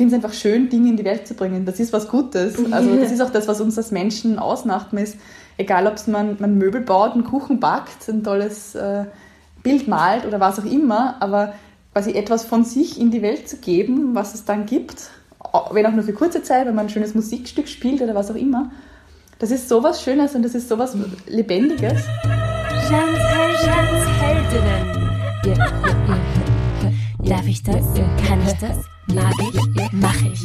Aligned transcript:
finde 0.00 0.16
es 0.16 0.24
einfach 0.24 0.34
schön, 0.34 0.70
Dinge 0.70 0.88
in 0.88 0.96
die 0.96 1.04
Welt 1.04 1.28
zu 1.28 1.34
bringen. 1.34 1.66
Das 1.66 1.78
ist 1.78 1.92
was 1.92 2.08
Gutes. 2.08 2.56
Also 2.72 2.96
das 2.96 3.12
ist 3.12 3.20
auch 3.20 3.28
das, 3.28 3.46
was 3.48 3.60
uns 3.60 3.76
als 3.76 3.90
Menschen 3.90 4.38
ausmacht. 4.38 4.94
Man 4.94 5.04
ist, 5.04 5.18
egal 5.58 5.86
ob 5.86 6.08
man, 6.08 6.38
man 6.40 6.56
Möbel 6.56 6.80
baut, 6.80 7.12
einen 7.12 7.24
Kuchen 7.24 7.60
backt, 7.60 8.08
ein 8.08 8.24
tolles 8.24 8.74
äh, 8.74 9.04
Bild 9.62 9.88
malt 9.88 10.24
oder 10.24 10.40
was 10.40 10.58
auch 10.58 10.64
immer, 10.64 11.16
aber 11.20 11.52
quasi 11.92 12.12
etwas 12.12 12.46
von 12.46 12.64
sich 12.64 12.98
in 12.98 13.10
die 13.10 13.20
Welt 13.20 13.46
zu 13.46 13.58
geben, 13.58 14.14
was 14.14 14.32
es 14.32 14.46
dann 14.46 14.64
gibt, 14.64 15.10
wenn 15.70 15.84
auch 15.84 15.92
nur 15.92 16.04
für 16.04 16.14
kurze 16.14 16.42
Zeit, 16.42 16.66
wenn 16.66 16.74
man 16.74 16.86
ein 16.86 16.90
schönes 16.90 17.14
Musikstück 17.14 17.68
spielt 17.68 18.00
oder 18.00 18.14
was 18.14 18.30
auch 18.30 18.36
immer, 18.36 18.70
das 19.38 19.50
ist 19.50 19.68
sowas 19.68 20.02
Schönes 20.02 20.34
und 20.34 20.44
das 20.44 20.54
ist 20.54 20.70
sowas 20.70 20.96
Lebendiges. 21.26 22.04
Jans, 22.90 23.18
Jans 23.66 24.06
Heldinnen. 24.22 25.10
Ja, 25.44 25.52
ja, 25.52 25.66
ja, 27.22 27.36
Darf 27.36 27.46
ich 27.46 27.62
das? 27.62 27.84
Kann 28.26 28.40
ich 28.46 28.54
das? 28.54 28.89
Mag 29.08 29.34
ich? 29.40 29.92
Mach 29.92 30.22
ich. 30.22 30.44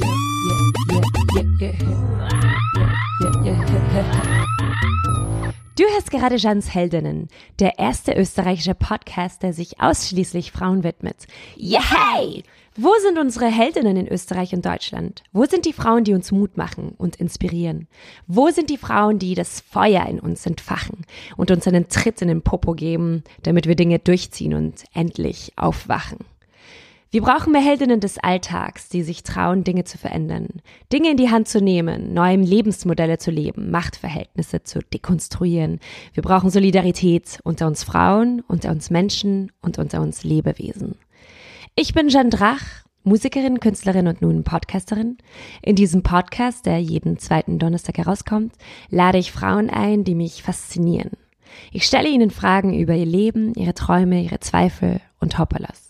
Du 5.75 5.83
hörst 5.93 6.09
gerade 6.09 6.37
Jans 6.37 6.73
Heldinnen, 6.73 7.27
der 7.59 7.77
erste 7.79 8.13
österreichische 8.13 8.73
Podcast, 8.75 9.43
der 9.43 9.53
sich 9.53 9.79
ausschließlich 9.81 10.51
Frauen 10.51 10.83
widmet. 10.83 11.27
Yay! 11.57 12.43
Wo 12.77 12.91
sind 13.01 13.17
unsere 13.17 13.45
Heldinnen 13.45 13.95
in 13.95 14.07
Österreich 14.07 14.53
und 14.53 14.65
Deutschland? 14.65 15.23
Wo 15.31 15.45
sind 15.45 15.65
die 15.65 15.73
Frauen, 15.73 16.03
die 16.03 16.13
uns 16.13 16.31
Mut 16.31 16.57
machen 16.57 16.93
und 16.97 17.15
inspirieren? 17.17 17.87
Wo 18.27 18.49
sind 18.49 18.69
die 18.69 18.77
Frauen, 18.77 19.19
die 19.19 19.35
das 19.35 19.61
Feuer 19.61 20.05
in 20.07 20.19
uns 20.19 20.45
entfachen 20.45 21.05
und 21.37 21.51
uns 21.51 21.67
einen 21.67 21.87
Tritt 21.87 22.21
in 22.21 22.27
den 22.27 22.41
Popo 22.41 22.73
geben, 22.73 23.23
damit 23.43 23.67
wir 23.67 23.75
Dinge 23.75 23.99
durchziehen 23.99 24.53
und 24.53 24.83
endlich 24.93 25.53
aufwachen? 25.55 26.17
Wir 27.15 27.21
brauchen 27.21 27.53
mehr 27.53 27.61
Heldinnen 27.61 28.01
des 28.01 28.17
Alltags, 28.17 28.89
die 28.89 29.01
sich 29.01 29.23
trauen, 29.23 29.63
Dinge 29.63 29.85
zu 29.85 29.97
verändern, 29.97 30.49
Dinge 30.91 31.11
in 31.11 31.15
die 31.15 31.31
Hand 31.31 31.47
zu 31.47 31.61
nehmen, 31.61 32.13
neue 32.13 32.35
Lebensmodelle 32.35 33.17
zu 33.19 33.31
leben, 33.31 33.71
Machtverhältnisse 33.71 34.63
zu 34.63 34.79
dekonstruieren. 34.79 35.79
Wir 36.13 36.23
brauchen 36.23 36.49
Solidarität 36.49 37.39
unter 37.45 37.67
uns 37.67 37.85
Frauen, 37.85 38.43
unter 38.49 38.69
uns 38.69 38.89
Menschen 38.89 39.53
und 39.61 39.79
unter 39.79 40.01
uns 40.01 40.25
Lebewesen. 40.25 40.97
Ich 41.73 41.93
bin 41.93 42.09
Jeanne 42.09 42.31
Drach, 42.31 42.83
Musikerin, 43.05 43.61
Künstlerin 43.61 44.07
und 44.07 44.21
nun 44.21 44.43
Podcasterin. 44.43 45.17
In 45.61 45.77
diesem 45.77 46.03
Podcast, 46.03 46.65
der 46.65 46.79
jeden 46.79 47.17
zweiten 47.17 47.59
Donnerstag 47.59 47.97
herauskommt, 47.97 48.55
lade 48.89 49.19
ich 49.19 49.31
Frauen 49.31 49.69
ein, 49.69 50.03
die 50.03 50.15
mich 50.15 50.43
faszinieren. 50.43 51.11
Ich 51.71 51.85
stelle 51.85 52.09
ihnen 52.09 52.29
Fragen 52.29 52.77
über 52.77 52.93
ihr 52.93 53.05
Leben, 53.05 53.53
ihre 53.53 53.73
Träume, 53.73 54.21
ihre 54.21 54.41
Zweifel 54.41 54.99
und 55.21 55.39
Hoppalas. 55.39 55.84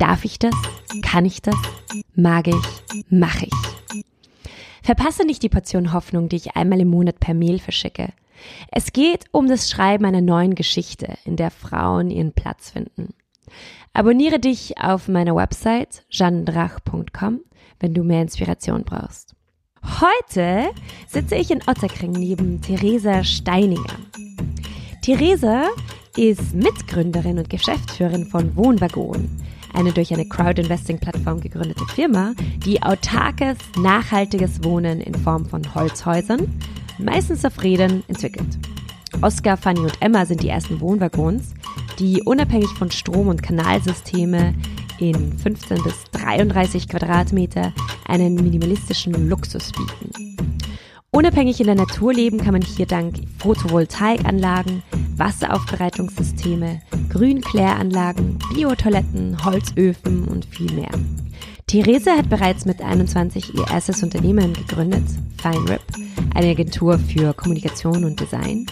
Darf 0.00 0.24
ich 0.24 0.38
das? 0.38 0.54
Kann 1.02 1.26
ich 1.26 1.42
das? 1.42 1.54
Mag 2.14 2.48
ich? 2.48 3.04
Mach 3.10 3.42
ich? 3.42 4.04
Verpasse 4.82 5.26
nicht 5.26 5.42
die 5.42 5.50
Portion 5.50 5.92
Hoffnung, 5.92 6.30
die 6.30 6.36
ich 6.36 6.56
einmal 6.56 6.80
im 6.80 6.88
Monat 6.88 7.20
per 7.20 7.34
Mail 7.34 7.58
verschicke. 7.58 8.08
Es 8.72 8.94
geht 8.94 9.26
um 9.30 9.46
das 9.46 9.68
Schreiben 9.68 10.06
einer 10.06 10.22
neuen 10.22 10.54
Geschichte, 10.54 11.18
in 11.26 11.36
der 11.36 11.50
Frauen 11.50 12.10
ihren 12.10 12.32
Platz 12.32 12.70
finden. 12.70 13.12
Abonniere 13.92 14.40
dich 14.40 14.78
auf 14.78 15.06
meiner 15.06 15.36
Website 15.36 16.02
jandrach.com, 16.08 17.40
wenn 17.78 17.92
du 17.92 18.02
mehr 18.02 18.22
Inspiration 18.22 18.84
brauchst. 18.84 19.34
Heute 20.00 20.70
sitze 21.08 21.34
ich 21.34 21.50
in 21.50 21.60
Otterkring 21.66 22.12
neben 22.12 22.62
Theresa 22.62 23.22
Steininger. 23.22 23.98
Theresa 25.02 25.68
ist 26.16 26.54
Mitgründerin 26.54 27.38
und 27.38 27.50
Geschäftsführerin 27.50 28.24
von 28.24 28.56
Wohnwagon, 28.56 29.28
eine 29.74 29.92
durch 29.92 30.12
eine 30.12 30.26
Crowd-Investing-Plattform 30.26 31.40
gegründete 31.40 31.84
Firma, 31.86 32.34
die 32.64 32.82
autarkes, 32.82 33.58
nachhaltiges 33.76 34.62
Wohnen 34.64 35.00
in 35.00 35.14
Form 35.14 35.46
von 35.46 35.74
Holzhäusern, 35.74 36.52
meistens 36.98 37.44
auf 37.44 37.62
Rädern, 37.62 38.02
entwickelt. 38.08 38.58
Oscar, 39.22 39.56
Fanny 39.56 39.80
und 39.80 40.00
Emma 40.00 40.24
sind 40.24 40.42
die 40.42 40.48
ersten 40.48 40.80
Wohnwaggons, 40.80 41.54
die 41.98 42.22
unabhängig 42.22 42.70
von 42.70 42.90
Strom- 42.90 43.28
und 43.28 43.42
Kanalsysteme 43.42 44.54
in 44.98 45.38
15 45.38 45.82
bis 45.82 46.04
33 46.12 46.88
Quadratmeter 46.88 47.72
einen 48.06 48.34
minimalistischen 48.34 49.28
Luxus 49.28 49.72
bieten. 49.72 50.36
Unabhängig 51.12 51.58
in 51.58 51.66
der 51.66 51.74
Natur 51.74 52.12
leben 52.14 52.38
kann 52.38 52.52
man 52.52 52.62
hier 52.62 52.86
dank 52.86 53.16
Photovoltaikanlagen, 53.38 54.84
Wasseraufbereitungssysteme, 55.16 56.80
Grünkläranlagen, 57.08 58.38
Biotoiletten, 58.54 59.44
Holzöfen 59.44 60.28
und 60.28 60.46
viel 60.46 60.72
mehr. 60.72 60.90
Therese 61.66 62.12
hat 62.12 62.28
bereits 62.28 62.64
mit 62.64 62.80
21 62.80 63.54
ihr 63.54 63.66
erstes 63.66 64.04
Unternehmen 64.04 64.52
gegründet, 64.52 65.02
FineRip, 65.38 65.82
eine 66.34 66.50
Agentur 66.50 66.96
für 66.98 67.34
Kommunikation 67.34 68.04
und 68.04 68.20
Design. 68.20 68.66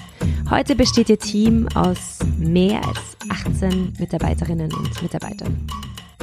Heute 0.48 0.76
besteht 0.76 1.10
ihr 1.10 1.18
Team 1.18 1.66
aus 1.74 2.20
mehr 2.38 2.80
als 2.86 3.16
18 3.46 3.94
Mitarbeiterinnen 3.98 4.72
und 4.72 5.02
Mitarbeitern. 5.02 5.66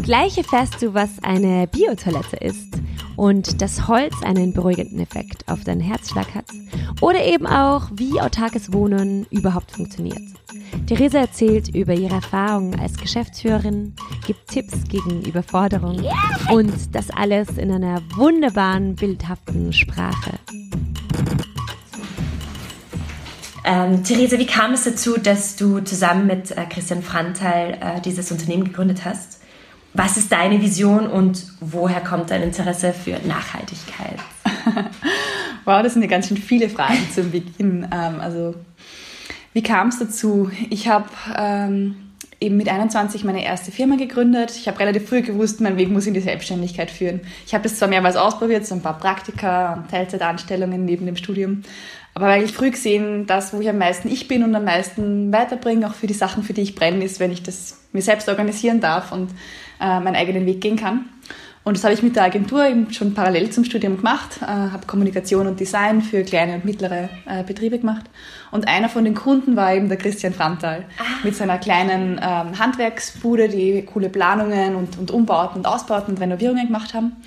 Gleich 0.05 0.37
erfährst 0.37 0.83
du, 0.83 0.93
was 0.93 1.09
eine 1.23 1.65
Biotoilette 1.65 2.37
ist 2.37 2.77
und 3.15 3.59
dass 3.59 3.87
Holz 3.87 4.13
einen 4.23 4.53
beruhigenden 4.53 4.99
Effekt 4.99 5.47
auf 5.47 5.63
deinen 5.63 5.81
Herzschlag 5.81 6.35
hat 6.35 6.45
oder 7.01 7.25
eben 7.25 7.47
auch, 7.47 7.87
wie 7.91 8.21
autarkes 8.21 8.71
Wohnen 8.71 9.25
überhaupt 9.31 9.71
funktioniert. 9.71 10.21
Theresa 10.85 11.17
erzählt 11.17 11.69
über 11.69 11.95
ihre 11.95 12.13
Erfahrungen 12.13 12.79
als 12.79 12.97
Geschäftsführerin, 12.97 13.95
gibt 14.27 14.47
Tipps 14.47 14.83
gegen 14.87 15.23
Überforderung 15.23 16.05
und 16.51 16.93
das 16.93 17.09
alles 17.09 17.57
in 17.57 17.71
einer 17.71 17.99
wunderbaren, 18.15 18.95
bildhaften 18.95 19.73
Sprache. 19.73 20.33
Ähm, 23.63 24.03
Therese, 24.03 24.37
wie 24.37 24.45
kam 24.45 24.73
es 24.73 24.83
dazu, 24.83 25.17
dass 25.17 25.55
du 25.55 25.79
zusammen 25.79 26.27
mit 26.27 26.51
äh, 26.51 26.67
Christian 26.69 27.01
Frantal 27.01 27.79
äh, 27.81 28.01
dieses 28.01 28.31
Unternehmen 28.31 28.65
gegründet 28.65 29.03
hast? 29.03 29.34
Was 29.97 30.17
ist 30.17 30.29
deine 30.29 30.61
Vision 30.61 31.07
und 31.07 31.45
woher 31.61 32.01
kommt 32.01 32.29
dein 32.29 32.43
Interesse 32.43 32.91
für 32.91 33.17
Nachhaltigkeit? 33.25 34.19
wow, 35.63 35.81
das 35.81 35.93
sind 35.93 36.01
ja 36.01 36.09
ganz 36.09 36.27
schön 36.27 36.35
viele 36.35 36.67
Fragen 36.67 37.07
zum 37.13 37.31
Beginn. 37.31 37.87
Ähm, 37.93 38.19
also, 38.19 38.55
wie 39.53 39.63
kam 39.63 39.87
es 39.87 39.99
dazu? 39.99 40.51
Ich 40.69 40.89
habe 40.89 41.07
ähm, 41.37 41.95
eben 42.41 42.57
mit 42.57 42.67
21 42.67 43.23
meine 43.23 43.45
erste 43.45 43.71
Firma 43.71 43.95
gegründet. 43.95 44.51
Ich 44.57 44.67
habe 44.67 44.79
relativ 44.79 45.07
früh 45.07 45.21
gewusst, 45.21 45.61
mein 45.61 45.77
Weg 45.77 45.89
muss 45.89 46.07
in 46.07 46.13
die 46.13 46.19
Selbstständigkeit 46.19 46.91
führen. 46.91 47.21
Ich 47.45 47.53
habe 47.53 47.63
das 47.63 47.77
zwar 47.77 47.87
mehrmals 47.87 48.17
ausprobiert, 48.17 48.65
so 48.65 48.75
ein 48.75 48.81
paar 48.81 48.97
Praktika 48.97 49.85
Teilzeitanstellungen 49.89 50.83
neben 50.83 51.05
dem 51.05 51.15
Studium, 51.15 51.63
aber 52.15 52.27
eigentlich 52.27 52.53
früh 52.53 52.71
gesehen, 52.71 53.27
das, 53.27 53.53
wo 53.53 53.59
ich 53.59 53.67
am 53.67 53.77
meisten 53.77 54.07
ich 54.07 54.29
bin 54.29 54.43
und 54.43 54.55
am 54.55 54.63
meisten 54.63 55.33
weiterbringe, 55.33 55.85
auch 55.85 55.93
für 55.93 56.07
die 56.07 56.13
Sachen, 56.13 56.43
für 56.43 56.53
die 56.53 56.61
ich 56.61 56.73
brenne, 56.73 57.03
ist, 57.03 57.19
wenn 57.19 57.31
ich 57.31 57.43
das 57.43 57.81
mir 57.91 58.01
selbst 58.01 58.29
organisieren 58.29 58.79
darf 58.79 59.11
und 59.11 59.31
äh, 59.81 59.99
meinen 59.99 60.15
eigenen 60.15 60.45
Weg 60.45 60.61
gehen 60.61 60.77
kann. 60.77 61.09
Und 61.65 61.75
das 61.75 61.83
habe 61.83 61.93
ich 61.93 62.03
mit 62.03 62.15
der 62.15 62.23
Agentur 62.23 62.65
eben 62.65 62.93
schon 62.93 63.13
parallel 63.13 63.49
zum 63.49 63.65
Studium 63.65 63.97
gemacht, 63.97 64.39
äh, 64.41 64.45
habe 64.45 64.87
Kommunikation 64.87 65.45
und 65.45 65.59
Design 65.59 66.01
für 66.01 66.23
kleine 66.23 66.55
und 66.55 66.63
mittlere 66.63 67.09
äh, 67.25 67.43
Betriebe 67.43 67.79
gemacht. 67.79 68.05
Und 68.51 68.67
einer 68.67 68.87
von 68.87 69.03
den 69.03 69.15
Kunden 69.15 69.57
war 69.57 69.73
eben 69.73 69.89
der 69.89 69.97
Christian 69.97 70.33
Frantal 70.33 70.85
ah. 70.99 71.03
mit 71.23 71.35
seiner 71.35 71.57
kleinen 71.57 72.21
ähm, 72.23 72.57
Handwerksbude, 72.57 73.49
die 73.49 73.81
coole 73.81 74.07
Planungen 74.07 74.75
und, 74.75 74.97
und 74.97 75.11
Umbauten 75.11 75.57
und 75.57 75.65
Ausbauten 75.65 76.13
und 76.13 76.21
Renovierungen 76.21 76.67
gemacht 76.67 76.93
haben. 76.93 77.17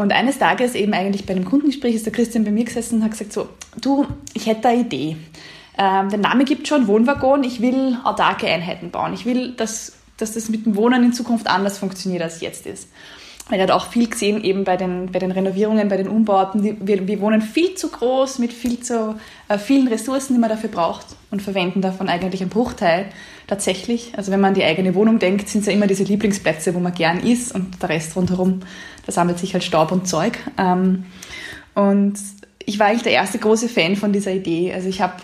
Und 0.00 0.12
eines 0.12 0.38
Tages 0.38 0.74
eben 0.74 0.94
eigentlich 0.94 1.26
bei 1.26 1.34
einem 1.34 1.44
Kundengespräch 1.44 1.94
ist 1.94 2.06
der 2.06 2.12
Christian 2.14 2.42
bei 2.42 2.50
mir 2.50 2.64
gesessen 2.64 2.96
und 2.96 3.04
hat 3.04 3.10
gesagt 3.10 3.34
so, 3.34 3.50
du, 3.82 4.06
ich 4.32 4.46
hätte 4.46 4.68
eine 4.68 4.80
Idee. 4.80 5.18
Ähm, 5.76 6.08
der 6.08 6.18
Name 6.18 6.46
gibt 6.46 6.66
schon 6.66 6.86
Wohnwaggon, 6.86 7.44
ich 7.44 7.60
will 7.60 7.98
autarke 8.02 8.46
Einheiten 8.46 8.90
bauen. 8.90 9.12
Ich 9.12 9.26
will, 9.26 9.52
dass, 9.52 9.92
dass 10.16 10.32
das 10.32 10.48
mit 10.48 10.64
dem 10.64 10.74
Wohnen 10.74 11.04
in 11.04 11.12
Zukunft 11.12 11.48
anders 11.48 11.76
funktioniert, 11.76 12.22
als 12.22 12.40
jetzt 12.40 12.64
ist. 12.64 12.88
Er 13.50 13.62
hat 13.62 13.70
auch 13.70 13.88
viel 13.88 14.08
gesehen, 14.08 14.42
eben 14.42 14.64
bei 14.64 14.78
den, 14.78 15.12
bei 15.12 15.18
den 15.18 15.32
Renovierungen, 15.32 15.88
bei 15.88 15.98
den 15.98 16.08
Umbauten. 16.08 16.62
Wir, 16.80 17.06
wir 17.06 17.20
wohnen 17.20 17.42
viel 17.42 17.74
zu 17.74 17.88
groß 17.88 18.38
mit 18.38 18.54
viel 18.54 18.80
zu 18.80 19.16
äh, 19.48 19.58
vielen 19.58 19.88
Ressourcen, 19.88 20.34
die 20.34 20.40
man 20.40 20.48
dafür 20.48 20.70
braucht 20.70 21.06
und 21.30 21.42
verwenden 21.42 21.82
davon 21.82 22.08
eigentlich 22.08 22.40
einen 22.40 22.50
Bruchteil 22.50 23.06
tatsächlich. 23.48 24.12
Also 24.16 24.32
wenn 24.32 24.40
man 24.40 24.48
an 24.48 24.54
die 24.54 24.64
eigene 24.64 24.94
Wohnung 24.94 25.18
denkt, 25.18 25.48
sind 25.48 25.62
es 25.62 25.66
ja 25.66 25.72
immer 25.72 25.88
diese 25.88 26.04
Lieblingsplätze, 26.04 26.74
wo 26.74 26.78
man 26.78 26.94
gern 26.94 27.20
ist 27.20 27.52
und 27.52 27.82
der 27.82 27.88
Rest 27.88 28.14
rundherum, 28.16 28.60
da 29.06 29.12
sammelt 29.12 29.38
sich 29.38 29.52
halt 29.52 29.64
Staub 29.64 29.92
und 29.92 30.08
Zeug. 30.08 30.38
Ähm, 30.58 31.06
und 31.74 32.14
ich 32.64 32.78
war 32.78 32.86
eigentlich 32.86 33.02
der 33.02 33.12
erste 33.12 33.38
große 33.38 33.68
Fan 33.68 33.96
von 33.96 34.12
dieser 34.12 34.32
Idee. 34.32 34.72
Also 34.72 34.88
ich 34.88 35.00
habe 35.00 35.14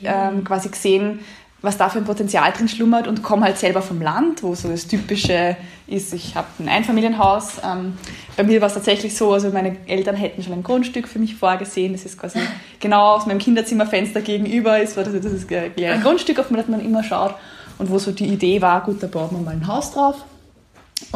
okay. 0.00 0.08
ähm, 0.08 0.44
quasi 0.44 0.68
gesehen, 0.68 1.20
was 1.62 1.78
da 1.78 1.88
für 1.88 1.98
ein 1.98 2.04
Potenzial 2.04 2.52
drin 2.52 2.68
schlummert 2.68 3.08
und 3.08 3.22
komme 3.22 3.44
halt 3.44 3.58
selber 3.58 3.82
vom 3.82 4.00
Land, 4.00 4.42
wo 4.42 4.54
so 4.54 4.68
das 4.68 4.86
Typische 4.86 5.56
ist, 5.86 6.12
ich 6.14 6.36
habe 6.36 6.46
ein 6.58 6.68
Einfamilienhaus. 6.68 7.58
Ähm, 7.64 7.94
bei 8.36 8.44
mir 8.44 8.60
war 8.60 8.68
es 8.68 8.74
tatsächlich 8.74 9.16
so, 9.16 9.32
also 9.32 9.50
meine 9.50 9.76
Eltern 9.86 10.16
hätten 10.16 10.42
schon 10.42 10.52
ein 10.52 10.62
Grundstück 10.62 11.08
für 11.08 11.18
mich 11.18 11.34
vorgesehen. 11.34 11.92
Das 11.92 12.04
ist 12.04 12.18
quasi 12.18 12.40
genau 12.78 13.16
aus 13.16 13.26
meinem 13.26 13.38
Kinderzimmerfenster 13.38 14.20
gegenüber. 14.20 14.80
Ist, 14.80 14.96
das 14.96 15.08
ist 15.08 15.52
ein 15.52 16.02
Grundstück, 16.02 16.38
auf 16.38 16.48
das 16.48 16.68
man 16.68 16.80
immer 16.80 17.02
schaut 17.02 17.34
und 17.78 17.90
wo 17.90 17.98
so 17.98 18.12
die 18.12 18.26
Idee 18.26 18.62
war, 18.62 18.82
gut, 18.82 19.02
da 19.02 19.06
baut 19.06 19.32
man 19.32 19.44
mal 19.44 19.52
ein 19.52 19.66
Haus 19.66 19.92
drauf 19.92 20.24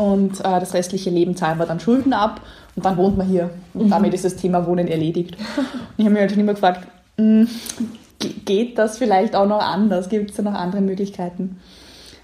und 0.01 0.41
äh, 0.41 0.61
das 0.61 0.73
restliche 0.73 1.11
Leben 1.11 1.37
zahlen 1.37 1.59
wir 1.59 1.67
dann 1.67 1.79
Schulden 1.79 2.15
ab 2.15 2.41
Und 2.75 2.85
dann 2.85 2.97
wohnt 2.97 3.19
man 3.19 3.27
hier. 3.27 3.51
Und 3.75 3.87
mhm. 3.87 3.91
damit 3.91 4.15
ist 4.15 4.25
das 4.25 4.37
Thema 4.37 4.67
Wohnen 4.67 4.89
erledigt. 4.89 5.37
Und 5.37 5.99
ich 5.99 6.05
habe 6.05 6.13
mich 6.13 6.21
halt 6.21 6.31
schon 6.31 6.41
immer 6.41 6.55
gefragt, 6.55 6.87
mh, 7.19 7.47
hm, 7.47 7.49
geht 8.45 8.79
das 8.79 8.97
vielleicht 8.97 9.37
auch 9.37 9.47
noch 9.47 9.61
anders? 9.61 10.09
Gibt 10.09 10.31
es 10.31 10.37
da 10.37 10.43
noch 10.43 10.55
andere 10.55 10.81
Möglichkeiten? 10.81 11.59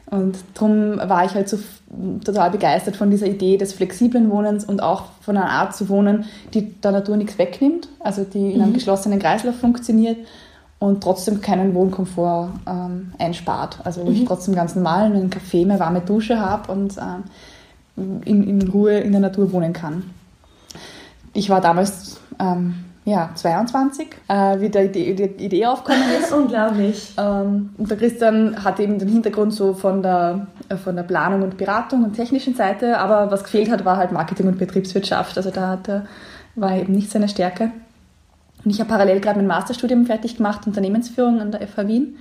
Und 0.06 0.36
darum 0.54 0.96
war 0.96 1.24
ich 1.24 1.34
halt 1.34 1.48
so 1.48 1.58
total 2.24 2.50
begeistert 2.50 2.96
von 2.96 3.10
dieser 3.10 3.26
Idee 3.26 3.58
des 3.58 3.72
flexiblen 3.72 4.30
Wohnens 4.30 4.64
und 4.64 4.82
auch 4.82 5.06
von 5.20 5.36
einer 5.36 5.50
Art 5.50 5.74
zu 5.74 5.88
wohnen, 5.88 6.26
die 6.54 6.72
der 6.80 6.92
Natur 6.92 7.16
nichts 7.16 7.38
wegnimmt, 7.38 7.88
also 8.00 8.24
die 8.24 8.52
in 8.52 8.60
einem 8.60 8.70
mhm. 8.70 8.74
geschlossenen 8.74 9.18
Kreislauf 9.18 9.56
funktioniert 9.56 10.18
und 10.78 11.02
trotzdem 11.02 11.40
keinen 11.40 11.74
Wohnkomfort 11.74 12.50
ähm, 12.68 13.12
einspart. 13.18 13.78
Also 13.84 14.02
wo 14.02 14.10
mhm. 14.10 14.16
ich 14.16 14.24
trotzdem 14.24 14.54
ganz 14.54 14.76
normal 14.76 15.06
einen 15.06 15.28
Kaffee, 15.28 15.64
eine 15.64 15.80
warme 15.80 16.00
Dusche 16.02 16.38
habe 16.38 16.70
und 16.70 16.96
ähm, 16.98 17.24
in, 17.96 18.42
in 18.42 18.68
Ruhe 18.68 18.98
in 18.98 19.12
der 19.12 19.20
Natur 19.20 19.52
wohnen 19.52 19.72
kann. 19.72 20.04
Ich 21.32 21.50
war 21.50 21.60
damals 21.60 22.20
ähm, 22.38 22.74
ja, 23.06 23.30
22, 23.34 24.08
äh, 24.26 24.60
wie 24.60 24.68
die, 24.68 24.90
die, 24.90 25.14
die 25.14 25.44
Idee 25.44 25.66
aufgekommen 25.66 26.04
ist. 26.20 26.32
Unglaublich. 26.36 27.14
Ähm, 27.16 27.70
und 27.78 27.88
der 27.88 27.96
Christian 27.96 28.64
hat 28.64 28.80
eben 28.80 28.98
den 28.98 29.08
Hintergrund 29.08 29.54
so 29.54 29.74
von 29.74 30.02
der, 30.02 30.48
äh, 30.68 30.76
von 30.76 30.96
der 30.96 31.04
Planung 31.04 31.42
und 31.42 31.56
Beratung 31.56 32.02
und 32.02 32.14
technischen 32.14 32.54
Seite, 32.54 32.98
aber 32.98 33.30
was 33.30 33.44
gefehlt 33.44 33.70
hat, 33.70 33.84
war 33.84 33.96
halt 33.96 34.10
Marketing 34.10 34.48
und 34.48 34.58
Betriebswirtschaft. 34.58 35.36
Also 35.36 35.50
da 35.50 35.68
hat 35.68 35.88
er, 35.88 36.06
war 36.56 36.76
eben 36.76 36.92
nicht 36.92 37.10
seine 37.10 37.28
Stärke. 37.28 37.70
Und 38.64 38.72
ich 38.72 38.80
habe 38.80 38.90
parallel 38.90 39.20
gerade 39.20 39.38
mein 39.38 39.46
Masterstudium 39.46 40.06
fertig 40.06 40.38
gemacht, 40.38 40.66
Unternehmensführung 40.66 41.40
an 41.40 41.52
der 41.52 41.66
FH 41.68 41.86
Wien 41.86 42.16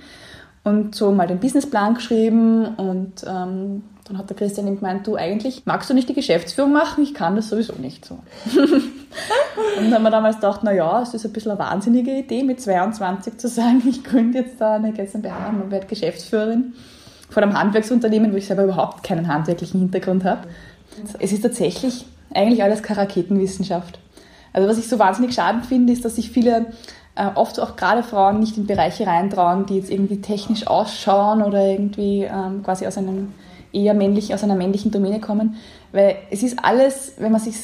und 0.62 0.94
so 0.94 1.10
mal 1.10 1.26
den 1.26 1.40
Businessplan 1.40 1.94
geschrieben 1.94 2.64
und 2.76 3.24
ähm, 3.26 3.82
dann 4.08 4.18
hat 4.18 4.30
der 4.30 4.36
Christian 4.36 4.66
eben 4.68 4.76
gemeint, 4.76 5.06
du 5.06 5.16
eigentlich 5.16 5.62
magst 5.66 5.90
du 5.90 5.94
nicht 5.94 6.08
die 6.08 6.14
Geschäftsführung 6.14 6.72
machen, 6.72 7.02
ich 7.02 7.12
kann 7.12 7.34
das 7.34 7.48
sowieso 7.48 7.74
nicht 7.74 8.04
so. 8.04 8.14
und 8.54 9.84
dann 9.84 9.94
haben 9.94 10.02
wir 10.02 10.10
damals 10.10 10.36
gedacht, 10.36 10.62
naja, 10.62 11.02
es 11.02 11.12
ist 11.12 11.24
ein 11.24 11.32
bisschen 11.32 11.50
eine 11.50 11.60
wahnsinnige 11.60 12.12
Idee, 12.12 12.44
mit 12.44 12.60
22 12.60 13.38
zu 13.38 13.48
sagen, 13.48 13.82
ich 13.88 14.04
gründe 14.04 14.38
jetzt 14.38 14.60
da 14.60 14.74
eine 14.74 14.92
GmbH 14.92 15.48
und 15.48 15.70
werde 15.70 15.86
Geschäftsführerin 15.86 16.74
von 17.30 17.42
einem 17.42 17.58
Handwerksunternehmen, 17.58 18.32
wo 18.32 18.36
ich 18.36 18.46
selber 18.46 18.64
überhaupt 18.64 19.02
keinen 19.02 19.26
handwerklichen 19.26 19.80
Hintergrund 19.80 20.24
habe. 20.24 20.46
Es 21.18 21.32
ist 21.32 21.42
tatsächlich 21.42 22.06
eigentlich 22.32 22.62
alles 22.62 22.82
Karaketenwissenschaft. 22.82 23.98
Also 24.52 24.68
was 24.68 24.78
ich 24.78 24.88
so 24.88 24.98
wahnsinnig 24.98 25.34
schade 25.34 25.62
finde, 25.68 25.92
ist, 25.92 26.04
dass 26.04 26.16
sich 26.16 26.30
viele 26.30 26.66
äh, 27.16 27.26
oft 27.34 27.58
auch 27.60 27.76
gerade 27.76 28.02
Frauen 28.02 28.38
nicht 28.38 28.56
in 28.56 28.66
Bereiche 28.66 29.06
reintrauen, 29.06 29.66
die 29.66 29.76
jetzt 29.76 29.90
irgendwie 29.90 30.20
technisch 30.20 30.66
ausschauen 30.66 31.42
oder 31.42 31.66
irgendwie 31.66 32.22
ähm, 32.22 32.62
quasi 32.62 32.86
aus 32.86 32.96
einem 32.96 33.32
eher 33.76 33.94
männlich, 33.94 34.34
aus 34.34 34.42
einer 34.42 34.56
männlichen 34.56 34.90
Domäne 34.90 35.20
kommen. 35.20 35.56
Weil 35.92 36.16
es 36.30 36.42
ist 36.42 36.58
alles, 36.62 37.12
wenn 37.18 37.32
man 37.32 37.40
sich 37.40 37.54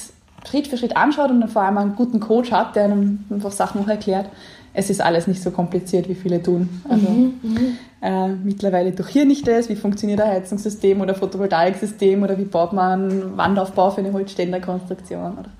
Schritt 0.48 0.68
für 0.68 0.76
Schritt 0.76 0.96
anschaut 0.96 1.30
und 1.30 1.40
dann 1.40 1.48
vor 1.48 1.62
allem 1.62 1.78
einen 1.78 1.96
guten 1.96 2.20
Coach 2.20 2.52
hat, 2.52 2.76
der 2.76 2.84
einem 2.84 3.24
einfach 3.30 3.52
Sachen 3.52 3.82
auch 3.82 3.88
erklärt, 3.88 4.26
es 4.74 4.88
ist 4.88 5.00
alles 5.00 5.26
nicht 5.26 5.42
so 5.42 5.50
kompliziert, 5.50 6.08
wie 6.08 6.14
viele 6.14 6.42
tun. 6.42 6.68
Also 6.88 7.08
mhm, 7.08 7.34
mhm. 7.42 7.78
äh, 8.00 8.28
mittlerweile 8.28 8.92
durch 8.92 9.10
hier 9.10 9.26
nicht 9.26 9.46
das, 9.46 9.68
wie 9.68 9.76
funktioniert 9.76 10.20
ein 10.20 10.30
Heizungssystem 10.30 11.00
oder 11.00 11.14
Photovoltaiksystem 11.14 12.22
oder 12.22 12.38
wie 12.38 12.44
baut 12.44 12.72
man 12.72 13.36
Wandaufbau 13.36 13.90
für 13.90 14.00
eine 14.00 14.12
Holzständerkonstruktion 14.12 15.38
oder 15.38 15.50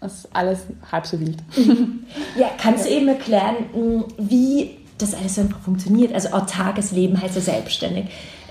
das 0.00 0.18
ist 0.20 0.28
alles 0.32 0.60
halb 0.90 1.06
so 1.06 1.18
wild. 1.20 1.38
Ja, 2.38 2.50
kannst 2.60 2.84
du 2.84 2.90
eben 2.90 3.08
erklären, 3.08 3.56
wie 4.18 4.76
das 4.98 5.14
alles 5.14 5.38
einfach 5.38 5.60
funktioniert? 5.60 6.12
Also 6.12 6.28
autarkes 6.30 6.92
Leben 6.92 7.20
heißt 7.20 7.34
ja 7.34 7.40
selbstständig 7.40 8.06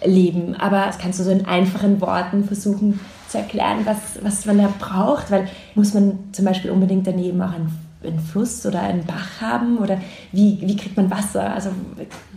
leben. 0.05 0.55
Aber 0.55 0.85
das 0.85 0.97
kannst 0.97 1.19
du 1.19 1.23
so 1.23 1.31
in 1.31 1.45
einfachen 1.45 2.01
Worten 2.01 2.43
versuchen 2.45 2.99
zu 3.27 3.37
erklären, 3.37 3.79
was, 3.85 3.97
was 4.21 4.45
man 4.45 4.57
da 4.57 4.73
braucht. 4.79 5.31
Weil 5.31 5.47
muss 5.75 5.93
man 5.93 6.19
zum 6.31 6.45
Beispiel 6.45 6.71
unbedingt 6.71 7.07
daneben 7.07 7.41
auch 7.41 7.53
einen, 7.53 7.71
einen 8.03 8.19
Fluss 8.19 8.65
oder 8.65 8.81
einen 8.81 9.05
Bach 9.05 9.41
haben? 9.41 9.77
Oder 9.79 9.99
wie, 10.31 10.59
wie 10.61 10.75
kriegt 10.75 10.97
man 10.97 11.09
Wasser? 11.11 11.53
Also 11.53 11.69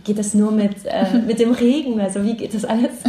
geht 0.03 0.17
das 0.17 0.33
nur 0.33 0.51
mit, 0.51 0.85
äh, 0.85 1.17
mit 1.27 1.39
dem 1.39 1.51
Regen? 1.51 1.99
Also 1.99 2.23
wie 2.23 2.35
geht 2.35 2.53
das 2.53 2.65
alles? 2.65 2.91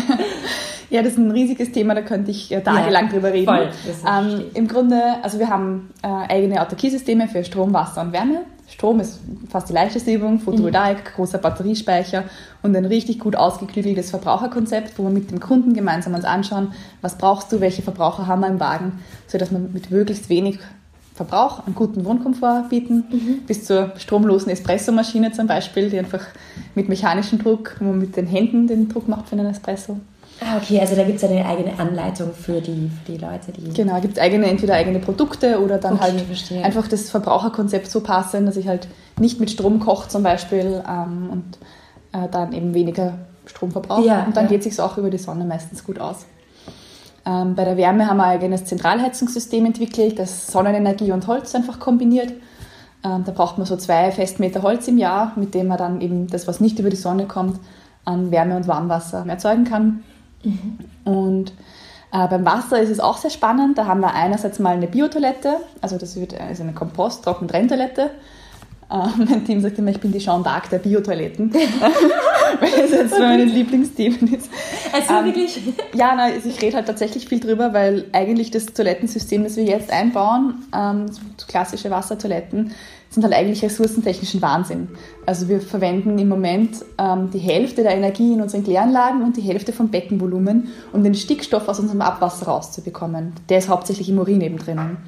Ja, 0.91 1.03
das 1.03 1.13
ist 1.13 1.19
ein 1.19 1.31
riesiges 1.31 1.71
Thema, 1.71 1.95
da 1.95 2.03
könnte 2.03 2.33
ich 2.33 2.51
äh, 2.51 2.61
tagelang 2.61 3.07
ja, 3.07 3.13
drüber 3.13 3.33
reden. 3.33 3.47
Voll, 3.47 3.69
ähm, 4.07 4.43
Im 4.55 4.67
Grunde, 4.67 5.01
also 5.23 5.39
wir 5.39 5.49
haben 5.49 5.91
äh, 6.03 6.09
eigene 6.09 6.61
Autarkiesysteme 6.61 7.29
für 7.29 7.45
Strom, 7.45 7.73
Wasser 7.73 8.01
und 8.03 8.13
Wärme. 8.13 8.41
Strom 8.71 9.01
ist 9.01 9.19
fast 9.49 9.69
die 9.69 9.73
leichteste 9.73 10.13
Übung, 10.13 10.39
Photovoltaik, 10.39 10.99
mhm. 10.99 11.17
großer 11.17 11.39
Batteriespeicher 11.39 12.25
und 12.63 12.77
ein 12.77 12.85
richtig 12.85 13.19
gut 13.19 13.37
ausgeklügeltes 13.37 14.11
Verbraucherkonzept, 14.11 14.99
wo 14.99 15.03
wir 15.03 15.11
mit 15.11 15.31
dem 15.31 15.41
Kunden 15.41 15.75
gemeinsam 15.75 16.15
uns 16.15 16.25
anschauen, 16.25 16.73
was 17.03 17.19
brauchst 17.19 17.51
du, 17.53 17.61
welche 17.61 17.83
Verbraucher 17.83 18.27
haben 18.27 18.41
wir 18.41 18.49
im 18.49 18.61
Wagen, 18.61 19.01
sodass 19.27 19.51
wir 19.51 19.59
mit 19.59 19.91
möglichst 19.91 20.29
wenig 20.29 20.59
Verbrauch 21.15 21.67
einen 21.67 21.75
guten 21.75 22.05
Wohnkomfort 22.05 22.69
bieten, 22.71 23.05
mhm. 23.11 23.41
bis 23.47 23.65
zur 23.65 23.93
stromlosen 23.99 24.51
Espressomaschine 24.51 25.33
zum 25.33 25.47
Beispiel, 25.47 25.91
die 25.91 25.99
einfach 25.99 26.25
mit 26.75 26.89
mechanischem 26.89 27.39
Druck, 27.39 27.77
wo 27.81 27.87
man 27.87 27.99
mit 27.99 28.17
den 28.17 28.27
Händen 28.27 28.69
den 28.69 28.89
Druck 28.89 29.09
macht 29.09 29.29
für 29.29 29.37
einen 29.37 29.51
Espresso. 29.51 29.99
Ah, 30.43 30.57
okay, 30.57 30.81
also 30.81 30.97
da 30.97 31.05
gibt 31.05 31.19
es 31.23 31.25
eine 31.25 31.45
eigene 31.45 31.79
Anleitung 31.79 32.33
für 32.33 32.61
die, 32.61 32.91
für 33.05 33.13
die 33.13 33.19
Leute, 33.19 33.53
die. 33.53 33.75
Genau, 33.75 34.01
gibt 34.01 34.17
es 34.17 34.23
eigene, 34.23 34.47
entweder 34.47 34.75
eigene 34.75 34.99
Produkte 34.99 35.61
oder 35.61 35.79
dann 35.79 35.95
okay, 35.95 36.03
halt 36.03 36.21
verstehe. 36.23 36.65
einfach 36.65 36.89
das 36.89 37.11
Verbraucherkonzept 37.11 37.91
so 37.91 38.01
passen, 38.01 38.47
dass 38.47 38.57
ich 38.57 38.67
halt 38.67 38.89
nicht 39.19 39.39
mit 39.39 39.51
Strom 39.51 39.81
koche 39.81 40.09
zum 40.09 40.23
Beispiel 40.23 40.83
ähm, 40.89 41.29
und 41.31 41.59
äh, 42.13 42.29
dann 42.31 42.53
eben 42.55 42.73
weniger 42.73 43.19
Strom 43.45 43.71
verbrauche. 43.71 44.07
Ja, 44.07 44.25
und 44.25 44.37
dann 44.37 44.45
ja. 44.45 44.51
geht 44.51 44.61
es 44.61 44.77
sich 44.77 44.81
auch 44.81 44.97
über 44.97 45.11
die 45.11 45.19
Sonne 45.19 45.45
meistens 45.45 45.85
gut 45.85 45.99
aus. 45.99 46.25
Ähm, 47.27 47.55
bei 47.55 47.65
der 47.65 47.77
Wärme 47.77 48.07
haben 48.07 48.17
wir 48.17 48.25
ein 48.25 48.41
eigenes 48.41 48.65
Zentralheizungssystem 48.65 49.67
entwickelt, 49.67 50.19
das 50.19 50.47
Sonnenenergie 50.47 51.13
und 51.13 51.27
Holz 51.27 51.55
einfach 51.55 51.79
kombiniert. 51.79 52.33
Ähm, 53.05 53.25
da 53.25 53.33
braucht 53.33 53.59
man 53.59 53.67
so 53.67 53.77
zwei 53.77 54.11
Festmeter 54.11 54.63
Holz 54.63 54.89
im 54.89 54.99
Jahr, 54.99 55.33
mit 55.37 55.55
dem 55.55 55.67
man 55.67 55.79
dann 55.79 56.01
eben 56.01 56.29
das, 56.29 56.49
was 56.49 56.61
nicht 56.61 56.79
über 56.79 56.91
die 56.91 56.97
Sonne 56.97 57.27
kommt, 57.27 57.61
an 58.05 58.31
Wärme 58.31 58.57
und 58.57 58.67
Warmwasser 58.67 59.27
erzeugen 59.27 59.65
kann. 59.65 60.03
Mhm. 60.43 60.79
Und 61.05 61.53
äh, 62.13 62.27
beim 62.29 62.45
Wasser 62.45 62.81
ist 62.81 62.91
es 62.91 63.01
auch 63.01 63.19
sehr 63.19 63.31
spannend. 63.31 63.79
Da 63.79 63.87
haben 63.87 64.01
wir 64.01 64.15
einerseits 64.15 64.59
mal 64.59 64.75
eine 64.75 64.87
Biotoilette, 64.87 65.57
also 65.81 65.99
das 65.99 66.17
wird 66.17 66.39
also 66.41 66.63
eine 66.63 66.73
Kompost-, 66.73 67.25
Trocken-Trenntoilette. 68.91 69.21
Äh, 69.21 69.25
mein 69.25 69.45
Team 69.45 69.61
sagt 69.61 69.79
immer, 69.79 69.91
ich 69.91 70.01
bin 70.01 70.13
die 70.13 70.19
Jeanne 70.19 70.45
d'Arc 70.45 70.69
der 70.71 70.79
Biotoiletten, 70.79 71.53
weil 72.61 72.85
es 72.85 72.91
jetzt 72.91 73.13
okay. 73.13 73.23
meine 73.23 73.45
Lieblingsthemen 73.45 74.35
ist. 74.35 74.51
Also 74.93 75.15
ähm, 75.15 75.25
wirklich? 75.27 75.61
Ja, 75.95 76.15
nein, 76.15 76.35
also 76.35 76.49
ich 76.49 76.61
rede 76.61 76.77
halt 76.77 76.87
tatsächlich 76.87 77.29
viel 77.29 77.41
drüber, 77.41 77.73
weil 77.73 78.07
eigentlich 78.13 78.51
das 78.51 78.67
Toilettensystem, 78.67 79.45
das 79.45 79.57
wir 79.57 79.65
jetzt 79.65 79.93
einbauen, 79.93 80.67
ähm, 80.77 81.07
klassische 81.47 81.91
Wassertoiletten, 81.91 82.73
sind 83.11 83.25
halt 83.25 83.35
eigentlich 83.35 83.65
ressourcentechnischen 83.65 84.41
Wahnsinn. 84.41 84.89
Also 85.27 85.49
wir 85.49 85.61
verwenden 85.61 86.17
im 86.19 86.29
Moment 86.29 86.77
ähm, 86.97 87.31
die 87.33 87.41
Hälfte 87.41 87.83
der 87.83 87.97
Energie 87.97 88.35
in 88.35 88.41
unseren 88.41 88.63
Kläranlagen 88.63 89.23
und 89.23 89.37
die 89.37 89.41
Hälfte 89.41 89.73
vom 89.73 89.89
Beckenvolumen, 89.89 90.69
um 90.93 91.03
den 91.03 91.17
Stickstoff 91.17 91.67
aus 91.67 91.81
unserem 91.81 92.03
Abwasser 92.03 92.47
rauszubekommen. 92.47 93.33
Der 93.49 93.59
ist 93.59 93.69
hauptsächlich 93.69 94.09
im 94.09 94.19
Urin 94.19 94.41
eben 94.41 94.59
drinnen. 94.59 94.99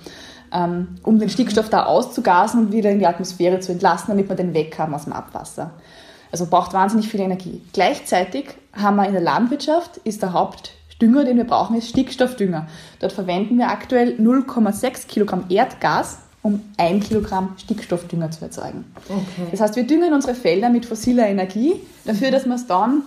Ähm, 0.52 0.97
um 1.02 1.18
den 1.18 1.30
Stickstoff 1.30 1.71
da 1.71 1.85
auszugasen 1.85 2.61
und 2.61 2.73
wieder 2.73 2.90
in 2.90 2.99
die 2.99 3.06
Atmosphäre 3.06 3.61
zu 3.61 3.73
entlassen, 3.73 4.06
damit 4.09 4.28
wir 4.28 4.37
den 4.37 4.52
weg 4.52 4.78
haben 4.78 4.94
aus 4.94 5.04
dem 5.04 5.14
Abwasser. 5.14 5.71
Also 6.30 6.47
braucht 6.47 6.73
wahnsinnig 6.73 7.09
viel 7.09 7.21
Energie. 7.21 7.62
Gleichzeitig 7.73 8.50
haben 8.73 8.97
wir 8.97 9.06
in 9.06 9.12
der 9.12 9.23
Landwirtschaft, 9.23 9.99
ist 9.99 10.23
der 10.23 10.32
Hauptdünger, 10.32 11.25
den 11.25 11.37
wir 11.37 11.44
brauchen, 11.44 11.76
ist 11.76 11.88
Stickstoffdünger. 11.88 12.66
Dort 13.00 13.12
verwenden 13.12 13.59
wir 13.59 13.68
aktuell 13.68 14.16
0,6 14.18 15.06
Kilogramm 15.06 15.44
Erdgas 15.49 16.18
um 16.42 16.61
ein 16.76 17.00
Kilogramm 17.00 17.54
Stickstoffdünger 17.56 18.30
zu 18.32 18.44
erzeugen. 18.44 18.85
Okay. 19.09 19.49
Das 19.52 19.61
heißt, 19.61 19.76
wir 19.76 19.87
düngen 19.87 20.12
unsere 20.12 20.35
Felder 20.35 20.71
mit 20.71 20.87
fossiler 20.87 21.28
Energie 21.28 21.75
dafür, 22.04 22.30
dass 22.30 22.47
wir 22.47 22.54
es 22.54 22.66
dann 22.66 23.02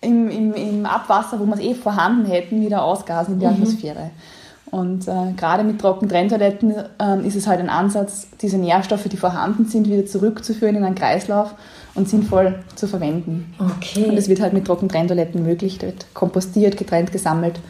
im, 0.00 0.28
im, 0.28 0.54
im 0.54 0.86
Abwasser, 0.86 1.38
wo 1.38 1.46
wir 1.46 1.54
es 1.54 1.60
eh 1.60 1.74
vorhanden 1.74 2.26
hätten, 2.26 2.60
wieder 2.60 2.82
ausgasen 2.82 3.34
in 3.34 3.40
die 3.40 3.46
mhm. 3.46 3.52
Atmosphäre. 3.52 4.10
Und 4.74 5.06
äh, 5.06 5.32
gerade 5.36 5.62
mit 5.62 5.80
Trockentrenntoiletten 5.80 6.74
äh, 7.00 7.24
ist 7.24 7.36
es 7.36 7.46
halt 7.46 7.60
ein 7.60 7.68
Ansatz, 7.68 8.26
diese 8.42 8.58
Nährstoffe, 8.58 9.04
die 9.04 9.16
vorhanden 9.16 9.66
sind, 9.66 9.88
wieder 9.88 10.04
zurückzuführen 10.04 10.74
in 10.74 10.82
einen 10.82 10.96
Kreislauf 10.96 11.54
und 11.94 12.08
sinnvoll 12.08 12.58
zu 12.74 12.88
verwenden. 12.88 13.54
Okay. 13.56 14.06
Und 14.06 14.16
das 14.16 14.28
wird 14.28 14.40
halt 14.40 14.52
mit 14.52 14.66
Trockentrenntoiletten 14.66 15.44
möglich. 15.44 15.78
Da 15.78 15.86
wird 15.86 16.12
kompostiert, 16.12 16.76
getrennt, 16.76 17.12
gesammelt 17.12 17.60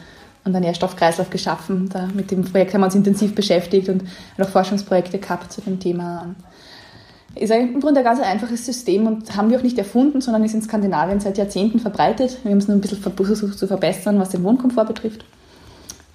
und 0.45 0.55
einen 0.55 0.65
Nährstoffkreislauf 0.65 1.29
geschaffen. 1.29 1.89
Da, 1.93 2.07
mit 2.11 2.31
dem 2.31 2.43
Projekt 2.43 2.73
haben 2.73 2.81
wir 2.81 2.85
uns 2.85 2.95
intensiv 2.95 3.35
beschäftigt 3.35 3.87
und 3.87 4.03
auch 4.39 4.49
Forschungsprojekte 4.49 5.19
gehabt 5.19 5.53
zu 5.53 5.61
dem 5.61 5.79
Thema. 5.79 6.33
Ist 7.35 7.51
im 7.51 7.81
Grunde 7.81 7.99
ein 7.99 8.03
ganz 8.03 8.19
einfaches 8.19 8.65
System 8.65 9.05
und 9.05 9.37
haben 9.37 9.51
wir 9.51 9.59
auch 9.59 9.63
nicht 9.63 9.77
erfunden, 9.77 10.21
sondern 10.21 10.43
ist 10.43 10.55
in 10.55 10.63
Skandinavien 10.63 11.19
seit 11.19 11.37
Jahrzehnten 11.37 11.77
verbreitet. 11.77 12.39
Wir 12.41 12.49
haben 12.49 12.57
es 12.57 12.67
nur 12.67 12.75
ein 12.75 12.81
bisschen 12.81 13.03
versucht 13.03 13.59
zu 13.59 13.67
verbessern, 13.67 14.17
was 14.19 14.29
den 14.29 14.43
Wohnkomfort 14.43 14.85
betrifft. 14.85 15.23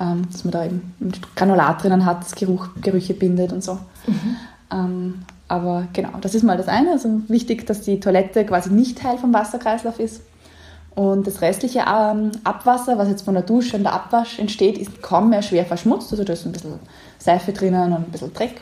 Ähm, 0.01 0.23
dass 0.33 0.45
man 0.45 0.53
da 0.53 0.65
eben 0.65 0.95
Granulat 1.37 1.83
drinnen 1.83 2.07
hat, 2.07 2.23
das 2.23 2.35
Geruch, 2.35 2.69
Gerüche 2.81 3.13
bindet 3.13 3.53
und 3.53 3.63
so. 3.63 3.75
Mhm. 4.07 4.37
Ähm, 4.73 5.15
aber 5.47 5.89
genau, 5.93 6.11
das 6.21 6.35
ist 6.35 6.43
mal 6.43 6.57
das 6.57 6.69
eine. 6.69 6.93
Also 6.93 7.21
wichtig, 7.29 7.67
dass 7.67 7.83
die 7.83 8.01
Toilette 8.01 8.45
quasi 8.47 8.71
nicht 8.71 8.99
Teil 8.99 9.19
vom 9.19 9.35
Wasserkreislauf 9.35 9.99
ist 9.99 10.23
Und 10.95 11.27
das 11.27 11.43
restliche 11.43 11.81
ähm, 11.81 12.31
Abwasser, 12.45 12.99
was 12.99 13.09
jetzt 13.09 13.23
von 13.23 13.35
der 13.35 13.43
Dusche 13.43 13.77
und 13.77 13.83
der 13.83 13.93
Abwasch 13.93 14.39
entsteht, 14.39 14.79
ist 14.79 15.03
kaum 15.03 15.31
mehr 15.31 15.43
schwer 15.43 15.67
verschmutzt. 15.67 16.13
Also 16.13 16.25
da 16.25 16.33
ist 16.33 16.47
ein 16.47 16.53
bisschen 16.53 16.75
Seife 17.19 17.53
drinnen 17.53 17.93
und 17.93 18.05
ein 18.07 18.11
bisschen 18.13 18.33
Dreck. 18.33 18.61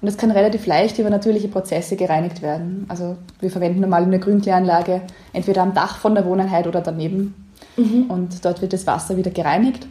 Und 0.00 0.06
das 0.06 0.16
kann 0.16 0.32
relativ 0.32 0.66
leicht 0.66 0.98
über 0.98 1.10
natürliche 1.10 1.48
Prozesse 1.48 1.94
gereinigt 1.96 2.42
werden. 2.42 2.86
Also 2.88 3.16
wir 3.38 3.50
verwenden 3.50 3.80
normal 3.80 4.02
eine 4.02 4.18
Grünkläranlage 4.18 5.02
entweder 5.32 5.62
am 5.62 5.74
Dach 5.74 5.98
von 5.98 6.14
der 6.14 6.24
Wohneinheit 6.24 6.66
oder 6.66 6.80
daneben. 6.80 7.34
Mhm. 7.76 8.06
Und 8.08 8.44
dort 8.44 8.62
wird 8.62 8.72
das 8.72 8.86
Wasser 8.86 9.16
wieder 9.16 9.30
gereinigt. 9.30 9.86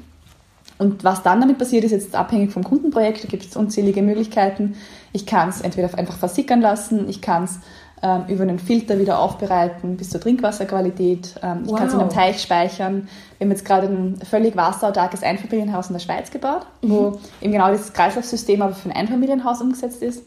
Und 0.82 1.04
was 1.04 1.22
dann 1.22 1.40
damit 1.40 1.60
passiert, 1.60 1.84
ist 1.84 1.92
jetzt 1.92 2.16
abhängig 2.16 2.52
vom 2.52 2.64
Kundenprojekt. 2.64 3.24
Da 3.24 3.28
gibt 3.28 3.46
es 3.46 3.56
unzählige 3.56 4.02
Möglichkeiten. 4.02 4.74
Ich 5.14 5.28
kann 5.28 5.50
es 5.50 5.62
entweder 5.62 5.96
einfach 5.96 6.18
versickern 6.18 6.60
lassen, 6.60 7.08
ich 7.08 7.22
kann 7.22 7.44
es 7.44 7.60
ähm, 8.02 8.24
über 8.28 8.42
einen 8.42 8.58
Filter 8.58 8.98
wieder 8.98 9.20
aufbereiten 9.20 9.96
bis 9.96 10.10
zur 10.10 10.20
Trinkwasserqualität. 10.20 11.36
Ähm, 11.44 11.66
ich 11.66 11.70
wow. 11.70 11.78
kann 11.78 11.88
es 11.88 11.94
in 11.94 12.00
einem 12.00 12.10
Teich 12.10 12.42
speichern. 12.42 13.08
Wir 13.38 13.46
haben 13.46 13.52
jetzt 13.52 13.64
gerade 13.64 13.90
ein 13.90 14.18
völlig 14.28 14.56
wasserautarkes 14.56 15.22
Einfamilienhaus 15.22 15.90
in 15.90 15.94
der 15.94 16.00
Schweiz 16.00 16.32
gebaut, 16.32 16.66
mhm. 16.82 16.90
wo 16.90 17.20
eben 17.42 17.52
genau 17.52 17.70
dieses 17.70 17.94
Kreislaufsystem 17.94 18.64
aber 18.64 18.74
für 18.74 18.90
ein 18.90 18.96
Einfamilienhaus 18.96 19.62
umgesetzt 19.62 20.02
ist. 20.02 20.24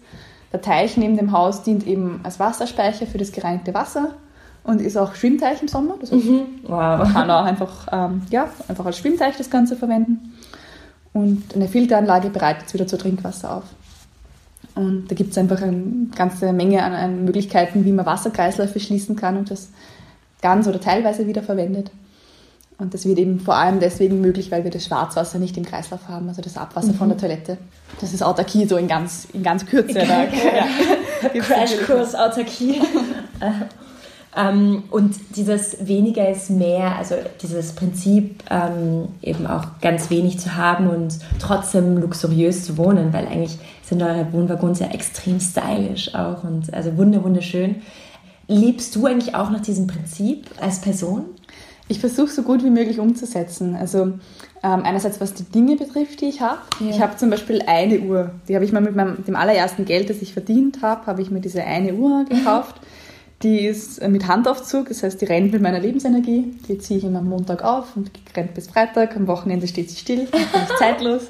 Der 0.53 0.63
Teich 0.63 0.97
neben 0.97 1.17
dem 1.17 1.33
Haus 1.33 1.65
dient 1.65 1.85
eben 1.85 2.21
als 2.23 2.39
Wasserspeicher 2.39 3.09
für 3.09 3.19
das 3.19 3.33
gereinigte 3.33 3.75
Wasser 3.75 4.15
und 4.63 4.81
ist 4.81 4.97
auch 4.97 5.15
Schwimmteich 5.15 5.61
im 5.63 5.69
Sommer. 5.69 5.97
Das 6.01 6.13
heißt, 6.13 6.25
mhm. 6.25 6.47
wow. 6.63 6.99
Man 6.99 7.13
kann 7.13 7.31
auch 7.31 7.45
einfach, 7.45 7.89
ähm, 7.93 8.23
ja, 8.31 8.49
einfach 8.69 8.87
als 8.87 8.99
Schwimmteich 8.99 9.37
das 9.37 9.51
Ganze 9.51 9.75
verwenden. 9.77 10.34
Und 11.15 11.55
eine 11.55 11.69
Filteranlage 11.69 12.29
bereitet 12.29 12.65
es 12.67 12.75
wieder 12.75 12.87
zu 12.87 12.99
Trinkwasser 12.99 13.57
auf. 13.57 13.65
Und 14.75 15.09
da 15.09 15.15
gibt 15.15 15.31
es 15.31 15.39
einfach 15.39 15.63
eine 15.63 16.09
ganze 16.15 16.53
Menge 16.53 16.83
an, 16.83 16.93
an, 16.93 17.25
Möglichkeiten, 17.25 17.85
wie 17.85 17.93
man 17.93 18.05
Wasserkreisläufe 18.05 18.81
schließen 18.81 19.15
kann 19.15 19.37
und 19.37 19.51
das 19.51 19.69
ganz 20.43 20.67
oder 20.67 20.81
teilweise 20.81 21.29
wieder 21.29 21.43
verwendet. 21.43 21.93
Und 22.77 22.93
das 22.93 23.07
wird 23.07 23.19
eben 23.19 23.39
vor 23.39 23.55
allem 23.55 23.79
deswegen 23.79 24.21
möglich, 24.21 24.51
weil 24.51 24.65
wir 24.65 24.73
das 24.73 24.87
Schwarzwasser 24.87 25.39
nicht 25.39 25.57
im 25.57 25.65
Kreislauf 25.65 26.09
haben, 26.09 26.29
also 26.29 26.43
das 26.43 26.57
Abwasser 26.57 26.89
mhm. 26.89 26.97
von 26.97 27.09
der 27.09 27.19
Toilette. 27.19 27.59
Das 28.01 28.13
ist 28.13 28.23
Autarkie 28.23 28.67
so 28.67 28.77
in 28.77 28.89
ganz, 28.89 29.29
in 29.33 29.45
ganz 29.45 29.65
Kürze. 29.65 30.01
Ja. 30.03 31.41
Crashkurs 31.41 32.15
Autarkie. 32.15 32.83
Ähm, 34.37 34.83
und 34.91 35.15
dieses 35.37 35.87
weniger 35.87 36.29
ist 36.29 36.51
mehr, 36.51 36.97
also 36.97 37.15
dieses 37.41 37.73
Prinzip, 37.73 38.43
ähm, 38.51 39.09
eben 39.23 39.47
auch 39.47 39.65
ganz 39.81 40.11
wenig 40.11 40.39
zu 40.41 40.57
haben 40.57 40.89
und 40.89 41.19
trotzdem 41.39 41.99
luxuriös 41.99 42.65
zu 42.65 42.77
wohnen, 42.77 43.13
weil 43.13 43.27
eigentlich 43.29 43.59
sind 43.83 44.03
eure 44.03 44.33
Wohnwaggons 44.33 44.81
ja 44.81 44.89
extrem 44.89 45.39
stylisch 45.39 46.15
auch 46.15 46.43
und 46.43 46.73
also 46.75 46.97
wunderschön. 46.97 47.77
Lebst 48.49 48.95
du 48.97 49.07
eigentlich 49.07 49.35
auch 49.35 49.51
nach 49.51 49.63
diesem 49.63 49.87
Prinzip 49.87 50.51
als 50.61 50.81
Person? 50.81 51.27
Ich 51.87 52.01
versuche 52.01 52.29
so 52.29 52.43
gut 52.43 52.65
wie 52.65 52.71
möglich 52.71 52.99
umzusetzen. 52.99 53.77
Also 53.77 54.15
ähm, 54.63 54.83
einerseits 54.85 55.21
was 55.21 55.35
die 55.35 55.45
Dinge 55.45 55.77
betrifft, 55.77 56.23
die 56.23 56.27
ich 56.27 56.41
habe. 56.41 56.59
Ja. 56.81 56.91
Ich 56.91 57.01
habe 57.01 57.17
zum 57.17 57.31
Beispiel 57.31 57.63
eine 57.67 58.01
Uhr. 58.01 58.31
Die 58.49 58.55
habe 58.55 58.65
ich 58.65 58.73
mal 58.73 58.81
mit 58.81 58.97
meinem, 58.97 59.23
dem 59.25 59.37
allerersten 59.37 59.85
Geld, 59.85 60.09
das 60.09 60.23
ich 60.23 60.33
verdient 60.33 60.83
habe, 60.83 61.07
habe 61.07 61.23
ich 61.23 61.31
mir 61.31 61.41
diese 61.41 61.63
eine 61.63 61.95
Uhr 61.95 62.25
gekauft. 62.25 62.77
Die 63.43 63.67
ist 63.67 63.99
äh, 63.99 64.09
mit 64.09 64.27
Handaufzug, 64.27 64.89
das 64.89 65.03
heißt, 65.03 65.21
die 65.21 65.27
rennt 65.27 65.53
mit 65.53 65.61
meiner 65.61 65.81
Lebensenergie. 65.81 66.57
Die 66.69 66.79
ziehe 66.79 66.99
ich 66.99 67.05
immer 67.05 67.19
am 67.19 67.29
Montag 67.29 67.63
auf 67.63 67.97
und 67.97 68.11
rennt 68.37 68.55
bis 68.55 68.69
Freitag. 68.69 69.17
Am 69.17 69.27
Wochenende 69.27 69.67
steht 69.67 69.91
sie 69.91 69.97
still, 69.97 70.27
bin 70.27 70.41
ich 70.41 70.77
zeitlos. 70.79 71.23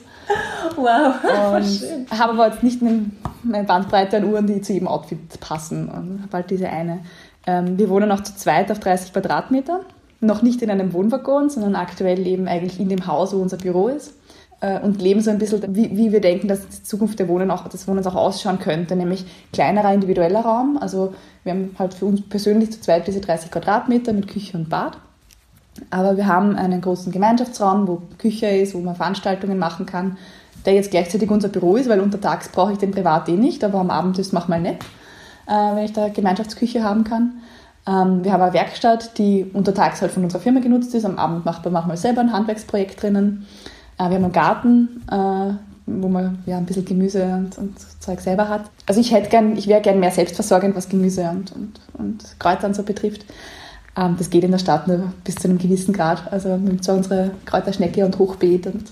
Wow. 0.77 1.17
Und 1.55 2.19
habe 2.19 2.33
aber 2.33 2.49
jetzt 2.49 2.63
nicht 2.63 2.81
eine 2.83 3.65
Bandbreite 3.65 4.17
an 4.17 4.25
Uhren, 4.25 4.47
die 4.47 4.63
zu 4.63 4.73
jedem 4.73 4.89
Outfit 4.89 5.19
passen. 5.39 5.89
Und 5.89 6.23
habe 6.23 6.33
halt 6.33 6.51
diese 6.51 6.71
eine. 6.71 7.01
Ähm, 7.47 7.77
wir 7.79 7.91
wohnen 7.91 8.11
auch 8.11 8.23
zu 8.23 8.35
zweit 8.35 8.73
auf 8.73 8.81
30 8.81 9.13
Quadratmeter. 9.13 9.81
Noch 10.21 10.41
nicht 10.41 10.63
in 10.63 10.71
einem 10.71 10.95
Wohnwaggon, 10.95 11.51
sondern 11.51 11.77
aktuell 11.77 12.27
eben 12.27 12.49
eigentlich 12.49 12.81
in 12.81 12.89
dem 12.89 13.07
Haus, 13.07 13.35
wo 13.35 13.43
unser 13.43 13.59
Büro 13.59 13.89
ist 13.89 14.15
und 14.83 15.03
leben 15.03 15.21
so 15.21 15.31
ein 15.31 15.39
bisschen, 15.39 15.75
wie, 15.75 15.97
wie 15.97 16.13
wir 16.13 16.21
denken, 16.21 16.49
dass 16.49 16.67
die 16.69 16.83
Zukunft 16.83 17.19
der 17.19 17.29
Wohnen 17.29 17.51
auch, 17.51 17.69
des 17.69 17.87
Wohnens 17.87 18.07
auch 18.07 18.15
ausschauen 18.15 18.59
könnte, 18.59 18.97
nämlich 18.97 19.25
kleinerer 19.53 19.93
individueller 19.93 20.41
Raum. 20.41 20.79
Also 20.81 21.15
wir 21.43 21.53
haben 21.53 21.75
halt 21.79 21.95
für 21.95 22.07
uns 22.07 22.23
persönlich 22.23 22.73
zu 22.73 22.81
zweit 22.81 23.07
diese 23.07 23.21
30 23.21 23.51
Quadratmeter 23.51 24.13
mit 24.13 24.29
Küche 24.29 24.57
und 24.57 24.69
Bad. 24.69 24.97
Aber 25.91 26.17
wir 26.17 26.27
haben 26.27 26.57
einen 26.57 26.81
großen 26.81 27.13
Gemeinschaftsraum, 27.13 27.89
wo 27.89 28.03
Küche 28.19 28.47
ist, 28.47 28.75
wo 28.75 28.79
man 28.79 28.95
Veranstaltungen 28.95 29.59
machen 29.59 29.87
kann, 29.87 30.17
der 30.65 30.75
jetzt 30.75 30.91
gleichzeitig 30.91 31.31
unser 31.31 31.49
Büro 31.49 31.77
ist, 31.77 31.89
weil 31.89 32.01
untertags 32.01 32.49
brauche 32.49 32.73
ich 32.73 32.79
den 32.79 32.93
privat 32.93 33.29
eh 33.29 33.33
nicht, 33.37 33.65
aber 33.65 33.81
am 33.81 33.91
Abend 33.91 34.19
ist 34.19 34.29
es 34.29 34.33
manchmal 34.33 34.61
nett, 34.61 34.83
äh, 35.47 35.53
wenn 35.75 35.85
ich 35.85 35.93
da 35.93 36.09
Gemeinschaftsküche 36.09 36.83
haben 36.83 37.05
kann. 37.05 37.43
Ähm, 37.87 38.25
wir 38.25 38.33
haben 38.33 38.43
eine 38.43 38.55
Werkstatt, 38.55 39.19
die 39.19 39.45
untertags 39.53 40.01
halt 40.01 40.13
von 40.13 40.25
unserer 40.25 40.41
Firma 40.41 40.61
genutzt 40.61 40.95
ist, 40.95 41.05
am 41.05 41.19
Abend 41.19 41.45
macht 41.45 41.65
man 41.65 41.75
manchmal 41.75 41.97
selber 41.97 42.21
ein 42.23 42.33
Handwerksprojekt 42.33 43.03
drinnen. 43.03 43.47
Äh, 44.05 44.11
wir 44.11 44.17
haben 44.17 44.25
einen 44.25 44.33
Garten, 44.33 45.03
äh, 45.11 45.55
wo 45.87 46.09
man 46.09 46.43
ja 46.47 46.57
ein 46.57 46.67
bisschen 46.67 46.85
Gemüse 46.85 47.25
und, 47.25 47.59
und 47.59 47.75
Zeug 48.01 48.21
selber 48.21 48.49
hat. 48.49 48.71
Also 48.87 49.01
ich 49.01 49.13
hätte 49.13 49.29
gern, 49.29 49.57
ich 49.57 49.67
wäre 49.67 49.81
gern 49.81 50.01
mehr 50.01 50.11
selbstversorgend, 50.11 50.77
was 50.77 50.89
Gemüse 50.89 51.29
und, 51.31 51.53
und, 51.53 51.81
und 51.95 52.37
Kräuter 52.39 52.67
und 52.67 52.75
so 52.75 52.83
betrifft. 52.83 53.25
Ähm, 53.97 54.17
das 54.19 54.31
geht 54.31 54.45
in 54.45 54.51
der 54.53 54.59
Stadt 54.59 54.89
nur 54.89 55.13
bis 55.25 55.37
zu 55.37 55.49
einem 55.49 55.59
gewissen 55.59 55.93
Grad. 55.93 56.33
Also 56.33 56.49
wir 56.49 56.55
haben 56.55 56.83
zwar 56.83 56.97
unsere 56.97 57.31
Kräuterschnecke 57.45 58.05
und 58.05 58.19
Hochbeet 58.19 58.67
und 58.67 58.85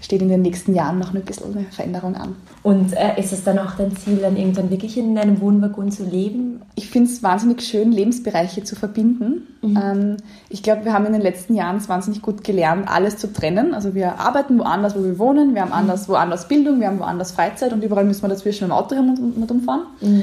steht 0.00 0.22
in 0.22 0.28
den 0.28 0.42
nächsten 0.42 0.74
Jahren 0.74 0.98
noch 0.98 1.14
ein 1.14 1.22
bisschen 1.22 1.56
eine 1.56 1.66
Veränderung 1.66 2.16
an. 2.16 2.36
Und 2.62 2.92
äh, 2.94 3.18
ist 3.18 3.32
es 3.32 3.44
dann 3.44 3.58
auch 3.58 3.74
dein 3.76 3.96
Ziel, 3.96 4.16
dann 4.16 4.36
irgendwann 4.36 4.70
wirklich 4.70 4.98
in 4.98 5.16
einem 5.18 5.40
Wohnwaggon 5.40 5.90
zu 5.90 6.04
leben? 6.04 6.62
Ich 6.74 6.90
finde 6.90 7.10
es 7.10 7.22
wahnsinnig 7.22 7.62
schön, 7.62 7.92
Lebensbereiche 7.92 8.64
zu 8.64 8.76
verbinden. 8.76 9.46
Mhm. 9.62 9.76
Ähm, 9.76 10.16
ich 10.48 10.62
glaube, 10.62 10.84
wir 10.84 10.92
haben 10.92 11.06
in 11.06 11.12
den 11.12 11.22
letzten 11.22 11.54
Jahren 11.54 11.76
es 11.76 11.88
wahnsinnig 11.88 12.22
gut 12.22 12.44
gelernt, 12.44 12.88
alles 12.88 13.16
zu 13.16 13.32
trennen. 13.32 13.74
Also 13.74 13.94
wir 13.94 14.20
arbeiten 14.20 14.58
woanders, 14.58 14.96
wo 14.96 15.02
wir 15.04 15.18
wohnen, 15.18 15.54
wir 15.54 15.62
haben 15.62 15.68
mhm. 15.68 15.74
anders, 15.74 16.08
woanders 16.08 16.48
Bildung, 16.48 16.80
wir 16.80 16.88
haben 16.88 16.98
woanders 16.98 17.32
Freizeit 17.32 17.72
und 17.72 17.82
überall 17.82 18.04
müssen 18.04 18.22
wir 18.22 18.28
dazwischen 18.28 18.64
mit 18.64 18.72
dem 18.72 18.76
Auto 18.76 18.94
herum 18.94 19.34
und 19.36 19.50
umfahren. 19.50 19.82
Mhm. 20.00 20.22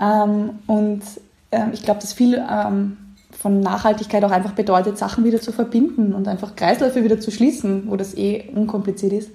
Ähm, 0.00 0.50
und 0.66 1.02
äh, 1.50 1.66
ich 1.72 1.82
glaube, 1.82 2.00
dass 2.00 2.12
viel 2.12 2.42
ähm, 2.50 2.96
von 3.40 3.60
Nachhaltigkeit 3.60 4.22
auch 4.22 4.30
einfach 4.30 4.52
bedeutet, 4.52 4.98
Sachen 4.98 5.24
wieder 5.24 5.40
zu 5.40 5.50
verbinden 5.50 6.12
und 6.12 6.28
einfach 6.28 6.56
Kreisläufe 6.56 7.02
wieder 7.02 7.20
zu 7.20 7.30
schließen, 7.30 7.84
wo 7.86 7.96
das 7.96 8.14
eh 8.14 8.50
unkompliziert 8.54 9.14
ist. 9.14 9.30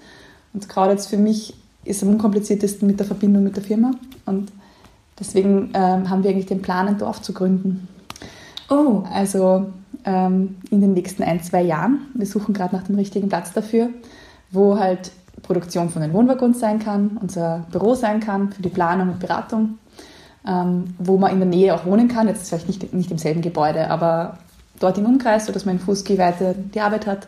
Und 0.54 0.70
gerade 0.70 0.92
jetzt 0.92 1.08
für 1.08 1.18
mich 1.18 1.56
ist 1.86 2.04
am 2.04 2.10
unkompliziertesten 2.10 2.88
mit 2.88 3.00
der 3.00 3.08
Verbindung 3.08 3.44
mit 3.44 3.56
der 3.56 3.64
Firma. 3.64 3.92
Und 4.28 4.52
deswegen 5.20 5.72
ähm, 5.74 6.08
haben 6.08 6.24
wir 6.24 6.30
eigentlich 6.30 6.46
den 6.46 6.62
Plan, 6.62 6.88
ein 6.88 7.00
Dorf 7.00 7.24
zu 7.24 7.34
gründen. 7.34 7.88
Oh. 8.70 9.04
Also 9.12 9.66
ähm, 10.06 10.58
in 10.70 10.82
den 10.82 10.94
nächsten 10.94 11.24
ein, 11.24 11.42
zwei 11.42 11.64
Jahren. 11.64 12.02
Wir 12.14 12.28
suchen 12.28 12.54
gerade 12.54 12.76
nach 12.76 12.84
dem 12.84 12.96
richtigen 12.96 13.28
Platz 13.28 13.54
dafür, 13.54 13.90
wo 14.52 14.78
halt 14.78 15.12
Produktion 15.42 15.90
von 15.90 16.04
den 16.04 16.14
Wohnwaggons 16.14 16.60
sein 16.60 16.78
kann, 16.78 17.18
unser 17.20 17.66
Büro 17.72 17.96
sein 17.96 18.20
kann 18.20 18.52
für 18.52 18.62
die 18.62 18.70
Planung 18.70 19.10
und 19.10 19.20
Beratung 19.20 19.80
ähm, 20.48 20.96
wo 21.00 21.18
man 21.18 21.32
in 21.32 21.40
der 21.40 21.48
Nähe 21.48 21.74
auch 21.74 21.86
wohnen 21.86 22.08
kann. 22.08 22.28
Jetzt 22.28 22.50
vielleicht 22.50 22.68
nicht, 22.68 22.94
nicht 22.94 23.12
im 23.12 23.18
selben 23.18 23.42
Gebäude, 23.42 23.90
aber 23.90 24.38
dort 24.80 24.98
im 24.98 25.06
Umkreis, 25.06 25.46
sodass 25.46 25.66
man 25.66 25.76
in 25.76 25.82
Fußgehweite 25.82 26.56
die 26.74 26.82
Arbeit 26.82 27.08
hat, 27.08 27.28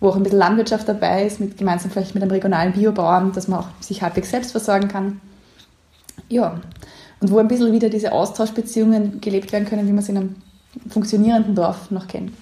wo 0.00 0.08
auch 0.08 0.16
ein 0.16 0.22
bisschen 0.22 0.38
Landwirtschaft 0.38 0.88
dabei 0.88 1.24
ist, 1.24 1.40
mit, 1.40 1.56
gemeinsam 1.56 1.90
vielleicht 1.90 2.14
mit 2.14 2.22
einem 2.22 2.32
regionalen 2.32 2.72
Biobauern, 2.72 3.32
dass 3.32 3.48
man 3.48 3.60
auch 3.60 3.68
sich 3.80 4.02
halbwegs 4.02 4.30
selbst 4.30 4.50
versorgen 4.50 4.88
kann. 4.88 5.20
Ja, 6.28 6.60
und 7.20 7.30
wo 7.30 7.38
ein 7.38 7.48
bisschen 7.48 7.72
wieder 7.72 7.88
diese 7.88 8.12
Austauschbeziehungen 8.12 9.20
gelebt 9.20 9.52
werden 9.52 9.66
können, 9.66 9.86
wie 9.86 9.92
man 9.92 10.02
sie 10.02 10.12
in 10.12 10.18
einem 10.18 10.36
funktionierenden 10.90 11.54
Dorf 11.54 11.90
noch 11.90 12.08
kennt. 12.08 12.32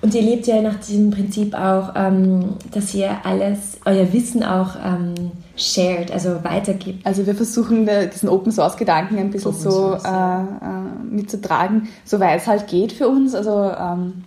Und 0.00 0.14
ihr 0.14 0.22
lebt 0.22 0.46
ja 0.46 0.60
nach 0.60 0.80
diesem 0.80 1.10
Prinzip 1.10 1.54
auch, 1.54 1.92
ähm, 1.96 2.56
dass 2.72 2.94
ihr 2.94 3.24
alles, 3.24 3.78
euer 3.84 4.12
Wissen 4.12 4.42
auch 4.42 4.76
ähm, 4.84 5.32
shared, 5.56 6.10
also 6.10 6.42
weitergibt. 6.42 7.06
Also 7.06 7.26
wir 7.26 7.34
versuchen 7.34 7.88
diesen 8.12 8.28
Open 8.28 8.52
Source 8.52 8.76
Gedanken 8.76 9.18
ein 9.18 9.30
bisschen 9.30 9.50
Open 9.50 9.60
so 9.60 9.70
Source, 9.70 10.04
äh, 10.04 10.08
äh, 10.08 11.04
mitzutragen, 11.10 11.88
soweit 12.04 12.40
es 12.40 12.46
halt 12.46 12.66
geht 12.66 12.92
für 12.92 13.08
uns. 13.08 13.34
Also 13.34 13.70
ähm, 13.70 14.24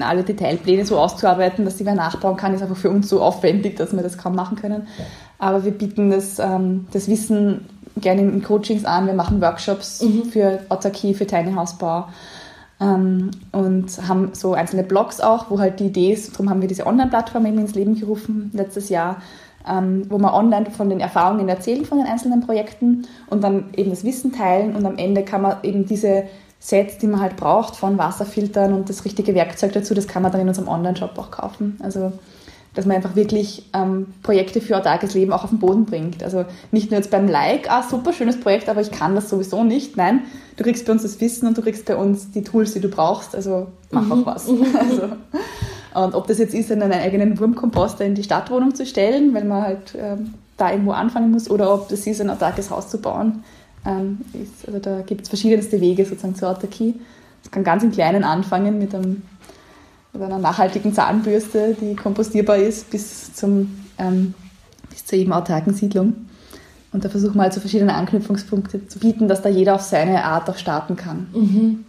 alle 0.00 0.22
Detailpläne 0.22 0.84
so 0.84 0.98
auszuarbeiten, 0.98 1.64
dass 1.64 1.78
sie 1.78 1.86
wer 1.86 1.94
nachbauen 1.94 2.36
kann, 2.36 2.54
ist 2.54 2.62
einfach 2.62 2.76
für 2.76 2.90
uns 2.90 3.08
so 3.08 3.22
aufwendig, 3.22 3.76
dass 3.76 3.94
wir 3.94 4.02
das 4.02 4.18
kaum 4.18 4.34
machen 4.34 4.56
können. 4.56 4.86
Aber 5.38 5.64
wir 5.64 5.72
bieten 5.72 6.10
das, 6.10 6.38
ähm, 6.38 6.86
das 6.92 7.08
Wissen 7.08 7.66
gerne 7.96 8.22
in 8.22 8.42
Coachings 8.42 8.84
an. 8.84 9.06
Wir 9.06 9.14
machen 9.14 9.40
Workshops 9.40 10.02
mhm. 10.02 10.24
für 10.26 10.60
Autarkie, 10.68 11.14
für 11.14 11.26
Tiny 11.26 11.52
Hausbau. 11.54 12.06
Ähm, 12.80 13.30
und 13.52 14.08
haben 14.08 14.30
so 14.34 14.54
einzelne 14.54 14.82
Blogs 14.82 15.20
auch, 15.20 15.50
wo 15.50 15.58
halt 15.58 15.80
die 15.80 15.86
Idee 15.86 16.12
ist, 16.12 16.32
darum 16.32 16.50
haben 16.50 16.60
wir 16.60 16.68
diese 16.68 16.86
Online-Plattform 16.86 17.46
eben 17.46 17.58
ins 17.58 17.74
Leben 17.74 17.98
gerufen 17.98 18.50
letztes 18.52 18.88
Jahr, 18.88 19.22
ähm, 19.68 20.06
wo 20.08 20.18
wir 20.18 20.34
online 20.34 20.70
von 20.70 20.88
den 20.88 21.00
Erfahrungen 21.00 21.48
erzählen 21.48 21.84
von 21.84 21.98
den 21.98 22.06
einzelnen 22.06 22.40
Projekten 22.40 23.06
und 23.28 23.42
dann 23.42 23.70
eben 23.76 23.90
das 23.90 24.04
Wissen 24.04 24.32
teilen 24.32 24.74
und 24.76 24.84
am 24.86 24.98
Ende 24.98 25.24
kann 25.24 25.42
man 25.42 25.56
eben 25.62 25.86
diese 25.86 26.24
Sets, 26.58 26.98
die 26.98 27.08
man 27.08 27.20
halt 27.20 27.36
braucht, 27.36 27.76
von 27.76 27.98
Wasserfiltern 27.98 28.72
und 28.72 28.88
das 28.88 29.04
richtige 29.04 29.34
Werkzeug 29.34 29.72
dazu, 29.72 29.94
das 29.94 30.06
kann 30.06 30.22
man 30.22 30.30
dann 30.30 30.42
in 30.42 30.48
unserem 30.48 30.68
Online-Shop 30.68 31.18
auch 31.18 31.30
kaufen. 31.30 31.78
Also 31.82 32.12
dass 32.74 32.86
man 32.86 32.96
einfach 32.96 33.16
wirklich 33.16 33.68
ähm, 33.74 34.06
Projekte 34.22 34.60
für 34.60 34.76
autarkes 34.76 35.14
Leben 35.14 35.32
auch 35.32 35.44
auf 35.44 35.50
den 35.50 35.58
Boden 35.58 35.84
bringt. 35.84 36.22
Also 36.22 36.46
nicht 36.70 36.90
nur 36.90 36.98
jetzt 36.98 37.10
beim 37.10 37.28
Like, 37.28 37.70
ah, 37.70 37.82
super 37.82 38.12
schönes 38.12 38.40
Projekt, 38.40 38.68
aber 38.68 38.80
ich 38.80 38.90
kann 38.90 39.14
das 39.14 39.28
sowieso 39.28 39.62
nicht. 39.62 39.96
Nein, 39.96 40.22
du 40.56 40.64
kriegst 40.64 40.86
bei 40.86 40.92
uns 40.92 41.02
das 41.02 41.20
Wissen 41.20 41.46
und 41.46 41.58
du 41.58 41.62
kriegst 41.62 41.84
bei 41.84 41.96
uns 41.96 42.30
die 42.30 42.42
Tools, 42.42 42.72
die 42.72 42.80
du 42.80 42.88
brauchst. 42.88 43.34
Also 43.34 43.68
mach 43.90 44.04
mhm. 44.04 44.12
auch 44.12 44.26
was. 44.26 44.48
also, 44.78 45.08
und 45.94 46.14
ob 46.14 46.26
das 46.26 46.38
jetzt 46.38 46.54
ist, 46.54 46.70
einen 46.72 46.92
eigenen 46.92 47.38
Wurmkomposter 47.38 48.04
in 48.04 48.14
die 48.14 48.22
Stadtwohnung 48.22 48.74
zu 48.74 48.86
stellen, 48.86 49.34
weil 49.34 49.44
man 49.44 49.62
halt 49.62 49.94
ähm, 49.96 50.34
da 50.56 50.70
irgendwo 50.70 50.92
anfangen 50.92 51.30
muss, 51.30 51.50
oder 51.50 51.72
ob 51.72 51.88
das 51.88 52.06
ist, 52.06 52.20
ein 52.20 52.30
autarkes 52.30 52.70
Haus 52.70 52.88
zu 52.88 52.98
bauen. 52.98 53.44
Ähm, 53.84 54.18
ist, 54.32 54.66
also 54.66 54.78
da 54.78 55.00
gibt 55.00 55.22
es 55.22 55.28
verschiedenste 55.28 55.80
Wege 55.80 56.04
sozusagen 56.04 56.34
zur 56.34 56.50
Autarkie. 56.50 56.94
Es 57.44 57.50
kann 57.50 57.64
ganz 57.64 57.82
im 57.82 57.90
Kleinen 57.90 58.24
anfangen 58.24 58.78
mit, 58.78 58.94
einem, 58.94 59.22
mit 60.12 60.22
einer 60.22 60.38
nachhaltigen 60.38 60.94
Zahnbürste, 60.94 61.76
die 61.80 61.96
kompostierbar 61.96 62.56
ist, 62.56 62.90
bis, 62.90 63.34
zum, 63.34 63.78
ähm, 63.98 64.34
bis 64.88 65.04
zur 65.04 65.18
eben 65.18 65.32
autarken 65.32 65.74
Siedlung. 65.74 66.14
Und 66.92 67.04
da 67.04 67.08
versuchen 67.08 67.36
wir 67.36 67.42
halt 67.42 67.54
so 67.54 67.60
verschiedene 67.60 67.94
Anknüpfungspunkte 67.94 68.86
zu 68.86 68.98
bieten, 68.98 69.26
dass 69.26 69.42
da 69.42 69.48
jeder 69.48 69.74
auf 69.74 69.82
seine 69.82 70.24
Art 70.24 70.48
auch 70.48 70.58
starten 70.58 70.94
kann. 70.94 71.26
Mhm. 71.32 71.84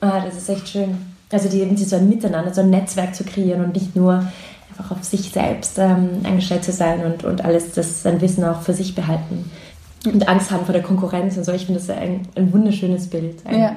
Ah, 0.00 0.20
das 0.24 0.36
ist 0.36 0.48
echt 0.48 0.68
schön. 0.68 1.15
Also 1.30 1.48
die, 1.48 1.76
so 1.76 1.96
ein 1.96 2.08
Miteinander, 2.08 2.54
so 2.54 2.60
ein 2.60 2.70
Netzwerk 2.70 3.14
zu 3.14 3.24
kreieren 3.24 3.64
und 3.64 3.74
nicht 3.74 3.96
nur 3.96 4.24
einfach 4.70 4.92
auf 4.92 5.02
sich 5.02 5.30
selbst 5.30 5.78
ähm, 5.78 6.20
eingestellt 6.22 6.64
zu 6.64 6.72
sein 6.72 7.04
und, 7.04 7.24
und 7.24 7.44
alles 7.44 7.72
das 7.72 8.02
sein 8.02 8.20
Wissen 8.20 8.44
auch 8.44 8.62
für 8.62 8.74
sich 8.74 8.94
behalten 8.94 9.50
und 10.12 10.28
Angst 10.28 10.50
haben 10.50 10.64
vor 10.64 10.72
der 10.72 10.82
Konkurrenz 10.82 11.36
und 11.36 11.44
so. 11.44 11.52
Ich 11.52 11.66
finde 11.66 11.80
das 11.80 11.90
ein, 11.90 12.22
ein 12.34 12.52
wunderschönes 12.52 13.08
Bild. 13.08 13.42
ja. 13.50 13.76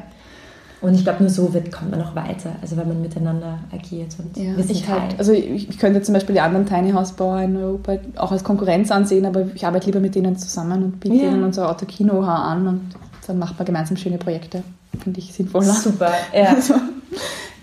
Und 0.81 0.95
ich 0.95 1.03
glaube, 1.03 1.21
nur 1.21 1.29
so 1.29 1.53
wird, 1.53 1.73
kommt 1.73 1.91
man 1.91 2.01
auch 2.01 2.15
weiter, 2.15 2.51
also 2.61 2.77
wenn 2.77 2.87
man 2.87 3.01
miteinander 3.01 3.59
agiert 3.69 4.15
und 4.17 4.41
ja, 4.41 4.55
Wissen 4.55 4.71
ich 4.71 4.87
halt, 4.87 5.19
Also 5.19 5.33
ich, 5.33 5.67
ich, 5.67 5.77
könnte 5.77 6.01
zum 6.01 6.13
Beispiel 6.13 6.35
die 6.35 6.39
anderen 6.39 6.65
Tiny 6.65 6.91
House 6.91 7.11
Bauer 7.11 7.41
in 7.41 7.57
Europa 7.57 7.97
auch 8.15 8.31
als 8.31 8.45
Konkurrenz 8.45 8.89
ansehen, 8.89 9.25
aber 9.25 9.45
ich 9.53 9.65
arbeite 9.65 9.87
lieber 9.87 9.99
mit 9.99 10.15
denen 10.15 10.37
zusammen 10.37 10.81
und 10.81 11.01
biete 11.01 11.15
ja. 11.15 11.31
ihnen 11.31 11.43
unser 11.43 11.69
Autokino 11.69 12.21
an 12.21 12.65
und 12.65 12.81
dann 13.27 13.39
macht 13.39 13.59
man 13.59 13.65
gemeinsam 13.65 13.97
schöne 13.97 14.17
Projekte. 14.17 14.63
Finde 15.03 15.19
ich 15.19 15.33
sinnvoller. 15.33 15.73
Super, 15.73 16.13
ja. 16.33 16.53
Also, 16.55 16.75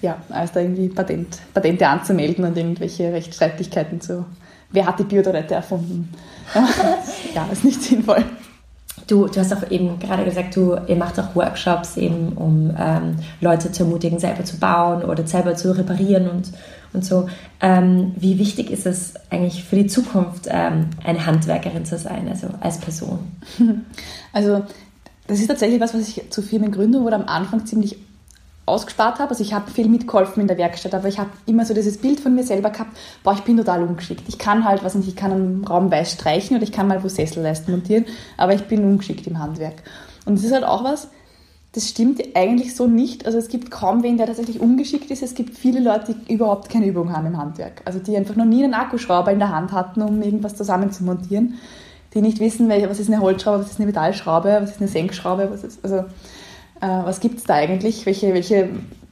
ja, 0.02 0.18
als 0.28 0.52
da 0.52 0.60
irgendwie 0.60 0.88
Patent, 0.88 1.38
Patente 1.54 1.88
anzumelden 1.88 2.44
und 2.44 2.56
irgendwelche 2.56 3.12
Rechtsstreitigkeiten 3.12 4.00
zu, 4.00 4.24
wer 4.70 4.86
hat 4.86 4.98
die 4.98 5.04
Biodorette 5.04 5.54
erfunden? 5.54 6.12
ja, 7.34 7.46
ist 7.50 7.64
nicht 7.64 7.82
sinnvoll. 7.82 8.24
Du, 9.06 9.26
du 9.26 9.38
hast 9.38 9.52
auch 9.52 9.70
eben 9.70 9.98
gerade 10.00 10.24
gesagt, 10.24 10.56
du, 10.56 10.76
ihr 10.88 10.96
macht 10.96 11.18
auch 11.20 11.36
Workshops 11.36 11.96
eben, 11.96 12.32
um 12.32 12.74
ähm, 12.76 13.16
Leute 13.40 13.70
zu 13.70 13.84
ermutigen, 13.84 14.18
selber 14.18 14.44
zu 14.44 14.58
bauen 14.58 15.04
oder 15.04 15.24
selber 15.26 15.54
zu 15.54 15.76
reparieren 15.76 16.28
und, 16.28 16.52
und 16.92 17.04
so. 17.04 17.28
Ähm, 17.60 18.14
wie 18.16 18.38
wichtig 18.38 18.70
ist 18.70 18.84
es 18.86 19.14
eigentlich 19.30 19.64
für 19.64 19.76
die 19.76 19.86
Zukunft, 19.86 20.48
ähm, 20.48 20.90
eine 21.04 21.24
Handwerkerin 21.24 21.84
zu 21.84 21.98
sein, 21.98 22.28
also 22.28 22.48
als 22.60 22.78
Person? 22.78 23.18
Also 24.32 24.62
das 25.26 25.40
ist 25.40 25.48
tatsächlich 25.48 25.80
was, 25.80 25.94
was 25.94 26.08
ich 26.08 26.30
zu 26.30 26.42
Firmengründung 26.42 27.04
oder 27.04 27.16
am 27.16 27.26
Anfang 27.26 27.64
ziemlich 27.64 27.96
ausgespart 28.66 29.20
habe. 29.20 29.30
Also 29.30 29.42
ich 29.42 29.54
habe 29.54 29.70
viel 29.70 29.88
mitgeholfen 29.88 30.40
in 30.40 30.49
der 30.49 30.58
Werkstatt, 30.58 30.94
aber 30.94 31.08
ich 31.08 31.18
habe 31.18 31.30
immer 31.46 31.64
so 31.64 31.73
dieses 31.73 31.99
Bild 31.99 32.20
von 32.20 32.35
mir 32.35 32.42
selber 32.42 32.70
gehabt, 32.70 32.96
boah, 33.23 33.32
ich 33.32 33.42
bin 33.42 33.56
total 33.56 33.82
ungeschickt. 33.82 34.25
Ich 34.28 34.38
kann 34.38 34.64
halt, 34.64 34.85
was 34.85 34.94
nicht, 34.96 35.08
ich 35.08 35.16
kann 35.16 35.32
einen 35.32 35.64
Raum 35.64 35.90
weiß 35.90 36.12
streichen 36.12 36.56
oder 36.56 36.64
ich 36.64 36.73
kann 36.73 36.88
mal 36.88 37.02
wo 37.02 37.08
Sesselleisten 37.08 37.73
montieren, 37.73 38.04
aber 38.37 38.54
ich 38.54 38.64
bin 38.64 38.85
ungeschickt 38.85 39.26
im 39.26 39.38
Handwerk. 39.38 39.82
Und 40.26 40.35
es 40.35 40.44
ist 40.44 40.52
halt 40.52 40.64
auch 40.64 40.85
was, 40.85 41.08
das 41.76 41.88
stimmt 41.88 42.23
eigentlich 42.35 42.75
so 42.75 42.87
nicht. 42.87 43.26
Also 43.26 43.38
es 43.38 43.49
gibt 43.49 43.70
kaum 43.70 44.02
wen, 44.02 44.16
der 44.16 44.26
tatsächlich 44.26 44.61
ungeschickt 44.61 45.11
ist. 45.11 45.23
Es 45.23 45.35
gibt 45.35 45.56
viele 45.56 45.80
Leute, 45.80 46.14
die 46.14 46.32
überhaupt 46.32 46.70
keine 46.70 46.87
Übung 46.87 47.14
haben 47.14 47.26
im 47.26 47.37
Handwerk. 47.37 47.82
Also 47.85 47.99
die 47.99 48.16
einfach 48.16 48.35
noch 48.35 48.46
nie 48.46 48.64
einen 48.64 48.73
Akkuschrauber 48.75 49.30
in 49.30 49.38
der 49.38 49.54
Hand 49.54 49.73
hatten, 49.73 50.00
um 50.00 50.23
irgendwas 50.23 50.56
zusammen 50.56 50.90
zu 50.90 51.04
montieren. 51.04 51.58
Die 52.14 52.23
nicht 52.23 52.40
wissen, 52.40 52.70
was 52.70 52.99
ist 52.99 53.12
eine 53.12 53.20
Holzschraube, 53.20 53.61
was 53.61 53.73
ist 53.73 53.78
eine 53.78 53.87
Metallschraube, 53.87 54.58
was 54.62 54.70
ist 54.70 54.80
eine 54.80 54.88
Senkschraube, 54.88 55.50
was 55.52 55.64
ist, 55.64 55.85
also 55.85 56.04
was 56.80 57.21
gibt 57.21 57.38
es 57.38 57.45
da 57.45 57.54
eigentlich, 57.54 58.06
welche, 58.06 58.35
welche 58.35 58.68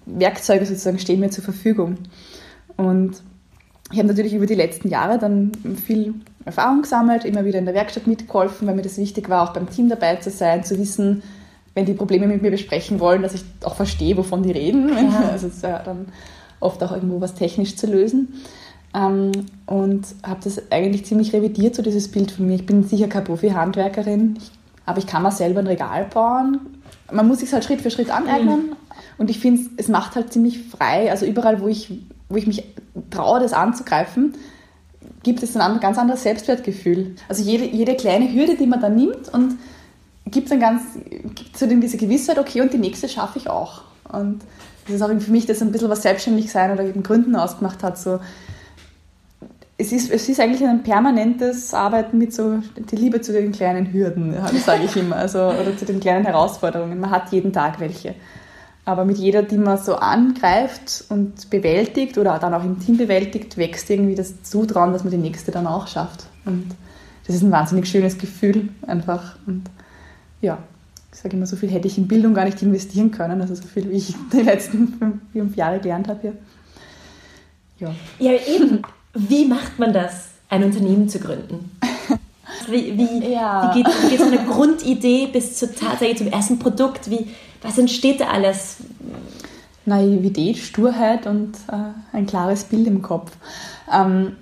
Werkzeuge 0.06 0.66
sozusagen 0.66 0.99
stehen 0.99 1.21
mir 1.21 1.30
zur 1.30 1.44
Verfügung. 1.44 1.97
Und 2.76 3.23
ich 3.92 3.99
habe 3.99 4.09
natürlich 4.09 4.35
über 4.35 4.47
die 4.47 4.54
letzten 4.54 4.88
Jahre 4.88 5.18
dann 5.18 5.52
viel 5.85 6.14
Erfahrung 6.44 6.83
gesammelt, 6.83 7.25
immer 7.25 7.44
wieder 7.44 7.59
in 7.59 7.64
der 7.64 7.75
Werkstatt 7.75 8.06
mitgeholfen, 8.06 8.66
weil 8.66 8.75
mir 8.75 8.83
das 8.83 8.99
wichtig 8.99 9.28
war, 9.28 9.49
auch 9.49 9.52
beim 9.52 9.71
Team 9.71 9.88
dabei 9.88 10.16
zu 10.16 10.30
sein, 10.30 10.64
zu 10.64 10.78
wissen, 10.78 11.23
wenn 11.75 11.87
die 11.87 11.94
Probleme 11.94 12.26
mit 12.26 12.42
mir 12.42 12.50
besprechen 12.50 13.00
wollen, 13.00 13.22
dass 13.22 13.35
ich 13.35 13.44
auch 13.62 13.74
verstehe, 13.74 14.16
wovon 14.16 14.42
die 14.42 14.53
reden. 14.53 14.88
Ja. 14.88 15.29
Also 15.33 15.48
es 15.48 15.57
ist 15.57 15.62
ja 15.62 15.81
dann 15.81 16.07
oft 16.61 16.83
auch 16.83 16.92
irgendwo 16.92 17.20
was 17.20 17.35
technisch 17.35 17.77
zu 17.77 17.87
lösen. 17.87 18.35
Ähm, 18.94 19.33
und 19.66 20.07
habe 20.22 20.40
das 20.44 20.70
eigentlich 20.70 21.05
ziemlich 21.05 21.33
revidiert, 21.33 21.74
so 21.74 21.83
dieses 21.83 22.11
Bild 22.11 22.31
von 22.31 22.46
mir. 22.46 22.55
Ich 22.55 22.66
bin 22.66 22.85
sicher 22.85 23.09
keine 23.09 23.24
Profi-Handwerkerin, 23.24 24.38
aber 24.87 24.98
ich 24.98 25.07
kann 25.07 25.22
mal 25.22 25.33
selber 25.33 25.61
ein 25.61 25.66
Regal 25.66 26.05
bauen, 26.12 26.61
man 27.12 27.28
muss 27.28 27.40
sich 27.40 27.52
halt 27.52 27.64
Schritt 27.64 27.80
für 27.80 27.90
Schritt 27.90 28.10
aneignen. 28.10 28.66
Mhm. 28.66 28.76
Und 29.18 29.30
ich 29.30 29.38
finde, 29.38 29.70
es 29.76 29.88
macht 29.88 30.16
halt 30.16 30.32
ziemlich 30.32 30.58
frei. 30.58 31.10
Also 31.10 31.26
überall, 31.26 31.60
wo 31.60 31.68
ich, 31.68 31.92
wo 32.28 32.36
ich 32.36 32.46
mich 32.46 32.64
traue, 33.10 33.40
das 33.40 33.52
anzugreifen, 33.52 34.34
gibt 35.22 35.42
es 35.42 35.56
ein 35.56 35.80
ganz 35.80 35.98
anderes 35.98 36.22
Selbstwertgefühl. 36.22 37.16
Also 37.28 37.42
jede, 37.42 37.64
jede 37.64 37.94
kleine 37.96 38.32
Hürde, 38.32 38.56
die 38.56 38.66
man 38.66 38.80
da 38.80 38.88
nimmt 38.88 39.32
und 39.32 39.56
gibt 40.26 40.50
dann 40.50 40.60
ganz, 40.60 40.82
gibt 41.34 41.56
so 41.56 41.66
diese 41.66 41.96
Gewissheit, 41.96 42.38
okay, 42.38 42.60
und 42.60 42.72
die 42.72 42.78
nächste 42.78 43.08
schaffe 43.08 43.38
ich 43.38 43.48
auch. 43.48 43.82
Und 44.10 44.42
das 44.86 44.96
ist 44.96 45.02
auch 45.02 45.08
für 45.08 45.30
mich 45.30 45.46
das 45.46 45.62
ein 45.62 45.72
bisschen 45.72 45.88
was 45.88 46.02
selbstständig 46.02 46.50
sein 46.50 46.70
oder 46.72 46.84
eben 46.84 47.02
Gründen 47.02 47.36
ausgemacht 47.36 47.82
hat, 47.82 47.98
so 47.98 48.20
es 49.76 49.92
ist, 49.92 50.10
es 50.10 50.28
ist 50.28 50.40
eigentlich 50.40 50.64
ein 50.64 50.82
permanentes 50.82 51.74
Arbeiten 51.74 52.18
mit 52.18 52.32
so 52.32 52.60
die 52.76 52.96
Liebe 52.96 53.20
zu 53.20 53.32
den 53.32 53.52
kleinen 53.52 53.92
Hürden, 53.92 54.34
sage 54.64 54.84
ich 54.84 54.96
immer, 54.96 55.16
also, 55.16 55.38
oder 55.38 55.76
zu 55.76 55.84
den 55.84 56.00
kleinen 56.00 56.24
Herausforderungen. 56.24 57.00
Man 57.00 57.10
hat 57.10 57.32
jeden 57.32 57.52
Tag 57.52 57.80
welche. 57.80 58.14
Aber 58.84 59.04
mit 59.04 59.16
jeder, 59.18 59.42
die 59.42 59.56
man 59.56 59.78
so 59.78 59.96
angreift 59.96 61.04
und 61.08 61.48
bewältigt 61.50 62.18
oder 62.18 62.38
dann 62.38 62.54
auch 62.54 62.62
im 62.62 62.78
Team 62.78 62.98
bewältigt, 62.98 63.56
wächst 63.56 63.88
irgendwie 63.88 64.14
das 64.14 64.42
Zutrauen, 64.42 64.92
dass 64.92 65.04
man 65.04 65.10
die 65.10 65.16
nächste 65.16 65.50
dann 65.50 65.66
auch 65.66 65.88
schafft. 65.88 66.26
Und 66.44 66.74
das 67.26 67.34
ist 67.34 67.42
ein 67.42 67.50
wahnsinnig 67.50 67.88
schönes 67.88 68.18
Gefühl 68.18 68.68
einfach. 68.87 69.37
Und 69.46 69.64
ja, 70.42 70.58
ich 71.12 71.18
sage 71.18 71.37
immer, 71.37 71.46
so 71.46 71.56
viel 71.56 71.70
hätte 71.70 71.88
ich 71.88 71.96
in 71.96 72.06
Bildung 72.06 72.34
gar 72.34 72.44
nicht 72.44 72.60
investieren 72.62 73.10
können, 73.10 73.40
also 73.40 73.54
so 73.54 73.66
viel, 73.66 73.90
wie 73.90 73.96
ich 73.96 74.14
die 74.32 74.42
letzten 74.42 74.88
fünf, 74.88 75.14
fünf 75.32 75.56
Jahre 75.56 75.80
gelernt 75.80 76.06
habe 76.08 76.20
hier. 76.20 76.37
Ja. 77.80 77.94
ja, 78.18 78.32
eben. 78.46 78.82
Wie 79.14 79.46
macht 79.46 79.79
man 79.79 79.92
das, 79.92 80.29
ein 80.48 80.64
Unternehmen 80.64 81.09
zu 81.09 81.18
gründen? 81.20 81.70
Wie, 82.68 82.96
wie, 82.96 83.33
ja. 83.33 83.74
wie, 83.74 83.83
geht, 83.83 83.92
wie 84.03 84.09
geht 84.09 84.20
so 84.20 84.27
eine 84.27 84.38
Grundidee 84.38 85.27
bis 85.27 85.59
zur 85.59 85.74
Tatsache 85.74 86.14
zum 86.14 86.29
ersten 86.29 86.59
Produkt? 86.59 87.11
Wie, 87.11 87.29
was 87.61 87.77
entsteht 87.77 88.20
da 88.20 88.29
alles? 88.29 88.79
Naivität, 89.85 90.57
Sturheit 90.57 91.27
und 91.27 91.57
äh, 91.70 92.16
ein 92.16 92.27
klares 92.27 92.64
Bild 92.64 92.87
im 92.87 93.03
Kopf. 93.03 93.33
Ähm, 93.92 94.37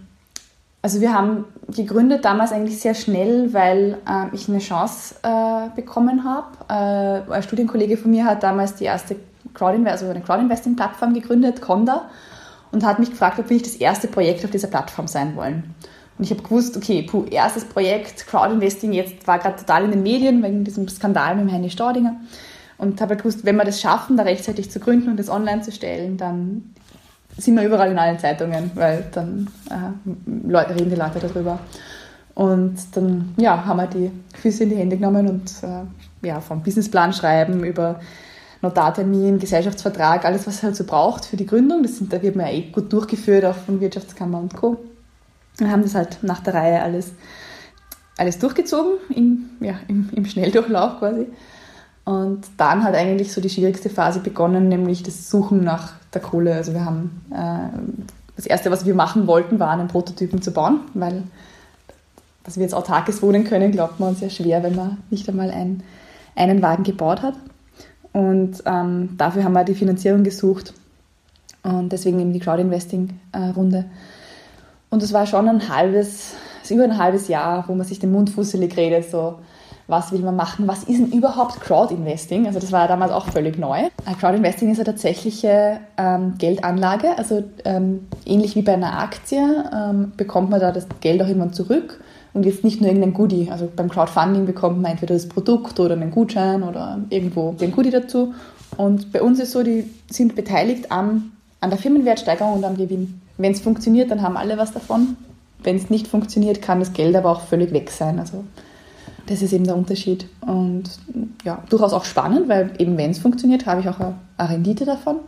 also 0.82 1.00
wir 1.00 1.12
haben 1.12 1.46
gegründet 1.68 2.24
damals 2.24 2.52
eigentlich 2.52 2.78
sehr 2.78 2.94
schnell, 2.94 3.52
weil 3.52 3.98
äh, 4.08 4.34
ich 4.34 4.48
eine 4.48 4.58
Chance 4.58 5.16
äh, 5.22 5.74
bekommen 5.74 6.22
habe. 6.24 7.26
Äh, 7.28 7.32
ein 7.32 7.42
Studienkollege 7.42 7.96
von 7.96 8.10
mir 8.10 8.24
hat 8.24 8.42
damals 8.44 8.76
die 8.76 8.84
erste 8.84 9.16
Crowdinvest 9.54 10.02
also 10.02 10.10
eine 10.10 10.22
Crowdinvesting-Plattform 10.22 11.14
gegründet, 11.14 11.60
Conda 11.60 12.08
und 12.72 12.84
hat 12.84 12.98
mich 12.98 13.10
gefragt, 13.10 13.38
ob 13.38 13.48
wir 13.48 13.54
nicht 13.54 13.66
das 13.66 13.76
erste 13.76 14.08
Projekt 14.08 14.44
auf 14.44 14.50
dieser 14.50 14.68
Plattform 14.68 15.06
sein 15.06 15.36
wollen. 15.36 15.74
Und 16.18 16.24
ich 16.24 16.30
habe 16.30 16.42
gewusst, 16.42 16.76
okay, 16.76 17.02
puh, 17.02 17.24
erstes 17.30 17.64
Projekt, 17.64 18.26
Crowdinvesting, 18.26 18.92
jetzt 18.92 19.26
war 19.26 19.38
gerade 19.38 19.56
total 19.56 19.84
in 19.84 19.90
den 19.92 20.02
Medien 20.02 20.42
wegen 20.42 20.64
diesem 20.64 20.88
Skandal 20.88 21.36
mit 21.36 21.44
dem 21.44 21.48
Henry 21.48 21.70
Staudinger. 21.70 22.16
Und 22.78 23.00
habe 23.00 23.10
halt 23.10 23.22
gewusst, 23.22 23.44
wenn 23.44 23.56
wir 23.56 23.64
das 23.64 23.80
schaffen, 23.80 24.16
da 24.16 24.24
rechtzeitig 24.24 24.70
zu 24.70 24.80
gründen 24.80 25.10
und 25.10 25.18
das 25.18 25.30
online 25.30 25.62
zu 25.62 25.70
stellen, 25.70 26.16
dann 26.16 26.74
sind 27.36 27.56
wir 27.56 27.64
überall 27.64 27.90
in 27.90 27.98
allen 27.98 28.18
Zeitungen, 28.18 28.70
weil 28.74 29.04
dann 29.12 29.48
äh, 29.70 30.72
reden 30.72 30.90
die 30.90 30.96
Leute 30.96 31.20
darüber. 31.20 31.58
Und 32.34 32.76
dann 32.94 33.34
ja, 33.36 33.64
haben 33.64 33.76
wir 33.76 33.86
die 33.86 34.10
Füße 34.40 34.64
in 34.64 34.70
die 34.70 34.76
Hände 34.76 34.96
genommen 34.96 35.28
und 35.28 35.52
äh, 35.62 36.26
ja, 36.26 36.40
vom 36.40 36.62
Businessplan 36.62 37.12
schreiben 37.12 37.62
über 37.64 38.00
Notartermin, 38.62 39.38
Gesellschaftsvertrag, 39.38 40.24
alles, 40.24 40.46
was 40.46 40.56
es 40.56 40.62
halt 40.62 40.76
so 40.76 40.84
braucht 40.84 41.24
für 41.24 41.36
die 41.36 41.46
Gründung. 41.46 41.82
Das 41.82 41.98
sind, 41.98 42.12
da 42.12 42.22
wird 42.22 42.36
man 42.36 42.46
ja 42.46 42.52
eh 42.52 42.70
gut 42.70 42.92
durchgeführt, 42.92 43.44
auch 43.44 43.56
von 43.56 43.80
Wirtschaftskammer 43.80 44.38
und 44.38 44.54
Co. 44.56 44.78
Wir 45.58 45.70
haben 45.70 45.82
das 45.82 45.94
halt 45.94 46.18
nach 46.22 46.40
der 46.40 46.54
Reihe 46.54 46.82
alles, 46.82 47.12
alles 48.16 48.38
durchgezogen, 48.38 48.94
im, 49.14 49.50
ja, 49.60 49.74
im, 49.88 50.08
im 50.14 50.24
Schnelldurchlauf 50.24 50.98
quasi. 51.00 51.26
Und 52.04 52.46
dann 52.56 52.82
hat 52.82 52.94
eigentlich 52.94 53.32
so 53.32 53.40
die 53.40 53.50
schwierigste 53.50 53.90
Phase 53.90 54.20
begonnen, 54.20 54.68
nämlich 54.68 55.02
das 55.02 55.30
Suchen 55.30 55.62
nach 55.62 55.92
der 56.14 56.22
Kohle. 56.22 56.54
Also 56.54 56.72
wir 56.72 56.84
haben 56.84 57.20
äh, 57.30 57.78
das 58.36 58.46
Erste, 58.46 58.70
was 58.70 58.86
wir 58.86 58.94
machen 58.94 59.26
wollten, 59.26 59.58
war 59.58 59.70
einen 59.70 59.88
Prototypen 59.88 60.40
zu 60.40 60.52
bauen, 60.52 60.80
weil 60.94 61.24
dass 62.44 62.56
wir 62.56 62.64
jetzt 62.64 62.74
autarkes 62.74 63.22
wohnen 63.22 63.44
können, 63.44 63.70
glaubt 63.70 64.00
man 64.00 64.16
ja 64.18 64.28
schwer, 64.28 64.62
wenn 64.62 64.74
man 64.74 64.98
nicht 65.10 65.28
einmal 65.28 65.50
ein, 65.50 65.82
einen 66.34 66.60
Wagen 66.60 66.82
gebaut 66.82 67.22
hat. 67.22 67.34
Und 68.12 68.62
ähm, 68.66 69.14
dafür 69.16 69.44
haben 69.44 69.54
wir 69.54 69.64
die 69.64 69.74
Finanzierung 69.74 70.22
gesucht 70.22 70.74
und 71.62 71.90
deswegen 71.90 72.20
eben 72.20 72.32
die 72.32 72.40
Crowdinvesting-Runde. 72.40 73.84
Und 74.90 75.02
es 75.02 75.12
war 75.12 75.26
schon 75.26 75.48
ein 75.48 75.68
halbes, 75.68 76.34
über 76.68 76.84
ein 76.84 76.98
halbes 76.98 77.28
Jahr, 77.28 77.64
wo 77.68 77.74
man 77.74 77.86
sich 77.86 77.98
den 77.98 78.12
Mund 78.12 78.30
fusselig 78.30 78.76
redet, 78.76 79.10
so 79.10 79.38
was 79.88 80.12
will 80.12 80.20
man 80.20 80.36
machen, 80.36 80.66
was 80.68 80.84
ist 80.84 81.00
denn 81.00 81.12
überhaupt 81.12 81.60
Crowdinvesting? 81.60 82.46
Also 82.46 82.60
das 82.60 82.72
war 82.72 82.82
ja 82.82 82.88
damals 82.88 83.12
auch 83.12 83.26
völlig 83.26 83.58
neu. 83.58 83.78
Äh, 83.80 84.14
Crowdinvesting 84.18 84.70
ist 84.70 84.78
eine 84.78 84.86
tatsächliche 84.86 85.80
ähm, 85.98 86.34
Geldanlage, 86.38 87.18
also 87.18 87.42
ähm, 87.64 88.06
ähnlich 88.24 88.54
wie 88.56 88.62
bei 88.62 88.74
einer 88.74 88.98
Aktie 89.00 89.64
ähm, 89.72 90.12
bekommt 90.16 90.50
man 90.50 90.60
da 90.60 90.72
das 90.72 90.86
Geld 91.00 91.20
auch 91.22 91.26
irgendwann 91.26 91.52
zurück 91.52 92.00
und 92.34 92.46
jetzt 92.46 92.64
nicht 92.64 92.80
nur 92.80 92.88
irgendein 92.88 93.12
Goodie. 93.12 93.48
Also 93.50 93.68
beim 93.74 93.88
Crowdfunding 93.88 94.46
bekommt 94.46 94.80
man 94.80 94.92
entweder 94.92 95.14
das 95.14 95.28
Produkt 95.28 95.78
oder 95.80 95.94
einen 95.94 96.10
Gutschein 96.10 96.62
oder 96.62 96.98
irgendwo 97.10 97.52
den 97.52 97.72
Goodie 97.72 97.90
dazu. 97.90 98.34
Und 98.76 99.12
bei 99.12 99.20
uns 99.20 99.38
ist 99.38 99.52
so, 99.52 99.62
die 99.62 99.84
sind 100.10 100.34
beteiligt 100.34 100.90
am, 100.90 101.32
an 101.60 101.70
der 101.70 101.78
Firmenwertsteigerung 101.78 102.54
und 102.54 102.64
am 102.64 102.76
Gewinn. 102.76 103.20
Wenn 103.36 103.52
es 103.52 103.60
funktioniert, 103.60 104.10
dann 104.10 104.22
haben 104.22 104.36
alle 104.36 104.56
was 104.56 104.72
davon. 104.72 105.16
Wenn 105.62 105.76
es 105.76 105.90
nicht 105.90 106.06
funktioniert, 106.06 106.62
kann 106.62 106.80
das 106.80 106.92
Geld 106.92 107.14
aber 107.14 107.30
auch 107.30 107.42
völlig 107.42 107.72
weg 107.72 107.90
sein. 107.90 108.18
Also 108.18 108.44
das 109.26 109.42
ist 109.42 109.52
eben 109.52 109.64
der 109.64 109.76
Unterschied. 109.76 110.26
Und 110.40 110.84
ja, 111.44 111.62
durchaus 111.68 111.92
auch 111.92 112.04
spannend, 112.04 112.48
weil 112.48 112.70
eben 112.78 112.96
wenn 112.96 113.10
es 113.10 113.18
funktioniert, 113.18 113.66
habe 113.66 113.80
ich 113.80 113.88
auch 113.88 114.00
eine, 114.00 114.14
Rendite 114.38 114.84
davon, 114.84 115.20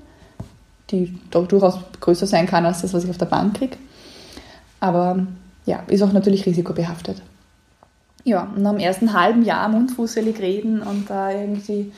die 0.90 1.18
durchaus 1.30 1.78
größer 2.00 2.26
sein 2.26 2.46
kann 2.46 2.66
als 2.66 2.82
das, 2.82 2.92
was 2.94 3.04
ich 3.04 3.10
auf 3.10 3.18
der 3.18 3.26
Bank 3.26 3.58
kriege. 3.58 3.76
Aber 4.80 5.26
ja, 5.66 5.82
ist 5.86 6.02
auch 6.02 6.12
natürlich 6.12 6.46
risikobehaftet. 6.46 7.22
Ja, 8.24 8.48
und 8.56 8.66
am 8.66 8.78
ersten 8.78 9.12
halben 9.12 9.42
Jahr 9.44 9.68
mundfußelig 9.68 10.40
reden 10.40 10.82
und 10.82 11.10
da 11.10 11.30
irgendwie 11.30 11.92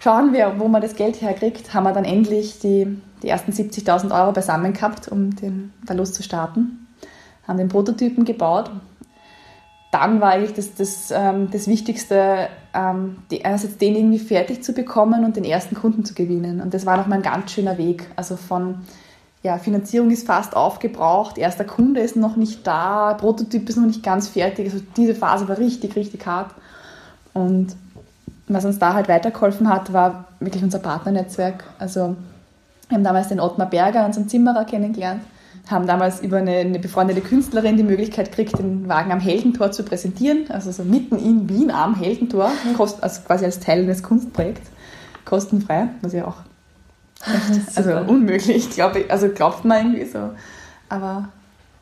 schauen 0.00 0.32
wir, 0.32 0.54
wo 0.58 0.66
man 0.66 0.82
das 0.82 0.96
Geld 0.96 1.20
herkriegt, 1.20 1.72
haben 1.72 1.84
wir 1.84 1.92
dann 1.92 2.04
endlich 2.04 2.58
die, 2.58 2.98
die 3.22 3.28
ersten 3.28 3.52
70.000 3.52 4.12
Euro 4.12 4.32
beisammen 4.32 4.72
gehabt, 4.72 5.08
um 5.08 5.34
den, 5.36 5.72
da 5.86 5.94
loszustarten. 5.94 6.88
Haben 7.46 7.58
den 7.58 7.68
Prototypen 7.68 8.24
gebaut. 8.24 8.70
Dann 9.92 10.20
war 10.20 10.30
eigentlich 10.30 10.54
das, 10.54 10.74
das, 10.74 11.10
ähm, 11.10 11.50
das 11.50 11.66
Wichtigste, 11.66 12.48
ähm, 12.74 13.18
die, 13.30 13.44
einerseits 13.44 13.76
den 13.76 13.96
irgendwie 13.96 14.20
fertig 14.20 14.62
zu 14.62 14.72
bekommen 14.72 15.24
und 15.24 15.36
den 15.36 15.44
ersten 15.44 15.74
Kunden 15.74 16.04
zu 16.04 16.14
gewinnen. 16.14 16.60
Und 16.60 16.74
das 16.74 16.86
war 16.86 16.96
nochmal 16.96 17.18
ein 17.18 17.24
ganz 17.24 17.52
schöner 17.52 17.76
Weg. 17.76 18.06
Also 18.14 18.36
von 18.36 18.82
ja, 19.42 19.56
Finanzierung 19.58 20.10
ist 20.10 20.26
fast 20.26 20.54
aufgebraucht, 20.54 21.38
erster 21.38 21.64
Kunde 21.64 22.00
ist 22.00 22.16
noch 22.16 22.36
nicht 22.36 22.66
da, 22.66 23.14
Prototyp 23.14 23.68
ist 23.68 23.76
noch 23.76 23.86
nicht 23.86 24.02
ganz 24.02 24.28
fertig. 24.28 24.70
Also 24.70 24.84
diese 24.96 25.14
Phase 25.14 25.48
war 25.48 25.56
richtig, 25.56 25.96
richtig 25.96 26.26
hart. 26.26 26.50
Und 27.32 27.74
was 28.48 28.64
uns 28.64 28.78
da 28.78 28.92
halt 28.92 29.08
weitergeholfen 29.08 29.68
hat, 29.68 29.92
war 29.92 30.26
wirklich 30.40 30.62
unser 30.62 30.80
Partnernetzwerk. 30.80 31.64
Also 31.78 32.16
wir 32.88 32.96
haben 32.96 33.04
damals 33.04 33.28
den 33.28 33.40
Ottmar 33.40 33.70
Berger, 33.70 34.04
unseren 34.04 34.28
Zimmerer, 34.28 34.64
kennengelernt, 34.64 35.22
haben 35.70 35.86
damals 35.86 36.20
über 36.20 36.38
eine, 36.38 36.56
eine 36.56 36.78
befreundete 36.78 37.20
Künstlerin 37.22 37.76
die 37.76 37.82
Möglichkeit 37.82 38.30
gekriegt, 38.30 38.58
den 38.58 38.88
Wagen 38.88 39.12
am 39.12 39.20
Heldentor 39.20 39.70
zu 39.70 39.84
präsentieren, 39.84 40.50
also 40.50 40.72
so 40.72 40.82
mitten 40.82 41.16
in 41.16 41.48
Wien 41.48 41.70
am 41.70 41.94
Heldentor, 41.94 42.50
kost, 42.76 43.02
also 43.02 43.22
quasi 43.22 43.44
als 43.44 43.60
Teil 43.60 43.84
eines 43.84 44.02
Kunstprojekts, 44.02 44.68
kostenfrei, 45.24 45.88
was 46.02 46.12
ja 46.12 46.26
auch 46.26 46.36
also 47.74 47.96
unmöglich, 48.10 48.70
glaube 48.70 49.00
ich. 49.00 49.10
Also 49.10 49.28
glaubt 49.28 49.64
man 49.64 49.78
irgendwie 49.78 50.06
so. 50.06 50.30
Aber 50.88 51.28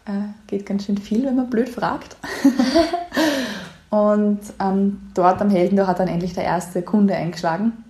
äh, 0.07 0.29
geht 0.47 0.67
ganz 0.67 0.85
schön 0.85 0.99
viel, 0.99 1.25
wenn 1.25 1.37
man 1.37 1.51
blöd 1.51 1.69
fragt. 1.69 2.17
und 3.91 4.41
ähm, 4.61 5.01
dort 5.15 5.41
am 5.41 5.51
Heldendor 5.51 5.87
hat 5.87 6.01
dann 6.01 6.09
endlich 6.09 6.35
der 6.35 6.45
erste 6.45 6.83
Kunde 6.83 7.15
eingeschlagen. 7.15 7.85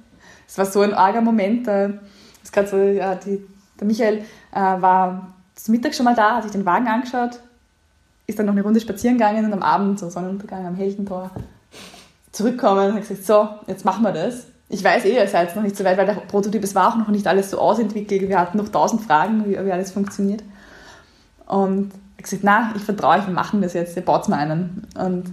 Es 0.46 0.58
war 0.58 0.66
so 0.66 0.80
ein 0.80 0.94
arger 0.94 1.20
Moment. 1.20 1.66
Äh, 1.68 1.90
ist 2.42 2.70
so, 2.70 2.76
ja, 2.76 3.14
die, 3.14 3.40
der 3.78 3.86
Michael 3.86 4.18
äh, 4.52 4.60
war 4.60 5.34
zum 5.54 5.74
Mittag 5.74 5.94
schon 5.94 6.04
mal 6.04 6.14
da, 6.14 6.36
hat 6.36 6.44
sich 6.44 6.52
den 6.52 6.64
Wagen 6.64 6.86
angeschaut, 6.86 7.40
ist 8.26 8.38
dann 8.38 8.46
noch 8.46 8.52
eine 8.52 8.62
Runde 8.62 8.80
spazieren 8.80 9.18
gegangen 9.18 9.44
und 9.44 9.52
am 9.52 9.62
Abend, 9.62 9.98
so 9.98 10.08
Sonnenuntergang 10.08 10.66
am 10.66 10.76
Heldentor, 10.76 11.30
zurückkommen 12.32 12.86
und 12.86 12.94
hat 12.94 13.08
gesagt, 13.08 13.26
so, 13.26 13.48
jetzt 13.66 13.84
machen 13.84 14.02
wir 14.02 14.12
das 14.12 14.46
ich 14.68 14.84
weiß 14.84 15.04
eh, 15.04 15.16
ihr 15.16 15.26
seid 15.28 15.54
noch 15.56 15.62
nicht 15.62 15.76
so 15.76 15.84
weit, 15.84 15.96
weil 15.96 16.06
der 16.06 16.14
Prototyp, 16.14 16.62
es 16.62 16.74
war 16.74 16.92
auch 16.92 16.96
noch 16.96 17.08
nicht 17.08 17.26
alles 17.26 17.50
so 17.50 17.58
ausentwickelt. 17.58 18.28
Wir 18.28 18.38
hatten 18.38 18.58
noch 18.58 18.68
tausend 18.68 19.02
Fragen, 19.02 19.44
wie, 19.46 19.52
wie 19.52 19.72
alles 19.72 19.92
funktioniert. 19.92 20.42
Und 21.46 21.92
ich 22.18 22.24
gesagt, 22.24 22.44
na, 22.44 22.72
ich 22.76 22.82
vertraue 22.82 23.18
euch, 23.18 23.26
wir 23.26 23.32
machen 23.32 23.62
das 23.62 23.72
jetzt, 23.72 23.96
ihr 23.96 24.04
baut 24.04 24.28
mal 24.28 24.38
einen. 24.38 24.86
Und 24.94 25.28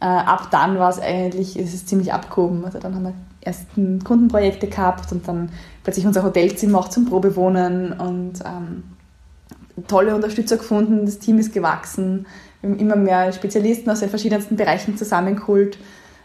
äh, 0.00 0.06
ab 0.06 0.48
dann 0.50 0.78
war 0.78 0.88
es 0.88 1.00
eigentlich, 1.00 1.58
es 1.58 1.84
ziemlich 1.84 2.12
abgehoben. 2.12 2.64
Also 2.64 2.78
dann 2.78 2.94
haben 2.94 3.04
wir 3.04 3.14
ersten 3.42 4.02
Kundenprojekte 4.04 4.68
gehabt 4.68 5.12
und 5.12 5.26
dann 5.28 5.50
plötzlich 5.82 6.06
unser 6.06 6.22
Hotelzimmer 6.22 6.78
auch 6.78 6.88
zum 6.88 7.06
Probewohnen 7.06 7.92
und 7.92 8.34
ähm, 8.44 8.84
tolle 9.88 10.14
Unterstützer 10.14 10.56
gefunden, 10.56 11.06
das 11.06 11.18
Team 11.18 11.38
ist 11.38 11.52
gewachsen, 11.52 12.26
wir 12.60 12.70
haben 12.70 12.78
immer 12.78 12.94
mehr 12.94 13.32
Spezialisten 13.32 13.90
aus 13.90 14.00
den 14.00 14.10
verschiedensten 14.10 14.56
Bereichen 14.56 14.96
zusammengeholt 14.96 15.78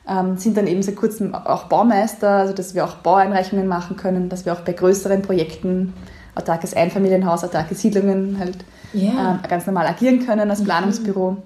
ähm, 0.07 0.37
sind 0.37 0.57
dann 0.57 0.67
eben 0.67 0.81
seit 0.81 0.95
kurzem 0.95 1.35
auch 1.35 1.65
Baumeister, 1.65 2.29
also 2.29 2.53
dass 2.53 2.75
wir 2.75 2.85
auch 2.85 2.95
Baueinreichungen 2.95 3.67
machen 3.67 3.97
können, 3.97 4.29
dass 4.29 4.45
wir 4.45 4.53
auch 4.53 4.61
bei 4.61 4.73
größeren 4.73 5.21
Projekten, 5.21 5.93
autarkes 6.35 6.73
Einfamilienhaus, 6.73 7.43
autarke 7.43 7.75
Siedlungen 7.75 8.37
halt 8.39 8.57
yeah. 8.93 9.39
ähm, 9.43 9.49
ganz 9.49 9.65
normal 9.65 9.87
agieren 9.87 10.25
können 10.25 10.49
als 10.49 10.59
mhm. 10.59 10.65
Planungsbüro. 10.65 11.37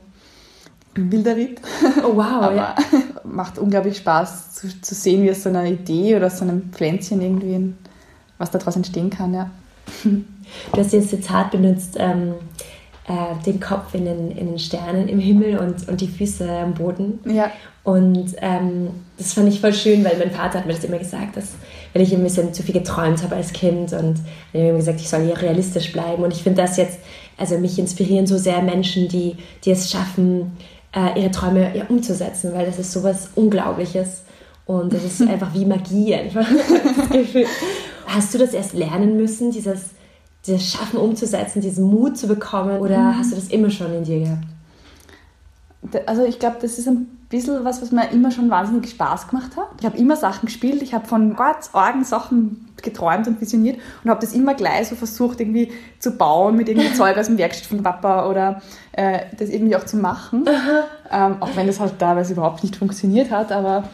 Wilder 0.96 1.38
Ritt. 1.38 1.62
Oh 2.04 2.16
wow, 2.16 2.26
Aber 2.42 2.56
ja. 2.56 2.76
macht 3.24 3.58
unglaublich 3.58 3.98
Spaß 3.98 4.56
zu, 4.56 4.82
zu 4.82 4.94
sehen, 4.94 5.24
wie 5.24 5.32
aus 5.32 5.44
so 5.44 5.50
einer 5.50 5.66
Idee 5.66 6.18
oder 6.18 6.28
aus 6.28 6.40
so 6.40 6.44
einem 6.44 6.72
Pflänzchen 6.72 7.22
irgendwie, 7.22 7.74
was 8.38 8.52
daraus 8.52 8.76
entstehen 8.76 9.10
kann, 9.10 9.34
ja. 9.34 9.50
Du 10.04 10.78
hast 10.78 10.92
jetzt 10.92 11.10
Zitat 11.10 11.52
benutzt, 11.52 11.96
ähm, 11.98 12.34
äh, 13.08 13.44
den 13.46 13.60
Kopf 13.60 13.94
in 13.94 14.06
den, 14.06 14.32
in 14.32 14.48
den 14.48 14.60
Sternen 14.60 15.08
im 15.08 15.20
Himmel 15.20 15.58
und, 15.58 15.88
und 15.88 16.02
die 16.02 16.08
Füße 16.08 16.50
am 16.50 16.74
Boden. 16.74 17.20
Ja. 17.26 17.52
Und 17.84 18.36
ähm, 18.42 18.90
das 19.18 19.34
fand 19.34 19.50
ich 19.50 19.60
voll 19.60 19.74
schön, 19.74 20.04
weil 20.04 20.18
mein 20.20 20.32
Vater 20.32 20.60
hat 20.60 20.68
mir 20.68 20.74
das 20.74 20.84
immer 20.84 21.00
gesagt, 21.00 21.36
dass 21.36 21.54
wenn 21.94 22.04
ich 22.04 22.14
ein 22.14 22.24
bisschen 22.24 22.54
zu 22.54 22.62
viel 22.62 22.74
geträumt 22.74 23.24
habe 23.24 23.36
als 23.36 23.54
Kind 23.54 23.92
und 23.94 24.20
er 24.54 24.66
hat 24.66 24.72
mir 24.72 24.78
gesagt, 24.78 25.02
ich 25.02 25.10
soll 25.10 25.24
hier 25.24 25.42
realistisch 25.42 25.92
bleiben. 25.92 26.24
Und 26.24 26.32
ich 26.32 26.44
finde 26.44 26.62
das 26.62 26.78
jetzt, 26.78 27.00
also 27.38 27.58
mich 27.58 27.80
inspirieren 27.80 28.28
so 28.28 28.38
sehr 28.38 28.62
Menschen, 28.62 29.08
die, 29.08 29.36
die 29.66 29.72
es 29.72 29.90
schaffen, 29.90 30.58
äh, 30.96 31.20
ihre 31.20 31.32
Träume 31.32 31.76
ja, 31.76 31.86
umzusetzen, 31.88 32.54
weil 32.54 32.68
das 32.68 32.78
ist 32.78 32.92
sowas 32.92 33.30
Unglaubliches. 33.36 34.24
Und 34.68 34.94
das 34.94 35.04
ist 35.04 35.22
einfach 35.28 35.54
wie 35.56 35.66
Magie 35.66 36.14
einfach. 36.14 36.46
Hast 38.06 38.34
du 38.34 38.38
das 38.38 38.54
erst 38.54 38.74
lernen 38.74 39.18
müssen, 39.18 39.52
dieses 39.52 39.86
das 40.46 40.72
Schaffen 40.72 40.98
umzusetzen, 40.98 41.62
diesen 41.62 41.86
Mut 41.86 42.18
zu 42.18 42.28
bekommen? 42.28 42.80
Oder 42.80 43.00
mhm. 43.00 43.18
hast 43.18 43.32
du 43.32 43.36
das 43.36 43.48
immer 43.50 43.70
schon 43.70 43.94
in 43.94 44.04
dir 44.04 44.20
gehabt? 44.20 44.46
Also 46.06 46.24
ich 46.24 46.40
glaube, 46.40 46.58
das 46.62 46.78
ist 46.78 46.88
ein 46.88 47.08
bisschen 47.30 47.64
was, 47.64 47.82
was 47.82 47.92
mir 47.92 48.12
immer 48.12 48.30
schon 48.30 48.50
wahnsinnig 48.50 48.90
Spaß 48.92 49.30
gemacht 49.30 49.58
hat. 49.58 49.68
Ich 49.80 49.86
habe 49.86 49.98
immer 49.98 50.16
Sachen 50.16 50.46
gespielt, 50.46 50.82
ich 50.84 50.94
habe 50.94 51.08
von 51.08 51.36
ganz 51.36 51.72
argen 51.74 52.04
Sachen 52.04 52.68
geträumt 52.82 53.28
und 53.28 53.42
visioniert 53.42 53.80
und 54.04 54.10
habe 54.10 54.22
das 54.22 54.34
immer 54.34 54.54
gleich 54.54 54.90
so 54.90 54.96
versucht 54.96 55.40
irgendwie 55.40 55.72
zu 56.00 56.12
bauen 56.12 56.56
mit 56.56 56.70
irgendwie 56.70 56.94
Zeug 56.98 57.18
aus 57.18 57.28
dem 57.28 57.38
Werkstatt 57.38 57.68
von 57.68 57.82
Papa 57.82 58.30
oder 58.30 58.62
äh, 58.92 59.20
das 59.38 59.50
irgendwie 59.50 59.76
auch 59.76 59.86
zu 59.86 59.98
machen. 59.98 60.46
Ähm, 61.14 61.38
auch 61.42 61.56
wenn 61.56 61.68
das 61.68 61.80
halt 61.80 62.00
teilweise 62.00 62.34
überhaupt 62.34 62.64
nicht 62.64 62.76
funktioniert 62.76 63.32
hat, 63.32 63.52
aber 63.52 63.90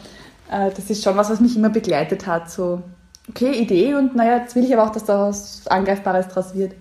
äh, 0.50 0.70
das 0.70 0.90
ist 0.90 1.02
schon 1.02 1.16
was, 1.16 1.30
was 1.30 1.40
mich 1.40 1.56
immer 1.56 1.70
begleitet 1.70 2.26
hat. 2.26 2.50
So 2.50 2.82
okay, 3.28 3.52
Idee 3.52 3.94
und 3.94 4.14
naja, 4.14 4.38
jetzt 4.38 4.56
will 4.56 4.64
ich 4.64 4.72
aber 4.72 4.84
auch, 4.84 4.92
dass 4.92 5.04
da 5.04 5.28
was 5.28 5.66
Angreifbares 5.66 6.28
draus 6.28 6.54
wird. 6.54 6.72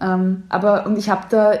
Ähm, 0.00 0.44
aber 0.48 0.86
und 0.86 0.96
ich 0.98 1.10
habe 1.10 1.22
da 1.28 1.52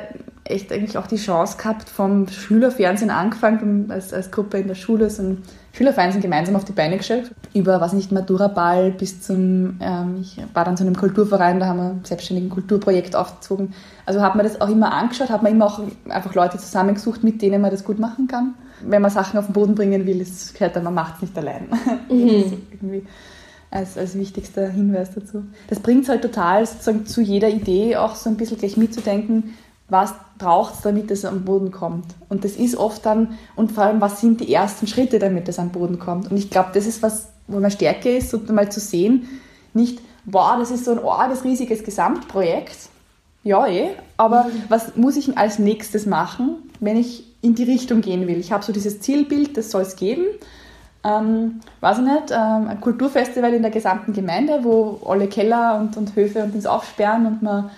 echt 0.44 0.72
eigentlich 0.72 0.96
auch 0.96 1.06
die 1.06 1.16
Chance 1.16 1.56
gehabt, 1.58 1.88
vom 1.88 2.26
Schülerfernsehen 2.28 3.10
angefangen, 3.10 3.90
als, 3.90 4.12
als 4.12 4.30
Gruppe 4.30 4.58
in 4.58 4.68
der 4.68 4.74
Schule 4.74 5.10
so 5.10 5.22
ein 5.22 5.42
Schülerfernsehen 5.72 6.22
gemeinsam 6.22 6.56
auf 6.56 6.64
die 6.64 6.72
Beine 6.72 6.96
gestellt. 6.96 7.30
Über, 7.54 7.80
was 7.80 7.92
nicht, 7.92 8.10
Matura-Ball 8.10 8.92
bis 8.92 9.20
zum, 9.20 9.78
ähm, 9.80 10.18
ich 10.20 10.38
war 10.54 10.64
dann 10.64 10.76
zu 10.76 10.84
einem 10.84 10.96
Kulturverein, 10.96 11.60
da 11.60 11.66
haben 11.66 11.78
wir 11.78 11.90
ein 11.90 12.04
selbstständiges 12.04 12.50
Kulturprojekt 12.52 13.14
aufgezogen. 13.14 13.74
Also 14.06 14.22
hat 14.22 14.34
man 14.34 14.44
das 14.44 14.60
auch 14.60 14.68
immer 14.68 14.92
angeschaut, 14.92 15.30
hat 15.30 15.42
man 15.42 15.52
immer 15.52 15.66
auch 15.66 15.80
einfach 16.08 16.34
Leute 16.34 16.58
zusammengesucht, 16.58 17.22
mit 17.22 17.42
denen 17.42 17.60
man 17.60 17.70
das 17.70 17.84
gut 17.84 17.98
machen 17.98 18.26
kann. 18.26 18.54
Wenn 18.80 19.02
man 19.02 19.10
Sachen 19.10 19.38
auf 19.38 19.46
den 19.46 19.52
Boden 19.52 19.74
bringen 19.74 20.06
will, 20.06 20.20
ist, 20.20 20.54
gehört 20.54 20.76
dann, 20.76 20.84
man 20.84 20.94
macht 20.94 21.16
es 21.16 21.22
nicht 21.22 21.38
allein. 21.38 21.68
Mhm. 22.08 23.06
Als, 23.70 23.98
als 23.98 24.16
wichtigster 24.16 24.68
Hinweis 24.68 25.10
dazu. 25.14 25.44
Das 25.68 25.80
bringt 25.80 26.04
es 26.04 26.08
halt 26.08 26.22
total, 26.22 26.66
sozusagen 26.66 27.06
zu 27.06 27.20
jeder 27.20 27.48
Idee 27.48 27.96
auch 27.96 28.14
so 28.14 28.30
ein 28.30 28.36
bisschen 28.36 28.58
gleich 28.58 28.76
mitzudenken, 28.76 29.54
was 29.88 30.14
braucht 30.38 30.74
es, 30.74 30.80
damit 30.82 31.10
es 31.10 31.24
am 31.24 31.44
Boden 31.44 31.70
kommt. 31.70 32.06
Und 32.28 32.44
das 32.44 32.52
ist 32.52 32.76
oft 32.76 33.04
dann, 33.06 33.38
und 33.56 33.72
vor 33.72 33.84
allem, 33.84 34.00
was 34.00 34.20
sind 34.20 34.40
die 34.40 34.52
ersten 34.52 34.86
Schritte, 34.86 35.18
damit 35.18 35.48
es 35.48 35.58
am 35.58 35.70
Boden 35.70 35.98
kommt. 35.98 36.30
Und 36.30 36.36
ich 36.36 36.50
glaube, 36.50 36.70
das 36.74 36.86
ist 36.86 37.02
was, 37.02 37.28
wo 37.46 37.58
man 37.58 37.70
Stärke 37.70 38.16
ist, 38.16 38.30
so 38.30 38.38
mal 38.50 38.70
zu 38.70 38.80
sehen, 38.80 39.28
nicht, 39.74 40.00
wow, 40.24 40.56
das 40.58 40.70
ist 40.70 40.84
so 40.84 40.92
ein 40.92 40.98
orges, 40.98 41.44
riesiges 41.44 41.84
Gesamtprojekt. 41.84 42.76
Ja, 43.44 43.66
eh, 43.66 43.90
aber 44.16 44.44
mhm. 44.44 44.62
was 44.68 44.96
muss 44.96 45.16
ich 45.16 45.38
als 45.38 45.58
nächstes 45.58 46.04
machen, 46.06 46.56
wenn 46.80 46.96
ich 46.96 47.24
in 47.40 47.54
die 47.54 47.64
Richtung 47.64 48.02
gehen 48.02 48.26
will? 48.26 48.38
Ich 48.38 48.52
habe 48.52 48.64
so 48.64 48.72
dieses 48.72 49.00
Zielbild, 49.00 49.56
das 49.56 49.70
soll 49.70 49.82
es 49.82 49.96
geben 49.96 50.24
ähm, 51.04 51.60
weiß 51.80 51.98
ich 51.98 52.04
nicht, 52.04 52.30
ähm, 52.30 52.68
ein 52.68 52.80
Kulturfestival 52.80 53.52
in 53.54 53.62
der 53.62 53.70
gesamten 53.70 54.12
Gemeinde, 54.12 54.60
wo 54.62 55.00
alle 55.06 55.28
Keller 55.28 55.78
und, 55.78 55.96
und 55.96 56.16
Höfe 56.16 56.42
und 56.42 56.54
ins 56.54 56.66
aufsperren 56.66 57.26
und 57.26 57.42
man 57.42 57.70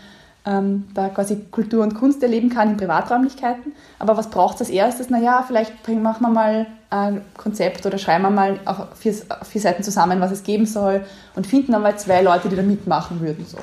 ähm, 0.46 0.88
da 0.94 1.08
quasi 1.08 1.36
Kultur 1.50 1.82
und 1.82 1.94
Kunst 1.94 2.22
erleben 2.22 2.48
kann 2.48 2.70
in 2.70 2.76
Privaträumlichkeiten. 2.76 3.72
Aber 3.98 4.16
was 4.16 4.30
braucht 4.30 4.54
es 4.56 4.62
als 4.62 4.70
erstes? 4.70 5.10
Naja, 5.10 5.44
vielleicht 5.46 5.72
machen 5.88 6.22
wir 6.22 6.30
mal 6.30 6.66
ein 6.88 7.20
Konzept 7.36 7.86
oder 7.86 7.98
schreiben 7.98 8.24
wir 8.24 8.30
mal 8.30 8.58
auf 8.64 8.88
vier, 8.96 9.14
auf 9.28 9.46
vier 9.46 9.60
Seiten 9.60 9.82
zusammen, 9.82 10.20
was 10.20 10.32
es 10.32 10.42
geben 10.42 10.66
soll 10.66 11.04
und 11.36 11.46
finden 11.46 11.72
dann 11.72 11.82
mal 11.82 11.96
zwei 11.98 12.22
Leute, 12.22 12.48
die 12.48 12.56
da 12.56 12.62
mitmachen 12.62 13.20
würden. 13.20 13.44
So. 13.46 13.58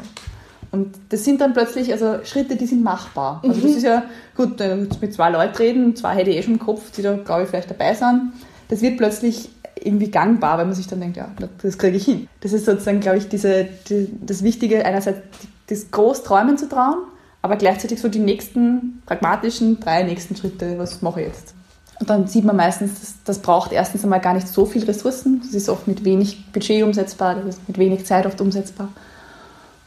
Und 0.71 0.95
das 1.09 1.23
sind 1.23 1.41
dann 1.41 1.53
plötzlich 1.53 1.91
also 1.91 2.23
Schritte, 2.23 2.55
die 2.55 2.67
sind 2.67 2.83
machbar. 2.83 3.41
Also 3.43 3.59
das 3.61 3.71
mhm. 3.71 3.77
ist 3.77 3.83
ja 3.83 4.03
gut, 4.35 4.59
mit 5.01 5.13
zwei 5.13 5.29
Leuten 5.29 5.57
reden, 5.57 5.95
zwei 5.95 6.15
hätte 6.15 6.29
ich 6.29 6.37
eh 6.37 6.43
schon 6.43 6.53
im 6.53 6.59
Kopf, 6.59 6.91
die 6.91 7.01
da, 7.01 7.15
glaube 7.15 7.43
ich, 7.43 7.49
vielleicht 7.49 7.71
dabei 7.71 7.93
sind. 7.93 8.33
Das 8.69 8.81
wird 8.81 8.97
plötzlich 8.97 9.49
irgendwie 9.75 10.11
gangbar, 10.11 10.57
weil 10.57 10.65
man 10.65 10.75
sich 10.75 10.87
dann 10.87 10.99
denkt, 10.99 11.17
ja, 11.17 11.29
das 11.61 11.77
kriege 11.77 11.97
ich 11.97 12.05
hin. 12.05 12.27
Das 12.41 12.53
ist 12.53 12.65
sozusagen, 12.65 12.99
glaube 12.99 13.17
ich, 13.17 13.29
diese, 13.29 13.67
die, 13.89 14.09
das 14.25 14.43
Wichtige, 14.43 14.85
einerseits 14.85 15.19
das 15.67 15.91
groß 15.91 16.23
träumen 16.23 16.57
zu 16.57 16.67
trauen, 16.67 16.97
aber 17.41 17.55
gleichzeitig 17.57 18.01
so 18.01 18.07
die 18.07 18.19
nächsten 18.19 19.01
pragmatischen 19.05 19.79
drei 19.79 20.03
nächsten 20.03 20.35
Schritte, 20.35 20.77
was 20.77 21.01
mache 21.01 21.21
ich 21.21 21.27
jetzt? 21.27 21.53
Und 21.99 22.09
dann 22.09 22.27
sieht 22.27 22.45
man 22.45 22.55
meistens, 22.55 22.99
das, 22.99 23.15
das 23.23 23.39
braucht 23.39 23.71
erstens 23.71 24.03
einmal 24.03 24.21
gar 24.21 24.33
nicht 24.33 24.47
so 24.47 24.65
viel 24.65 24.83
Ressourcen. 24.83 25.41
Das 25.43 25.53
ist 25.53 25.67
oft 25.67 25.87
mit 25.87 26.03
wenig 26.05 26.51
Budget 26.51 26.83
umsetzbar, 26.83 27.35
das 27.35 27.55
ist 27.55 27.67
mit 27.67 27.77
wenig 27.77 28.05
Zeit 28.05 28.25
oft 28.25 28.39
umsetzbar. 28.39 28.89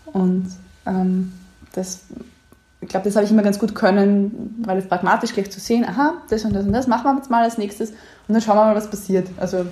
Und 0.06 0.50
ähm, 0.86 1.32
das, 1.72 2.00
ich 2.80 2.88
glaube, 2.88 3.04
das 3.04 3.14
habe 3.16 3.26
ich 3.26 3.30
immer 3.30 3.42
ganz 3.42 3.58
gut 3.58 3.74
können, 3.74 4.62
weil 4.64 4.78
es 4.78 4.86
pragmatisch 4.86 5.34
gleich 5.34 5.50
zu 5.50 5.60
sehen, 5.60 5.84
aha, 5.84 6.14
das 6.30 6.44
und 6.44 6.54
das 6.54 6.64
und 6.64 6.72
das 6.72 6.86
machen 6.86 7.04
wir 7.04 7.16
jetzt 7.16 7.30
mal 7.30 7.44
als 7.44 7.58
nächstes 7.58 7.90
und 7.90 8.34
dann 8.34 8.40
schauen 8.40 8.56
wir 8.56 8.64
mal, 8.64 8.74
was 8.74 8.88
passiert. 8.88 9.28
Also 9.36 9.66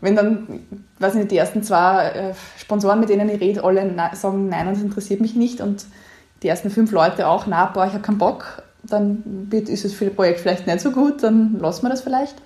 wenn 0.00 0.16
dann, 0.16 0.60
weiß 0.98 1.14
nicht, 1.14 1.30
die 1.30 1.36
ersten 1.36 1.62
zwei 1.62 2.08
äh, 2.08 2.34
Sponsoren, 2.58 3.00
mit 3.00 3.08
denen 3.08 3.28
ich 3.28 3.40
rede, 3.40 3.64
alle 3.64 3.94
sagen, 4.14 4.48
nein, 4.48 4.66
das 4.66 4.80
interessiert 4.80 5.20
mich 5.20 5.34
nicht 5.34 5.60
und 5.60 5.86
die 6.42 6.48
ersten 6.48 6.70
fünf 6.70 6.92
Leute 6.92 7.28
auch, 7.28 7.46
na, 7.46 7.66
boah, 7.66 7.86
ich 7.86 7.92
habe 7.92 8.02
keinen 8.02 8.18
Bock, 8.18 8.62
dann 8.82 9.22
wird, 9.50 9.68
ist 9.68 9.84
es 9.84 9.92
für 9.92 10.06
das 10.06 10.14
Projekt 10.14 10.40
vielleicht 10.40 10.66
nicht 10.66 10.80
so 10.80 10.90
gut, 10.90 11.22
dann 11.22 11.58
lassen 11.60 11.84
wir 11.84 11.90
das 11.90 12.02
vielleicht. 12.02 12.36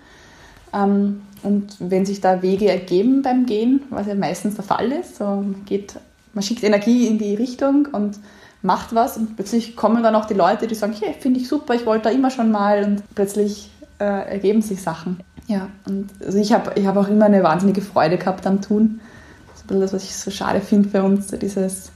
Ähm, 0.72 1.22
und 1.42 1.76
wenn 1.78 2.04
sich 2.04 2.20
da 2.20 2.42
Wege 2.42 2.68
ergeben 2.68 3.22
beim 3.22 3.46
Gehen, 3.46 3.82
was 3.90 4.06
ja 4.06 4.14
meistens 4.14 4.56
der 4.56 4.64
Fall 4.64 4.92
ist, 4.92 5.16
so 5.16 5.24
man, 5.24 5.64
geht, 5.66 5.94
man 6.32 6.42
schickt 6.42 6.62
Energie 6.62 7.06
in 7.06 7.18
die 7.18 7.34
Richtung 7.34 7.88
und 7.92 8.18
macht 8.62 8.94
was 8.94 9.16
und 9.16 9.36
plötzlich 9.36 9.76
kommen 9.76 10.02
dann 10.02 10.14
auch 10.14 10.26
die 10.26 10.34
Leute, 10.34 10.66
die 10.66 10.74
sagen, 10.74 10.94
hey, 10.98 11.14
finde 11.18 11.40
ich 11.40 11.48
super, 11.48 11.74
ich 11.74 11.86
wollte 11.86 12.04
da 12.04 12.10
immer 12.10 12.30
schon 12.30 12.50
mal 12.50 12.84
und 12.84 13.02
plötzlich 13.14 13.70
äh, 13.98 14.04
ergeben 14.04 14.62
sich 14.62 14.82
Sachen. 14.82 15.20
Ja, 15.46 15.68
und 15.86 16.10
also 16.24 16.38
ich 16.38 16.52
habe 16.52 16.72
ich 16.78 16.86
hab 16.86 16.96
auch 16.96 17.08
immer 17.08 17.26
eine 17.26 17.42
wahnsinnige 17.42 17.80
Freude 17.80 18.18
gehabt 18.18 18.46
am 18.46 18.60
Tun. 18.60 19.00
Das 19.48 19.56
ist 19.56 19.64
ein 19.64 19.66
bisschen 19.68 19.80
das, 19.80 19.92
was 19.92 20.04
ich 20.04 20.16
so 20.16 20.30
schade 20.30 20.60
finde 20.60 20.88
bei 20.90 21.02
uns, 21.02 21.28
dieses, 21.28 21.90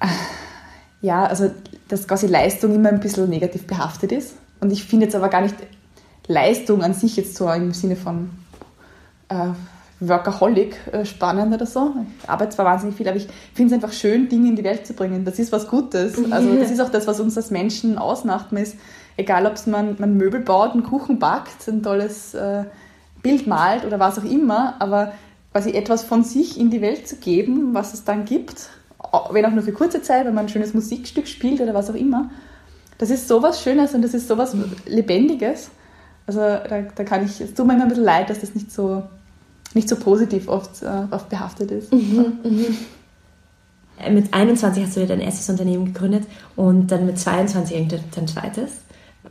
äh, 0.00 0.06
ja, 1.00 1.24
also 1.24 1.50
dass 1.88 2.06
quasi 2.08 2.26
Leistung 2.26 2.74
immer 2.74 2.88
ein 2.88 3.00
bisschen 3.00 3.28
negativ 3.28 3.66
behaftet 3.66 4.12
ist. 4.12 4.34
Und 4.60 4.72
ich 4.72 4.84
finde 4.84 5.06
jetzt 5.06 5.14
aber 5.14 5.28
gar 5.28 5.42
nicht 5.42 5.54
Leistung 6.26 6.82
an 6.82 6.94
sich 6.94 7.16
jetzt 7.16 7.36
so 7.36 7.50
im 7.50 7.72
Sinne 7.72 7.96
von 7.96 8.30
äh, 9.28 9.50
Workaholic 10.00 10.76
äh, 10.92 11.04
spannend 11.04 11.54
oder 11.54 11.66
so. 11.66 11.94
Ich 12.22 12.28
arbeite 12.28 12.50
zwar 12.56 12.66
wahnsinnig 12.66 12.96
viel, 12.96 13.08
aber 13.08 13.16
ich 13.16 13.28
finde 13.54 13.74
es 13.74 13.82
einfach 13.82 13.96
schön, 13.96 14.28
Dinge 14.28 14.48
in 14.48 14.56
die 14.56 14.64
Welt 14.64 14.86
zu 14.86 14.92
bringen. 14.92 15.24
Das 15.24 15.38
ist 15.38 15.52
was 15.52 15.68
Gutes. 15.68 16.16
Also 16.32 16.54
das 16.56 16.70
ist 16.70 16.80
auch 16.80 16.90
das, 16.90 17.06
was 17.06 17.20
uns 17.20 17.36
als 17.36 17.50
Menschen 17.50 17.96
ausmacht. 17.98 18.52
Man 18.52 18.62
ist 18.62 18.76
egal 19.16 19.46
ob 19.46 19.66
man, 19.66 19.96
man 19.98 20.16
Möbel 20.16 20.40
baut, 20.40 20.72
einen 20.72 20.82
Kuchen 20.82 21.18
backt, 21.18 21.68
ein 21.68 21.82
tolles 21.82 22.34
äh, 22.34 22.64
Bild 23.22 23.46
malt 23.46 23.84
oder 23.84 23.98
was 23.98 24.18
auch 24.18 24.24
immer, 24.24 24.74
aber 24.80 25.12
quasi 25.52 25.70
etwas 25.70 26.04
von 26.04 26.24
sich 26.24 26.58
in 26.58 26.70
die 26.70 26.80
Welt 26.80 27.06
zu 27.06 27.16
geben, 27.16 27.74
was 27.74 27.94
es 27.94 28.04
dann 28.04 28.24
gibt, 28.24 28.68
wenn 29.30 29.46
auch 29.46 29.50
nur 29.50 29.62
für 29.62 29.72
kurze 29.72 30.02
Zeit, 30.02 30.26
wenn 30.26 30.34
man 30.34 30.46
ein 30.46 30.48
schönes 30.48 30.74
Musikstück 30.74 31.28
spielt 31.28 31.60
oder 31.60 31.74
was 31.74 31.90
auch 31.90 31.94
immer, 31.94 32.30
das 32.98 33.10
ist 33.10 33.28
sowas 33.28 33.62
Schönes 33.62 33.94
und 33.94 34.02
das 34.02 34.14
ist 34.14 34.28
sowas 34.28 34.56
Lebendiges. 34.86 35.70
Also 36.26 36.40
da, 36.40 36.82
da 36.94 37.04
kann 37.04 37.24
ich, 37.24 37.40
es 37.40 37.54
tut 37.54 37.66
mir 37.66 37.74
immer 37.74 37.82
ein 37.82 37.88
bisschen 37.88 38.04
leid, 38.04 38.30
dass 38.30 38.40
das 38.40 38.54
nicht 38.54 38.72
so, 38.72 39.02
nicht 39.74 39.88
so 39.88 39.96
positiv 39.96 40.48
oft, 40.48 40.82
äh, 40.82 41.06
oft 41.10 41.28
behaftet 41.28 41.70
ist. 41.70 41.92
Mhm, 41.92 42.38
mhm. 42.42 42.76
Mit 44.12 44.34
21 44.34 44.84
hast 44.84 44.96
du 44.96 45.00
dir 45.00 45.06
dein 45.06 45.20
erstes 45.20 45.48
Unternehmen 45.48 45.86
gegründet 45.86 46.24
und 46.56 46.88
dann 46.88 47.06
mit 47.06 47.18
22 47.18 47.88
dein 48.14 48.28
zweites 48.28 48.84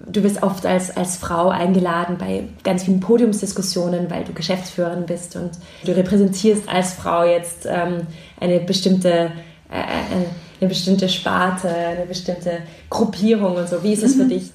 du 0.08 0.24
wirst 0.24 0.42
oft 0.44 0.66
als, 0.66 0.96
als 0.96 1.18
Frau 1.18 1.50
eingeladen 1.50 2.18
bei 2.18 2.48
ganz 2.64 2.84
vielen 2.84 3.00
Podiumsdiskussionen, 3.00 4.10
weil 4.10 4.24
du 4.24 4.34
Geschäftsführerin 4.34 5.06
bist 5.06 5.36
und 5.36 5.52
du 5.86 5.96
repräsentierst 5.96 6.68
als 6.68 6.94
Frau 6.94 7.24
jetzt 7.24 7.66
ähm, 7.66 8.08
eine 8.40 8.60
bestimmte 8.60 9.32
äh, 9.70 9.80
äh 9.80 10.26
eine 10.62 10.70
bestimmte 10.70 11.10
Sparte, 11.10 11.68
eine 11.68 12.06
bestimmte 12.06 12.60
Gruppierung 12.90 13.58
und 13.58 13.68
so. 13.68 13.84
Wie 13.84 13.92
ist 13.92 14.04
es 14.04 14.16
mhm. 14.16 14.22
für 14.22 14.28
dich? 14.28 14.52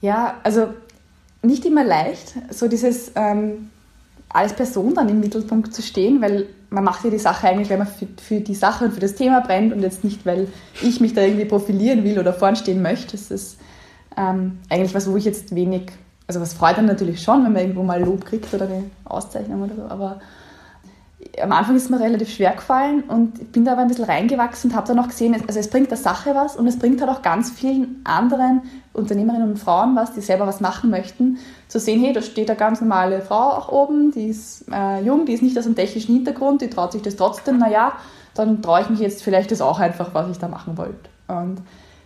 Ja, 0.00 0.38
also 0.44 0.68
nicht 1.42 1.64
immer 1.64 1.82
leicht, 1.82 2.34
so 2.50 2.68
dieses 2.68 3.10
ähm, 3.16 3.70
als 4.32 4.54
Person 4.54 4.94
dann 4.94 5.08
im 5.08 5.20
Mittelpunkt 5.20 5.74
zu 5.74 5.82
stehen, 5.82 6.22
weil 6.22 6.46
man 6.70 6.84
macht 6.84 7.04
ja 7.04 7.10
die 7.10 7.18
Sache 7.18 7.48
eigentlich, 7.48 7.68
weil 7.70 7.78
man 7.78 7.86
für, 7.86 8.06
für, 8.20 8.40
die 8.40 8.54
Sache 8.54 8.86
und 8.86 8.94
für 8.94 9.00
das 9.00 9.14
Thema 9.14 9.40
brennt 9.40 9.72
und 9.72 9.82
jetzt 9.82 10.04
nicht, 10.04 10.24
weil 10.24 10.48
ich 10.82 11.00
mich 11.00 11.12
da 11.12 11.22
irgendwie 11.22 11.44
profilieren 11.44 12.02
will 12.04 12.18
oder 12.18 12.32
vorn 12.32 12.56
stehen 12.56 12.80
möchte. 12.80 13.12
Das 13.12 13.30
ist 13.30 13.58
ähm, 14.16 14.58
eigentlich 14.70 14.94
was, 14.94 15.10
wo 15.10 15.16
ich 15.16 15.24
jetzt 15.24 15.54
wenig, 15.54 15.92
also 16.26 16.40
was 16.40 16.54
freut 16.54 16.78
dann 16.78 16.86
natürlich 16.86 17.22
schon, 17.22 17.44
wenn 17.44 17.52
man 17.52 17.62
irgendwo 17.62 17.82
mal 17.82 18.02
Lob 18.02 18.24
kriegt 18.24 18.52
oder 18.54 18.64
eine 18.64 18.84
Auszeichnung 19.04 19.62
oder 19.62 19.74
so, 19.74 19.82
aber 19.82 20.20
am 21.40 21.52
Anfang 21.52 21.76
ist 21.76 21.84
es 21.84 21.90
mir 21.90 22.00
relativ 22.00 22.30
schwer 22.30 22.52
gefallen 22.52 23.04
und 23.04 23.40
ich 23.40 23.48
bin 23.48 23.64
da 23.64 23.72
aber 23.72 23.82
ein 23.82 23.88
bisschen 23.88 24.04
reingewachsen 24.04 24.70
und 24.70 24.76
habe 24.76 24.86
dann 24.86 24.98
auch 24.98 25.08
gesehen, 25.08 25.34
also 25.46 25.58
es 25.58 25.70
bringt 25.70 25.90
der 25.90 25.98
Sache 25.98 26.34
was 26.34 26.56
und 26.56 26.66
es 26.66 26.78
bringt 26.78 27.00
halt 27.00 27.10
auch 27.10 27.22
ganz 27.22 27.50
vielen 27.50 28.00
anderen 28.04 28.62
Unternehmerinnen 28.92 29.50
und 29.50 29.58
Frauen 29.58 29.96
was, 29.96 30.12
die 30.12 30.20
selber 30.20 30.46
was 30.46 30.60
machen 30.60 30.90
möchten, 30.90 31.38
zu 31.68 31.78
sehen, 31.78 32.02
hey, 32.02 32.12
da 32.12 32.22
steht 32.22 32.50
eine 32.50 32.58
ganz 32.58 32.80
normale 32.80 33.22
Frau 33.22 33.50
auch 33.50 33.70
oben, 33.70 34.10
die 34.10 34.28
ist 34.28 34.66
äh, 34.70 35.02
jung, 35.02 35.24
die 35.24 35.32
ist 35.32 35.42
nicht 35.42 35.58
aus 35.58 35.66
einem 35.66 35.76
technischen 35.76 36.14
Hintergrund, 36.14 36.60
die 36.60 36.68
traut 36.68 36.92
sich 36.92 37.02
das 37.02 37.16
trotzdem, 37.16 37.58
naja, 37.58 37.92
dann 38.34 38.60
traue 38.60 38.82
ich 38.82 38.90
mich 38.90 39.00
jetzt 39.00 39.22
vielleicht 39.22 39.50
das 39.50 39.60
auch 39.60 39.78
einfach, 39.78 40.14
was 40.14 40.30
ich 40.30 40.38
da 40.38 40.48
machen 40.48 40.76
wollte. 40.76 41.10
Und 41.28 41.62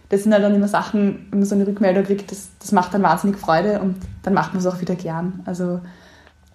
das 0.08 0.22
sind 0.22 0.32
halt 0.32 0.44
dann 0.44 0.54
immer 0.54 0.68
Sachen, 0.68 1.26
wenn 1.30 1.40
man 1.40 1.48
so 1.48 1.54
eine 1.54 1.66
Rückmeldung 1.66 2.04
kriegt, 2.04 2.30
das, 2.30 2.50
das 2.60 2.72
macht 2.72 2.94
dann 2.94 3.02
wahnsinnig 3.02 3.38
Freude 3.38 3.80
und 3.80 3.96
dann 4.22 4.34
macht 4.34 4.52
man 4.52 4.60
es 4.60 4.66
auch 4.66 4.80
wieder 4.80 4.94
gern. 4.94 5.42
Also 5.46 5.80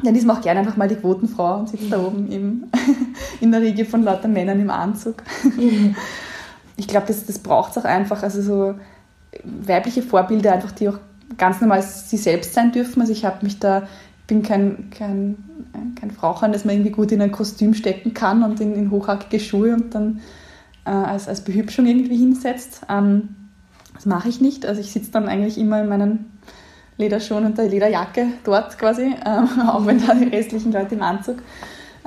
dann 0.03 0.15
ist 0.15 0.25
man 0.25 0.37
auch 0.37 0.41
gerne 0.41 0.61
einfach 0.61 0.77
mal 0.77 0.87
die 0.87 0.95
Quotenfrau 0.95 1.59
und 1.59 1.69
sitzt 1.69 1.91
da 1.91 1.99
oben 1.99 2.31
im, 2.31 2.63
in 3.41 3.51
der 3.51 3.61
Riege 3.61 3.85
von 3.85 4.03
lauter 4.03 4.27
Männern 4.27 4.59
im 4.59 4.69
Anzug. 4.69 5.23
Ich 6.77 6.87
glaube, 6.87 7.07
das, 7.07 7.25
das 7.25 7.39
braucht 7.39 7.71
es 7.71 7.77
auch 7.77 7.85
einfach. 7.85 8.23
Also 8.23 8.41
so 8.41 8.75
weibliche 9.43 10.01
Vorbilder 10.01 10.53
einfach, 10.53 10.71
die 10.71 10.89
auch 10.89 10.97
ganz 11.37 11.61
normal 11.61 11.81
sie 11.83 12.17
selbst 12.17 12.53
sein 12.53 12.71
dürfen. 12.71 13.01
Also 13.01 13.13
ich 13.13 13.25
habe 13.25 13.43
mich 13.43 13.59
da, 13.59 13.87
bin 14.27 14.43
kein, 14.43 14.89
kein, 14.89 15.37
kein 15.99 16.11
Frauchen, 16.11 16.51
dass 16.51 16.65
man 16.65 16.75
irgendwie 16.75 16.91
gut 16.91 17.11
in 17.11 17.21
ein 17.21 17.31
Kostüm 17.31 17.73
stecken 17.73 18.13
kann 18.13 18.43
und 18.43 18.59
in, 18.59 18.73
in 18.75 18.91
hochhackige 18.91 19.39
Schuhe 19.39 19.73
und 19.73 19.93
dann 19.93 20.21
äh, 20.85 20.89
als, 20.89 21.27
als 21.27 21.41
Behübschung 21.41 21.85
irgendwie 21.85 22.17
hinsetzt. 22.17 22.81
Ähm, 22.89 23.35
das 23.93 24.05
mache 24.05 24.29
ich 24.29 24.41
nicht. 24.41 24.65
Also 24.65 24.81
ich 24.81 24.91
sitze 24.91 25.11
dann 25.11 25.27
eigentlich 25.27 25.57
immer 25.57 25.81
in 25.81 25.89
meinen 25.89 26.30
Lederschuhen 26.97 27.45
und 27.45 27.57
der 27.57 27.67
Lederjacke 27.67 28.27
dort 28.43 28.77
quasi, 28.77 29.15
ähm, 29.25 29.49
auch 29.67 29.85
wenn 29.85 30.05
da 30.05 30.13
die 30.13 30.27
restlichen 30.27 30.71
Leute 30.71 30.95
im 30.95 31.03
Anzug 31.03 31.37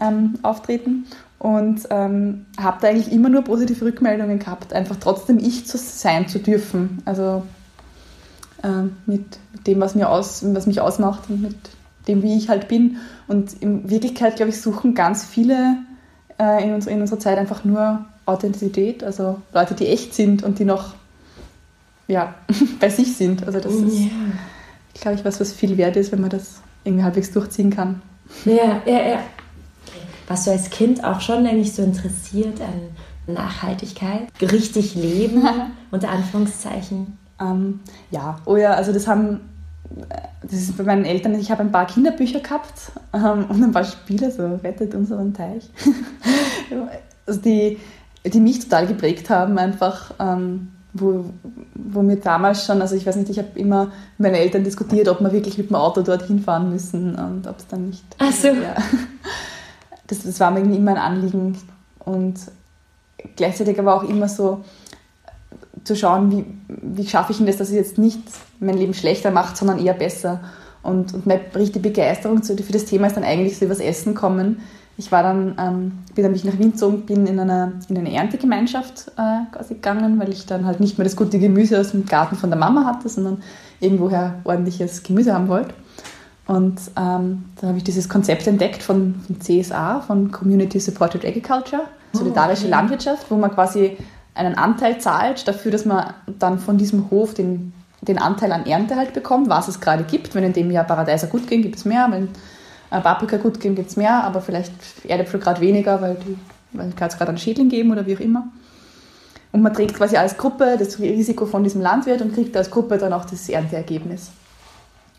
ähm, 0.01 0.35
auftreten. 0.43 1.07
Und 1.39 1.83
ähm, 1.91 2.47
habe 2.59 2.79
da 2.81 2.89
eigentlich 2.89 3.13
immer 3.13 3.29
nur 3.29 3.43
positive 3.43 3.85
Rückmeldungen 3.85 4.39
gehabt, 4.39 4.73
einfach 4.73 4.97
trotzdem 4.97 5.39
ich 5.39 5.67
zu 5.67 5.77
sein 5.77 6.27
zu 6.27 6.39
dürfen. 6.39 7.03
Also 7.05 7.43
mit, 9.07 9.29
mit, 9.53 9.67
dem, 9.67 9.81
was, 9.81 9.95
mir 9.95 10.09
aus, 10.09 10.43
was 10.55 10.67
mich 10.67 10.81
ausmacht 10.81 11.29
und 11.29 11.43
mit 11.43 11.57
dem, 12.09 12.23
wie 12.23 12.37
ich 12.37 12.49
halt 12.49 12.69
bin. 12.69 12.97
Und 13.29 13.53
in 13.63 13.91
Wirklichkeit, 13.91 14.37
glaube 14.37 14.51
ich, 14.51 14.61
suchen 14.61 14.95
ganz 14.95 15.25
viele 15.25 15.77
äh, 16.39 16.65
in, 16.65 16.73
unserer, 16.73 16.93
in 16.93 17.01
unserer 17.01 17.19
Zeit 17.19 17.39
einfach 17.39 17.65
nur 17.65 18.05
Authentizität, 18.27 19.05
also 19.05 19.41
Leute, 19.53 19.75
die 19.75 19.89
echt 19.89 20.15
sind 20.15 20.43
und 20.43 20.59
die 20.59 20.65
noch 20.65 20.95
ja, 22.09 22.35
bei 22.81 22.89
sich 22.89 23.17
sind. 23.17 23.47
Also 23.47 23.61
das 23.61 23.73
ist, 23.73 24.01
yeah. 24.01 24.11
Glaube 25.01 25.17
ich, 25.19 25.25
was, 25.25 25.41
was 25.41 25.53
viel 25.53 25.77
wert 25.77 25.97
ist, 25.97 26.13
wenn 26.13 26.21
man 26.21 26.31
das 26.31 26.61
irgendwie 26.85 27.05
halbwegs 27.05 27.33
durchziehen 27.33 27.71
kann. 27.71 28.03
Ja, 28.45 28.83
ja, 28.87 29.09
ja. 29.09 29.19
Warst 30.27 30.47
du 30.47 30.51
als 30.51 30.71
Kind 30.71 31.05
auch 31.05 31.21
schon 31.21 31.47
eigentlich 31.47 31.73
so 31.73 31.83
interessiert 31.83 32.61
an 32.61 33.35
Nachhaltigkeit? 33.35 34.29
Richtig 34.41 34.95
leben, 34.95 35.43
unter 35.91 36.11
Anführungszeichen? 36.11 37.19
Ähm, 37.41 37.81
ja, 38.11 38.39
oh 38.47 38.57
ja, 38.57 38.75
also 38.75 38.93
das 38.93 39.07
haben, 39.07 39.41
das 40.43 40.53
ist 40.53 40.77
bei 40.77 40.85
meinen 40.85 41.05
Eltern, 41.05 41.39
ich 41.39 41.51
habe 41.51 41.63
ein 41.63 41.73
paar 41.73 41.87
Kinderbücher 41.87 42.41
gehabt 42.41 42.93
ähm, 43.13 43.47
und 43.49 43.63
ein 43.63 43.73
paar 43.73 43.85
Spiele, 43.85 44.31
so 44.31 44.57
Rettet 44.63 44.95
unseren 44.95 45.35
Teich. 45.35 45.69
also 47.27 47.41
die, 47.41 47.79
die 48.25 48.41
mich 48.41 48.61
total 48.61 48.87
geprägt 48.87 49.29
haben, 49.31 49.59
einfach. 49.59 50.15
Ähm, 50.19 50.71
wo, 50.95 51.25
wo 51.75 52.03
mir 52.03 52.17
damals 52.17 52.65
schon, 52.65 52.81
also 52.81 52.95
ich 52.95 53.05
weiß 53.05 53.17
nicht, 53.17 53.29
ich 53.29 53.39
habe 53.39 53.49
immer 53.57 53.87
mit 54.17 54.31
meinen 54.31 54.37
Eltern 54.37 54.65
diskutiert, 54.65 55.09
ob 55.09 55.21
wir 55.21 55.33
wirklich 55.33 55.59
mit 55.59 55.69
dem 55.69 55.77
Auto 55.77 56.03
dorthin 56.03 56.41
fahren 56.41 56.71
müssen 56.71 57.17
und 57.17 57.47
ob 57.47 57.59
es 57.59 57.67
dann 57.67 57.89
nicht. 57.89 58.05
Ach 58.19 58.33
so. 58.33 58.49
Ja. 58.55 58.77
Das, 60.07 60.23
das 60.23 60.39
war 60.39 60.51
mir 60.51 60.59
irgendwie 60.59 60.77
immer 60.77 60.91
ein 60.91 60.99
Anliegen 60.99 61.57
und 62.01 62.39
gleichzeitig 63.37 63.79
aber 63.79 63.95
auch 63.95 64.03
immer 64.07 64.29
so, 64.29 64.63
zu 65.85 65.97
schauen, 65.97 66.31
wie, 66.31 66.45
wie 66.69 67.07
schaffe 67.07 67.33
ich 67.33 67.39
denn 67.39 67.47
das, 67.47 67.59
dass 67.59 67.69
es 67.69 67.75
jetzt 67.75 67.99
nicht 67.99 68.21
mein 68.61 68.77
Leben 68.77 68.95
schlechter 68.95 69.31
macht, 69.31 69.57
sondern 69.57 69.85
eher 69.85 69.95
besser. 69.95 70.41
Und, 70.83 71.15
und 71.15 71.27
meine 71.27 71.43
richtige 71.55 71.81
Begeisterung 71.81 72.43
für 72.43 72.55
das 72.55 72.85
Thema 72.85 73.07
ist 73.07 73.17
dann 73.17 73.25
eigentlich 73.25 73.59
so 73.59 73.65
übers 73.65 73.81
Essen 73.81 74.15
kommen. 74.15 74.61
Ich 74.97 75.11
war 75.11 75.23
dann, 75.25 75.57
ähm, 75.59 75.99
bin 76.15 76.25
dann, 76.25 76.35
ich 76.35 76.45
nach 76.45 76.59
Wien 76.59 76.73
gezogen 76.73 77.05
bin, 77.05 77.27
in, 77.27 77.41
einer, 77.41 77.73
in 77.89 77.99
eine 77.99 78.13
Erntegemeinschaft 78.13 79.09
äh, 79.17 79.51
quasi 79.53 79.75
gegangen, 79.75 80.21
weil 80.21 80.31
ich 80.31 80.47
dann 80.47 80.67
halt 80.67 80.79
nicht 80.79 80.99
mehr 80.99 81.05
das 81.05 81.17
gute 81.17 81.39
Gemüse 81.39 81.81
aus 81.81 81.91
dem 81.91 82.07
Garten 82.07 82.37
von 82.37 82.51
der 82.51 82.59
Mama 82.59 82.85
hatte, 82.85 83.09
sondern 83.09 83.43
irgendwoher 83.81 84.37
ordentliches 84.45 85.03
Gemüse 85.03 85.35
haben 85.35 85.49
wollte. 85.49 85.75
Und 86.47 86.79
ähm, 86.97 87.45
da 87.61 87.69
habe 87.69 87.79
ich 87.79 87.85
dieses 87.85 88.09
Konzept 88.09 88.47
entdeckt 88.47 88.83
von, 88.83 89.17
von 89.27 89.41
CSA, 89.41 90.01
von 90.01 90.31
Community 90.31 90.79
Supported 90.79 91.25
Agriculture, 91.25 91.83
solidarische 92.13 92.65
oh, 92.65 92.67
okay. 92.67 92.71
Landwirtschaft, 92.71 93.31
wo 93.31 93.37
man 93.37 93.51
quasi 93.51 93.97
einen 94.35 94.57
Anteil 94.57 95.01
zahlt 95.01 95.49
dafür, 95.49 95.73
dass 95.73 95.85
man 95.85 96.13
dann 96.39 96.59
von 96.59 96.77
diesem 96.77 97.11
Hof 97.11 97.35
den, 97.35 97.73
den 98.03 98.19
Anteil 98.19 98.53
an 98.53 98.67
Ernte 98.67 98.97
halt 98.97 99.15
bekommt, 99.15 99.49
was 99.49 99.69
es 99.69 99.81
gerade 99.81 100.05
gibt. 100.05 100.35
Wenn 100.35 100.45
in 100.45 100.53
dem 100.53 100.71
Jahr 100.71 100.85
Paradeiser 100.85 101.29
gut 101.29 101.47
gehen, 101.47 101.63
gibt 101.63 101.77
es 101.77 101.85
mehr. 101.85 102.09
Wenn 102.11 102.29
Paprika 103.01 103.37
gut 103.37 103.61
gehen, 103.61 103.75
gibt 103.75 103.91
es 103.91 103.97
mehr, 103.97 104.25
aber 104.25 104.41
vielleicht 104.41 104.73
Erdäpfel 105.05 105.41
gerade 105.41 105.61
weniger, 105.61 106.01
weil, 106.01 106.17
die, 106.17 106.37
weil 106.73 106.89
es 106.89 106.97
gerade 106.97 107.29
einen 107.29 107.39
Schädling 107.39 107.69
geben 107.69 107.93
oder 107.93 108.07
wie 108.07 108.17
auch 108.17 108.21
immer. 108.21 108.49
Und 109.53 109.63
man 109.63 109.73
trägt 109.73 109.95
quasi 109.95 110.17
als 110.17 110.37
Gruppe 110.37 110.77
das 110.79 110.99
Risiko 110.99 111.47
von 111.47 111.63
diesem 111.63 111.81
Landwirt 111.81 112.21
und 112.23 112.35
kriegt 112.35 112.57
als 112.57 112.71
Gruppe 112.71 112.99
dann 112.99 113.13
auch 113.13 113.25
das 113.25 113.49
Ernteergebnis. 113.49 114.31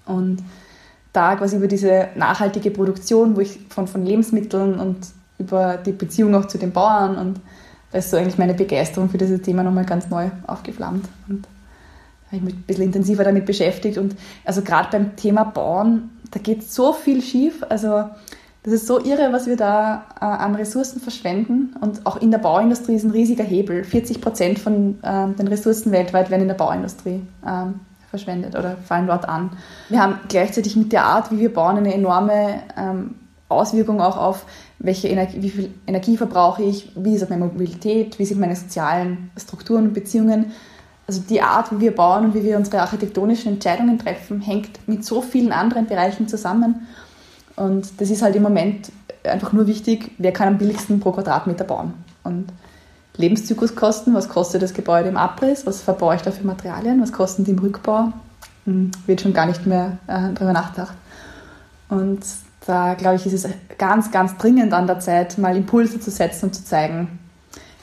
Und 0.06 0.40
da 1.14 1.36
quasi 1.36 1.56
über 1.56 1.68
diese 1.68 2.10
nachhaltige 2.16 2.72
Produktion, 2.72 3.36
wo 3.36 3.40
ich 3.40 3.60
von, 3.70 3.88
von 3.88 4.06
Lebensmitteln 4.06 4.80
und 4.80 4.98
über 5.38 5.78
die 5.78 5.94
Beziehung 5.94 6.36
auch 6.36 6.46
zu 6.46 6.58
den 6.58 6.72
Bauern 6.72 7.18
und 7.18 7.40
da 7.92 8.00
ist 8.00 8.12
so 8.12 8.18
eigentlich 8.18 8.38
meine 8.38 8.54
Begeisterung 8.54 9.10
für 9.10 9.18
dieses 9.18 9.42
Thema 9.42 9.64
nochmal 9.64 9.86
ganz 9.86 10.10
neu 10.10 10.30
aufgeflammt. 10.48 11.08
Und 11.30 11.48
habe 12.28 12.38
ich 12.38 12.42
mich 12.42 12.54
ein 12.56 12.64
bisschen 12.64 12.84
intensiver 12.84 13.24
damit 13.24 13.46
beschäftigt. 13.46 13.98
Und 13.98 14.16
also 14.44 14.62
gerade 14.62 14.90
beim 14.92 15.16
Thema 15.16 15.44
Bauen, 15.46 16.10
da 16.36 16.42
geht 16.42 16.70
so 16.70 16.92
viel 16.92 17.22
schief. 17.22 17.64
Also 17.70 18.10
das 18.64 18.74
ist 18.74 18.88
so 18.88 19.00
irre, 19.00 19.32
was 19.32 19.48
wir 19.48 19.56
da 19.56 20.04
äh, 20.20 20.26
an 20.26 20.54
Ressourcen 20.56 21.00
verschwenden. 21.00 21.74
Und 21.80 22.06
auch 22.06 22.18
in 22.18 22.30
der 22.30 22.40
Bauindustrie 22.40 22.96
ist 22.96 23.06
ein 23.06 23.12
riesiger 23.12 23.46
Hebel. 23.46 23.86
40 23.86 24.20
Prozent 24.20 24.60
von 24.60 25.00
äh, 25.02 25.28
den 25.30 25.48
Ressourcen 25.48 25.94
weltweit 25.94 26.30
werden 26.30 26.42
in 26.42 26.50
der 26.50 26.56
Bauindustrie 26.56 27.22
ähm, 27.48 27.80
verschwendet 28.10 28.54
oder 28.56 28.76
fallen 28.76 29.08
dort 29.08 29.30
an. 29.30 29.52
Wir 29.88 30.02
haben 30.02 30.20
gleichzeitig 30.28 30.76
mit 30.76 30.92
der 30.92 31.06
Art, 31.06 31.32
wie 31.32 31.40
wir 31.40 31.54
bauen, 31.54 31.78
eine 31.78 31.94
enorme 31.94 32.64
ähm, 32.78 33.16
Auswirkung 33.48 34.02
auch 34.02 34.18
auf, 34.18 34.46
welche 34.80 35.08
Energie, 35.08 35.42
wie 35.42 35.50
viel 35.50 35.74
Energie 35.88 36.18
verbrauche 36.18 36.64
ich, 36.64 36.92
wie 36.98 37.16
ist 37.16 37.30
meine 37.30 37.46
Mobilität, 37.46 38.20
wie 38.20 38.26
sind 38.26 38.42
meine 38.42 38.58
sozialen 38.58 39.32
Strukturen 39.38 39.86
und 39.86 39.94
Beziehungen. 39.94 40.52
Also 41.08 41.22
die 41.22 41.42
Art, 41.42 41.72
wie 41.72 41.80
wir 41.80 41.96
bauen 41.96 42.26
und 42.26 42.34
wie 42.34 42.44
wir 42.44 42.58
unsere 42.58 42.82
architektonischen 42.82 43.54
Entscheidungen 43.54 44.00
treffen, 44.00 44.42
hängt 44.42 44.88
mit 44.88 45.06
so 45.06 45.22
vielen 45.22 45.52
anderen 45.52 45.86
Bereichen 45.86 46.28
zusammen. 46.28 46.88
Und 47.56 48.02
das 48.02 48.10
ist 48.10 48.22
halt 48.22 48.36
im 48.36 48.44
Moment 48.44 48.92
einfach 49.24 49.54
nur 49.54 49.68
wichtig, 49.68 50.12
wer 50.18 50.32
kann 50.32 50.48
am 50.48 50.58
billigsten 50.58 51.00
pro 51.00 51.12
Quadratmeter 51.12 51.64
bauen. 51.64 51.94
Und 52.24 52.48
Lebenszykluskosten, 53.18 54.14
was 54.14 54.30
kostet 54.30 54.62
das 54.62 54.74
Gebäude 54.74 55.10
im 55.10 55.18
Abriss, 55.18 55.66
was 55.66 55.82
verbaue 55.82 56.16
ich 56.16 56.22
da 56.22 56.32
für 56.32 56.46
Materialien, 56.46 57.02
was 57.02 57.14
kosten 57.14 57.46
die 57.46 57.52
im 57.52 57.60
Rückbau, 57.60 58.12
hm, 58.66 58.92
wird 59.06 59.22
schon 59.22 59.34
gar 59.34 59.46
nicht 59.46 59.66
mehr 59.66 59.98
äh, 60.08 60.34
darüber 60.34 60.54
nachgedacht. 60.54 60.96
Und 61.88 62.22
da 62.66 62.96
glaube 62.96 63.18
ich, 63.18 63.26
ist 63.26 63.46
es 63.46 63.48
ganz, 63.78 64.12
ganz 64.12 64.38
dringend 64.38 64.74
an 64.74 64.88
der 64.88 65.00
Zeit, 65.00 65.38
mal 65.38 65.56
Impulse 65.56 66.00
zu 66.00 66.10
setzen 66.10 66.46
und 66.46 66.54
zu 66.54 66.66
zeigen, 66.66 67.20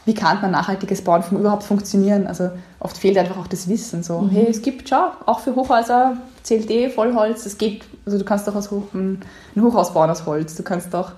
wie 0.05 0.15
kann 0.15 0.41
man 0.41 0.51
nachhaltiges 0.51 1.03
Bauen 1.03 1.23
überhaupt 1.31 1.63
funktionieren. 1.63 2.27
Also 2.27 2.51
oft 2.81 2.97
fehlt 2.97 3.17
einfach 3.17 3.39
auch 3.39 3.47
das 3.47 3.69
Wissen. 3.69 4.03
So, 4.03 4.21
mhm. 4.21 4.31
hey, 4.31 4.47
es 4.51 4.63
gibt 4.63 4.89
schon 4.89 4.99
auch 5.27 5.41
für 5.41 5.55
Hochhäuser 5.55 6.17
CLD, 6.43 6.91
Vollholz, 6.91 7.47
es 7.47 7.57
geht, 7.57 7.85
also 8.05 8.19
du 8.19 8.25
kannst 8.25 8.49
doch 8.49 8.55
aus 8.57 8.71
Hoch, 8.71 8.93
ein 8.95 9.23
Hochhaus 9.61 9.95
bauen 9.95 10.11
aus 10.11 10.27
Holz. 10.27 10.57
Du 10.57 10.65
kannst 10.65 10.93
doch, 10.93 11.13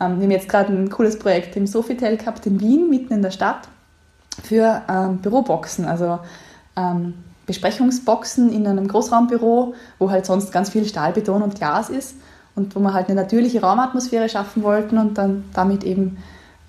ähm, 0.00 0.18
wir 0.18 0.24
haben 0.24 0.30
jetzt 0.30 0.48
gerade 0.48 0.72
ein 0.72 0.88
cooles 0.88 1.18
Projekt 1.18 1.56
im 1.56 1.66
Sofitel 1.66 2.16
gehabt 2.16 2.46
in 2.46 2.58
Wien, 2.60 2.88
mitten 2.88 3.12
in 3.12 3.22
der 3.22 3.30
Stadt, 3.30 3.68
für 4.42 4.82
ähm, 4.88 5.18
Büroboxen, 5.18 5.84
also 5.84 6.18
ähm, 6.76 7.14
Besprechungsboxen 7.44 8.50
in 8.50 8.66
einem 8.66 8.88
Großraumbüro, 8.88 9.74
wo 9.98 10.10
halt 10.10 10.24
sonst 10.24 10.52
ganz 10.52 10.70
viel 10.70 10.86
Stahl, 10.86 11.12
Beton 11.12 11.42
und 11.42 11.56
Glas 11.56 11.90
ist 11.90 12.16
und 12.54 12.74
wo 12.74 12.80
wir 12.80 12.94
halt 12.94 13.08
eine 13.08 13.20
natürliche 13.20 13.60
Raumatmosphäre 13.60 14.30
schaffen 14.30 14.62
wollten 14.62 14.96
und 14.96 15.18
dann 15.18 15.44
damit 15.52 15.84
eben 15.84 16.16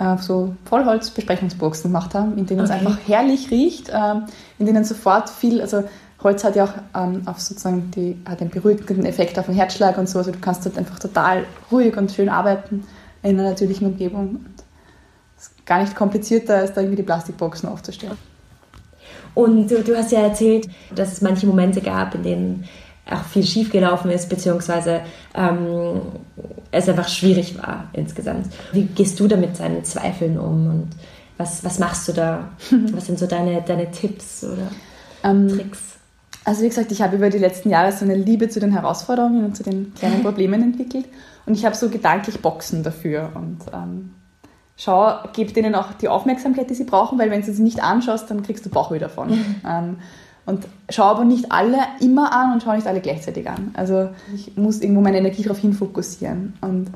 äh, 0.04 0.18
so 0.22 0.56
Vollholz-Besprechungsboxen 0.66 1.92
gemacht 1.92 2.13
haben, 2.13 2.38
in 2.38 2.46
denen 2.46 2.62
okay. 2.62 2.70
es 2.70 2.76
einfach 2.76 2.98
herrlich 3.08 3.52
riecht, 3.52 3.89
äh, 3.89 4.16
in 4.60 4.66
denen 4.66 4.84
sofort 4.84 5.30
viel, 5.30 5.62
also 5.62 5.84
Holz 6.22 6.44
hat 6.44 6.56
ja 6.56 6.66
auch 6.66 6.74
ähm, 6.96 7.24
auf 7.26 7.39
sozusagen 7.39 7.92
die, 7.92 8.18
hat 8.28 8.42
einen 8.42 8.50
beruhigenden 8.50 9.06
Effekt 9.06 9.38
auf 9.38 9.48
den 9.48 9.56
Herzschlag 9.56 9.98
und 9.98 10.08
so, 10.08 10.20
also 10.20 10.32
du 10.32 10.39
kannst 10.39 10.66
dort 10.66 10.78
einfach 10.78 11.00
total 11.00 11.46
ruhig 11.72 11.96
und 11.98 12.12
schön 12.12 12.30
arbeiten 12.30 12.86
in 13.24 13.39
einer 13.39 13.50
natürlichen 13.50 13.88
Umgebung. 13.88 14.46
Es 15.38 15.48
ist 15.48 15.66
gar 15.66 15.82
nicht 15.82 15.96
komplizierter, 15.96 16.58
als 16.58 16.74
da 16.74 16.82
irgendwie 16.82 16.98
die 16.98 17.04
Plastikboxen 17.04 17.68
aufzustellen. 17.68 18.18
Und 19.36 19.70
du, 19.70 19.84
du 19.84 19.98
hast 19.98 20.12
ja 20.12 20.22
erzählt, 20.22 20.70
dass 20.94 21.12
es 21.12 21.22
manche 21.22 21.48
Momente 21.48 21.82
gab, 21.82 22.13
in 22.16 22.24
denen 22.24 22.63
auch 23.10 23.24
viel 23.26 23.44
schiefgelaufen 23.44 24.12
ist, 24.12 24.30
beziehungsweise 24.30 25.02
ähm, 25.36 26.02
es 26.72 26.88
einfach 26.88 27.10
schwierig 27.10 27.58
war 27.58 27.89
insgesamt. 27.94 28.48
Wie 28.72 28.84
gehst 28.84 29.20
du 29.20 29.28
da 29.28 29.36
mit 29.36 29.60
deinen 29.60 29.84
Zweifeln 29.84 30.39
um 30.39 30.68
und 30.68 30.89
was, 31.38 31.63
was 31.63 31.80
machst 31.80 32.08
du 32.08 32.13
da? 32.13 32.50
was 32.94 33.06
sind 33.06 33.20
so 33.20 33.28
deine, 33.28 33.62
deine 33.62 33.92
Tipps 33.92 34.44
oder 34.44 34.70
ähm, 35.24 35.50
Tricks? 35.50 35.80
Also 36.46 36.63
wie 36.63 36.70
gesagt, 36.70 36.92
ich 36.92 37.02
habe 37.02 37.16
über 37.16 37.30
die 37.30 37.38
letzten 37.38 37.70
Jahre 37.70 37.92
so 37.92 38.06
eine 38.06 38.16
Liebe 38.16 38.50
zu 38.50 38.60
den 38.60 38.72
Herausforderungen 38.72 39.46
und 39.46 39.56
zu 39.56 39.63
den 39.63 39.94
kleinen 39.94 40.24
Problemen 40.24 40.62
entwickelt 40.62 41.06
und 41.46 41.56
ich 41.56 41.66
habe 41.66 41.76
so 41.76 41.89
gedanklich 41.89 42.42
Boxen 42.42 42.84
dafür 42.84 43.32
und 43.36 43.60
ähm, 43.74 44.13
schau, 44.78 45.13
gib 45.34 45.54
denen 45.54 45.76
auch 45.76 45.94
die 45.94 46.08
Aufmerksamkeit, 46.08 46.70
die 46.70 46.76
sie 46.76 46.86
brauchen, 46.86 47.20
weil 47.20 47.32
wenn 47.32 47.42
du 47.42 47.54
sie 47.54 47.63
nicht 47.63 47.84
anschaust, 47.84 48.30
dann 48.30 48.44
kriegst 48.44 48.66
du 48.66 48.70
Bauchweh 48.70 49.00
davon. 49.00 49.32
ähm, 49.68 49.98
und 50.45 50.67
schaue 50.89 51.06
aber 51.06 51.25
nicht 51.25 51.51
alle 51.51 51.77
immer 52.01 52.34
an 52.34 52.53
und 52.53 52.63
schaue 52.63 52.75
nicht 52.75 52.88
alle 52.88 52.99
gleichzeitig 52.99 53.49
an. 53.49 53.71
Also 53.75 54.10
ich 54.34 54.58
muss 54.58 54.82
irgendwo 54.82 55.01
meine 55.01 55.17
Energie 55.17 55.43
darauf 55.43 55.60
hin 55.60 55.73
fokussieren. 55.73 56.53
Und 56.62 56.88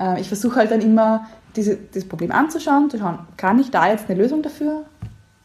äh, 0.00 0.20
ich 0.20 0.28
versuche 0.28 0.56
halt 0.56 0.70
dann 0.70 0.80
immer, 0.80 1.26
diese, 1.56 1.76
dieses 1.76 2.08
Problem 2.08 2.32
anzuschauen, 2.32 2.90
zu 2.90 2.98
schauen, 2.98 3.18
kann 3.36 3.58
ich 3.58 3.70
da 3.70 3.88
jetzt 3.90 4.08
eine 4.08 4.20
Lösung 4.20 4.42
dafür? 4.42 4.84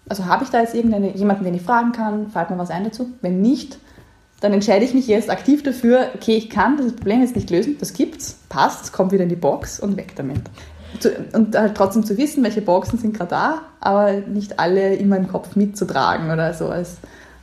Also 0.07 0.25
habe 0.25 0.43
ich 0.43 0.49
da 0.49 0.61
jetzt 0.61 0.75
irgendeine, 0.75 1.15
jemanden, 1.15 1.43
den 1.43 1.53
ich 1.53 1.61
fragen 1.61 1.91
kann? 1.91 2.29
Fällt 2.29 2.49
mir 2.49 2.57
was 2.57 2.69
ein 2.69 2.83
dazu? 2.83 3.09
Wenn 3.21 3.41
nicht, 3.41 3.77
dann 4.41 4.53
entscheide 4.53 4.83
ich 4.83 4.93
mich 4.93 5.07
jetzt 5.07 5.29
aktiv 5.29 5.63
dafür, 5.63 6.07
okay, 6.15 6.35
ich 6.35 6.49
kann 6.49 6.75
dieses 6.75 6.95
Problem 6.95 7.21
jetzt 7.21 7.35
nicht 7.35 7.49
lösen, 7.49 7.77
das 7.79 7.93
gibt's, 7.93 8.39
passt, 8.49 8.91
kommt 8.91 9.11
wieder 9.11 9.23
in 9.23 9.29
die 9.29 9.35
Box 9.35 9.79
und 9.79 9.97
weg 9.97 10.13
damit. 10.15 10.41
Und 11.33 11.55
halt 11.55 11.75
trotzdem 11.75 12.03
zu 12.03 12.17
wissen, 12.17 12.43
welche 12.43 12.61
Boxen 12.61 12.99
sind 12.99 13.15
gerade 13.15 13.29
da, 13.29 13.61
aber 13.79 14.13
nicht 14.13 14.59
alle 14.59 14.95
immer 14.95 15.15
im 15.15 15.27
Kopf 15.27 15.55
mitzutragen 15.55 16.31
oder 16.31 16.53
so 16.53 16.67
als 16.67 16.97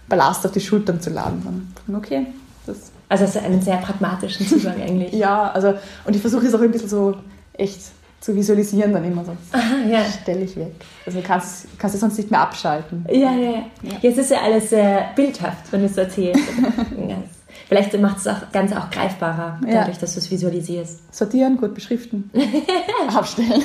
Ballast 0.09 0.45
auf 0.47 0.53
die 0.53 0.61
Schultern 0.61 1.01
zu 1.01 1.11
laden. 1.11 1.73
Dann, 1.87 1.97
okay, 1.97 2.27
das 2.67 2.93
also 3.09 3.25
hast 3.25 3.37
du 3.37 3.43
einen 3.43 3.63
sehr 3.63 3.77
pragmatischen 3.77 4.47
Zugang 4.47 4.81
eigentlich. 4.81 5.13
ja, 5.15 5.51
also 5.51 5.75
und 6.05 6.15
ich 6.15 6.21
versuche 6.21 6.47
es 6.47 6.55
auch 6.55 6.61
ein 6.61 6.71
bisschen 6.71 6.89
so 6.89 7.15
echt 7.55 7.81
zu 8.21 8.35
visualisieren 8.35 8.93
dann 8.93 9.05
immer 9.05 9.25
so. 9.25 9.37
Aha, 9.53 9.89
ja. 9.89 10.05
Stelle 10.05 10.41
ich 10.41 10.57
weg. 10.57 10.75
Also 11.07 11.21
kannst 11.25 11.69
kannst 11.79 11.97
du 11.97 12.01
sonst 12.01 12.19
nicht 12.19 12.31
mehr 12.31 12.41
abschalten. 12.41 13.07
Ja, 13.09 13.33
ja, 13.33 13.51
ja. 13.83 13.93
Jetzt 14.03 14.19
ist 14.19 14.31
ja 14.31 14.43
alles 14.43 14.71
sehr 14.71 15.11
bildhaft, 15.15 15.73
wenn 15.73 15.81
du 15.81 15.87
es 15.87 15.97
erzählst. 15.97 16.43
Vielleicht 17.69 17.99
macht 18.01 18.17
es 18.19 18.25
das 18.25 18.51
Ganze 18.51 18.79
auch 18.79 18.89
greifbarer, 18.91 19.59
dadurch, 19.61 19.75
ja. 19.75 20.01
dass 20.01 20.15
du 20.15 20.21
es 20.21 20.31
visualisierst. 20.31 21.15
Sortieren, 21.15 21.59
gut 21.59 21.75
beschriften, 21.75 22.31
abstellen. 23.15 23.63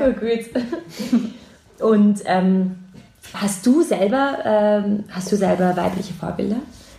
oh, 0.00 0.10
gut. 0.10 1.30
Und 1.78 2.20
ähm, 2.24 2.76
Hast 3.34 3.66
du 3.66 3.82
selber, 3.82 4.38
ähm, 4.44 5.04
hast 5.10 5.32
du 5.32 5.36
selber 5.36 5.76
weibliche 5.76 6.14
Vorbilder? 6.14 6.56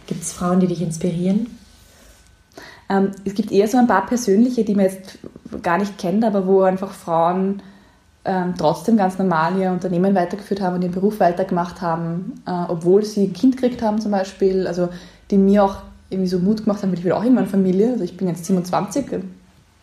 Gibt 0.07 0.23
es 0.23 0.33
Frauen, 0.33 0.59
die 0.59 0.67
dich 0.67 0.81
inspirieren? 0.81 1.57
Ähm, 2.89 3.11
es 3.23 3.33
gibt 3.33 3.51
eher 3.51 3.67
so 3.67 3.77
ein 3.77 3.87
paar 3.87 4.05
persönliche, 4.05 4.63
die 4.63 4.75
man 4.75 4.85
jetzt 4.85 5.19
gar 5.61 5.77
nicht 5.77 5.97
kennt, 5.97 6.23
aber 6.25 6.47
wo 6.47 6.61
einfach 6.61 6.91
Frauen 6.91 7.61
ähm, 8.25 8.53
trotzdem 8.57 8.97
ganz 8.97 9.17
normal 9.17 9.57
ihr 9.59 9.71
Unternehmen 9.71 10.15
weitergeführt 10.15 10.61
haben 10.61 10.75
und 10.75 10.81
ihren 10.81 10.93
Beruf 10.93 11.19
weitergemacht 11.19 11.81
haben, 11.81 12.41
äh, 12.45 12.51
obwohl 12.67 13.03
sie 13.03 13.25
ein 13.25 13.33
Kind 13.33 13.57
gekriegt 13.57 13.81
haben 13.81 13.99
zum 13.99 14.11
Beispiel. 14.11 14.67
Also 14.67 14.89
die 15.29 15.37
mir 15.37 15.63
auch 15.63 15.77
irgendwie 16.09 16.29
so 16.29 16.39
Mut 16.39 16.63
gemacht 16.63 16.81
haben, 16.81 16.91
weil 16.91 16.99
ich 16.99 17.03
will 17.03 17.11
auch 17.11 17.23
irgendwann 17.23 17.47
Familie. 17.47 17.91
Also 17.91 18.03
ich 18.03 18.17
bin 18.17 18.27
jetzt 18.27 18.45
27, 18.45 19.11
ein 19.11 19.35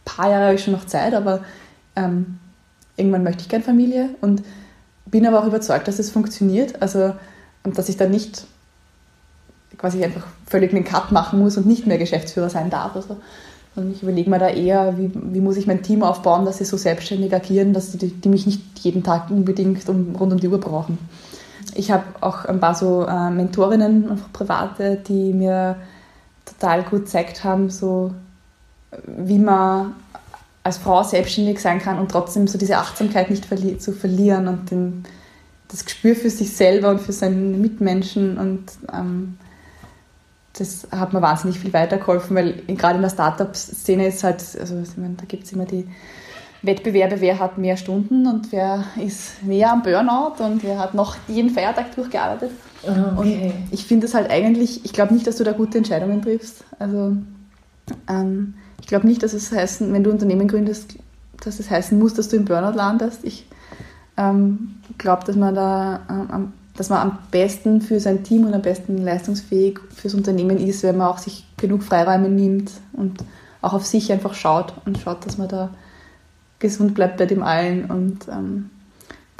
paar 0.05 0.31
Jahre 0.31 0.45
habe 0.47 0.55
ich 0.55 0.65
schon 0.65 0.73
noch 0.73 0.87
Zeit, 0.87 1.15
aber 1.15 1.41
ähm, 1.97 2.39
irgendwann 2.97 3.25
möchte 3.25 3.43
ich 3.43 3.49
gerne 3.49 3.65
Familie 3.65 4.11
und 4.21 4.43
bin 5.11 5.27
aber 5.27 5.41
auch 5.41 5.47
überzeugt, 5.47 5.89
dass 5.89 5.99
es 5.99 6.11
funktioniert. 6.11 6.81
Also, 6.83 7.15
dass 7.65 7.89
ich 7.89 7.97
da 7.97 8.09
nicht 8.09 8.45
quasi 9.79 10.05
einfach 10.05 10.27
völlig 10.47 10.73
einen 10.73 10.85
Cut 10.85 11.13
machen 11.13 11.39
muss 11.39 11.57
und 11.57 11.67
nicht 11.67 11.87
mehr 11.87 11.99
Geschäftsführer 11.99 12.51
sein 12.51 12.71
darf. 12.71 12.97
Also, 12.97 13.17
und 13.77 13.93
ich 13.93 14.03
überlege 14.03 14.29
mir 14.29 14.39
da 14.39 14.49
eher, 14.49 14.99
wie, 14.99 15.11
wie 15.15 15.41
muss 15.41 15.57
ich 15.57 15.67
mein 15.67 15.83
Team 15.83 16.03
aufbauen, 16.03 16.45
dass 16.45 16.59
sie 16.59 16.65
so 16.65 16.77
selbstständig 16.77 17.35
agieren, 17.35 17.73
dass 17.73 17.93
die, 17.93 18.09
die 18.09 18.29
mich 18.29 18.47
nicht 18.47 18.79
jeden 18.81 19.03
Tag 19.03 19.31
unbedingt 19.31 19.89
um, 19.89 20.17
rund 20.17 20.33
um 20.33 20.41
die 20.41 20.49
Uhr 20.49 20.59
brauchen. 20.59 20.99
Ich 21.75 21.91
habe 21.91 22.05
auch 22.21 22.45
ein 22.47 22.59
paar 22.59 22.75
so 22.75 23.07
äh, 23.07 23.31
Mentorinnen, 23.31 24.11
einfach 24.11 24.33
private, 24.33 24.97
die 24.97 25.33
mir 25.33 25.77
total 26.45 26.83
gut 26.83 27.05
gezeigt 27.05 27.45
haben, 27.45 27.71
so 27.71 28.13
wie 29.07 29.39
man 29.39 29.95
als 30.63 30.79
Frau 30.79 31.03
selbstständig 31.03 31.61
sein 31.61 31.81
kann 31.81 31.99
und 31.99 32.11
trotzdem 32.11 32.47
so 32.47 32.59
diese 32.59 32.79
Achtsamkeit 32.79 33.31
nicht 33.31 33.47
verli 33.47 33.79
zu 33.79 33.93
verlieren 33.93 34.49
und 34.49 34.71
den, 34.71 35.05
das 35.69 35.85
Gespür 35.85 36.15
für 36.15 36.31
sich 36.31 36.55
selber 36.55 36.91
und 36.91 37.01
für 37.01 37.13
seine 37.13 37.37
Mitmenschen 37.37 38.37
und 38.39 38.65
ähm, 38.93 39.39
das 40.53 40.89
hat 40.91 41.13
mir 41.13 41.23
wahnsinnig 41.23 41.59
viel 41.59 41.73
weitergeholfen, 41.73 42.37
weil 42.37 42.63
gerade 42.67 42.97
in 42.97 43.03
der 43.03 43.09
Startup-Szene 43.09 44.09
ist 44.09 44.25
halt, 44.25 44.45
also 44.59 44.75
meine, 44.97 45.15
da 45.15 45.25
gibt 45.25 45.45
es 45.45 45.53
immer 45.53 45.65
die 45.65 45.87
Wettbewerbe, 46.63 47.21
wer 47.21 47.39
hat 47.39 47.57
mehr 47.57 47.77
Stunden 47.77 48.27
und 48.27 48.53
wer 48.53 48.85
ist 49.03 49.43
näher 49.43 49.73
am 49.73 49.83
Burnout 49.83 50.43
und 50.45 50.63
wer 50.63 50.79
hat 50.79 50.93
noch 50.93 51.17
jeden 51.29 51.51
Feiertag 51.51 51.95
durchgearbeitet. 51.95 52.51
Ah, 52.87 53.15
okay. 53.17 53.53
Und 53.71 53.73
ich 53.73 53.87
finde 53.87 54.07
es 54.07 54.15
halt 54.15 54.31
eigentlich, 54.31 54.85
ich 54.85 54.93
glaube 54.93 55.15
nicht, 55.15 55.27
dass 55.27 55.37
du 55.37 55.45
da 55.45 55.53
gute 55.53 55.79
Entscheidungen 55.79 56.21
triffst. 56.21 56.65
Also 56.79 57.17
ähm, 58.09 58.55
ich 58.81 58.87
glaube 58.87 59.07
nicht, 59.07 59.23
dass 59.23 59.33
es 59.33 59.53
heißen, 59.53 59.93
wenn 59.93 60.05
du 60.05 60.11
Unternehmen 60.11 60.49
gründest, 60.49 60.97
dass 61.43 61.61
es 61.61 61.71
heißen 61.71 61.99
muss, 61.99 62.15
dass 62.15 62.29
du 62.29 62.37
im 62.37 62.45
Burnout 62.45 62.77
landest. 62.77 63.25
Ich 63.25 63.47
ähm, 64.17 64.77
glaube, 64.99 65.25
dass 65.25 65.37
man 65.37 65.55
da 65.55 66.01
ähm, 66.09 66.53
dass 66.81 66.89
man 66.89 66.99
am 67.01 67.19
besten 67.31 67.83
für 67.83 68.01
sein 68.01 68.23
Team 68.23 68.47
und 68.47 68.55
am 68.55 68.63
besten 68.63 68.97
leistungsfähig 68.97 69.79
fürs 69.95 70.15
Unternehmen 70.15 70.57
ist, 70.57 70.83
wenn 70.83 70.97
man 70.97 71.09
auch 71.09 71.19
sich 71.19 71.47
genug 71.59 71.83
Freiräume 71.83 72.31
nimmt 72.31 72.71
und 72.95 73.23
auch 73.61 73.75
auf 73.75 73.85
sich 73.85 74.11
einfach 74.11 74.33
schaut 74.33 74.73
und 74.87 74.97
schaut, 74.97 75.27
dass 75.27 75.37
man 75.37 75.49
da 75.49 75.69
gesund 76.59 76.95
bleibt 76.95 77.19
bei 77.19 77.27
dem 77.27 77.43
allen 77.43 77.85
und 77.91 78.29
ähm, 78.29 78.71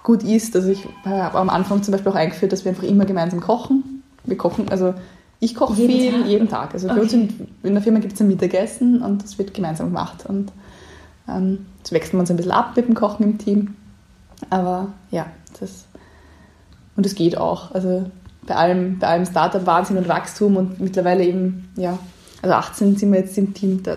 gut 0.03 0.23
isst. 0.23 0.55
Also 0.55 0.69
ich 0.69 0.87
habe 1.07 1.39
am 1.39 1.49
Anfang 1.49 1.83
zum 1.83 1.93
Beispiel 1.93 2.13
auch 2.13 2.17
eingeführt, 2.17 2.53
dass 2.53 2.67
wir 2.67 2.73
einfach 2.73 2.85
immer 2.85 3.07
gemeinsam 3.07 3.41
kochen. 3.41 4.03
Wir 4.25 4.37
kochen, 4.37 4.69
also 4.69 4.93
ich 5.41 5.55
koche 5.55 5.75
viel 5.75 6.13
Tag? 6.13 6.27
jeden 6.27 6.49
Tag. 6.49 6.75
Also 6.75 6.89
okay. 6.89 7.09
in, 7.13 7.49
in, 7.63 7.73
der 7.73 7.83
Firma 7.83 7.99
gibt 7.99 8.13
es 8.13 8.21
ein 8.21 8.29
Mittagessen 8.29 9.03
und 9.03 9.23
das 9.23 9.39
wird 9.39 9.55
gemeinsam 9.55 9.87
gemacht. 9.87 10.27
Und 10.27 10.53
ähm, 11.29 11.67
das 11.83 11.93
wechseln 11.93 12.15
wir 12.15 12.21
uns 12.21 12.31
ein 12.31 12.37
bisschen 12.37 12.53
ab 12.53 12.77
mit 12.77 12.87
dem 12.87 12.95
Kochen 12.95 13.25
im 13.25 13.39
Team. 13.39 13.75
Aber 14.51 14.89
ja, 15.11 15.27
das 15.59 15.87
und 17.01 17.07
es 17.07 17.15
geht 17.15 17.39
auch. 17.39 17.73
Also 17.73 18.11
bei 18.47 18.57
allem, 18.57 18.99
bei 18.99 19.07
allem 19.07 19.25
Startup 19.25 19.65
Wahnsinn 19.65 19.97
und 19.97 20.09
Wachstum 20.09 20.59
und 20.59 20.81
mittlerweile 20.81 21.25
eben, 21.25 21.71
ja, 21.77 21.99
also 22.43 22.55
18 22.55 22.97
sind 22.97 23.13
wir 23.13 23.21
jetzt 23.21 23.39
im 23.39 23.55
Team, 23.55 23.83
da, 23.83 23.97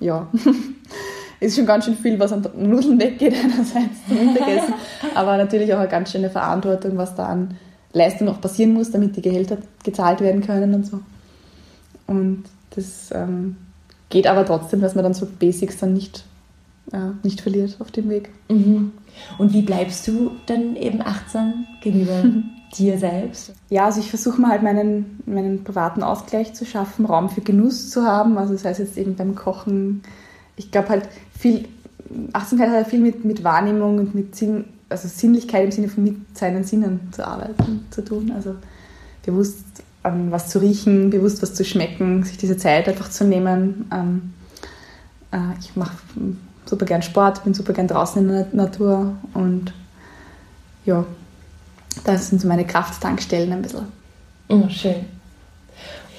ja, 0.00 0.26
ist 1.40 1.56
schon 1.56 1.66
ganz 1.66 1.84
schön 1.84 1.96
viel, 1.96 2.18
was 2.18 2.32
an 2.32 2.46
Nudeln 2.56 2.98
weggeht 2.98 3.34
einerseits 3.34 4.06
zum 4.08 4.32
Mittagessen, 4.32 4.74
aber 5.14 5.36
natürlich 5.36 5.74
auch 5.74 5.78
eine 5.78 5.88
ganz 5.88 6.12
schöne 6.12 6.30
Verantwortung, 6.30 6.96
was 6.96 7.14
da 7.14 7.26
an 7.26 7.58
Leistung 7.94 8.26
noch 8.26 8.40
passieren 8.40 8.74
muss, 8.74 8.90
damit 8.90 9.16
die 9.16 9.22
Gehälter 9.22 9.58
gezahlt 9.82 10.20
werden 10.20 10.42
können 10.42 10.74
und 10.74 10.86
so. 10.86 11.00
Und 12.06 12.44
das 12.74 13.10
ähm, 13.12 13.56
geht 14.10 14.26
aber 14.26 14.44
trotzdem, 14.44 14.80
dass 14.80 14.94
man 14.94 15.04
dann 15.04 15.14
so 15.14 15.26
Basics 15.26 15.78
dann 15.78 15.94
nicht, 15.94 16.24
äh, 16.92 17.10
nicht 17.22 17.40
verliert 17.40 17.76
auf 17.80 17.90
dem 17.90 18.10
Weg. 18.10 18.30
Mhm. 18.50 18.92
Und 19.38 19.52
wie 19.52 19.62
bleibst 19.62 20.06
du 20.08 20.32
dann 20.46 20.76
eben 20.76 21.00
achtsam 21.00 21.66
gegenüber 21.80 22.24
dir 22.76 22.98
selbst? 22.98 23.52
Ja, 23.70 23.86
also 23.86 24.00
ich 24.00 24.10
versuche 24.10 24.40
mal 24.40 24.50
halt 24.50 24.62
meinen, 24.62 25.22
meinen 25.24 25.62
privaten 25.64 26.02
Ausgleich 26.02 26.52
zu 26.52 26.66
schaffen, 26.66 27.06
Raum 27.06 27.30
für 27.30 27.40
Genuss 27.40 27.90
zu 27.90 28.04
haben. 28.04 28.36
Also 28.36 28.52
das 28.52 28.64
heißt 28.64 28.80
jetzt 28.80 28.98
eben 28.98 29.14
beim 29.14 29.36
Kochen. 29.36 30.02
Ich 30.56 30.72
glaube 30.72 30.88
halt 30.88 31.08
viel, 31.38 31.68
Achtsamkeit 32.32 32.70
hat 32.70 32.76
ja 32.76 32.84
viel 32.84 33.00
mit, 33.00 33.24
mit 33.24 33.44
Wahrnehmung 33.44 33.98
und 33.98 34.14
mit 34.14 34.34
Sinn, 34.34 34.64
also 34.94 35.08
Sinnlichkeit 35.08 35.64
im 35.64 35.70
Sinne 35.72 35.88
von 35.88 36.04
mit 36.04 36.38
seinen 36.38 36.62
Sinnen 36.64 37.08
zu 37.12 37.26
arbeiten, 37.26 37.86
zu 37.90 38.04
tun. 38.04 38.30
Also 38.30 38.54
bewusst 39.26 39.64
an 40.04 40.30
was 40.30 40.48
zu 40.48 40.60
riechen, 40.60 41.10
bewusst 41.10 41.42
was 41.42 41.54
zu 41.54 41.64
schmecken, 41.64 42.22
sich 42.22 42.36
diese 42.36 42.56
Zeit 42.56 42.88
einfach 42.88 43.10
zu 43.10 43.24
nehmen. 43.24 43.90
Ähm, 43.92 44.34
äh, 45.32 45.58
ich 45.58 45.74
mache 45.74 45.96
super 46.64 46.86
gern 46.86 47.02
Sport, 47.02 47.42
bin 47.42 47.54
super 47.54 47.72
gern 47.72 47.88
draußen 47.88 48.22
in 48.22 48.28
der 48.28 48.46
Natur 48.52 49.16
und 49.32 49.72
ja, 50.84 51.04
das 52.04 52.28
sind 52.28 52.40
so 52.40 52.48
meine 52.48 52.66
Krafttankstellen 52.66 53.52
ein 53.52 53.62
bisschen. 53.62 53.86
Oh, 54.48 54.68
schön. 54.68 55.06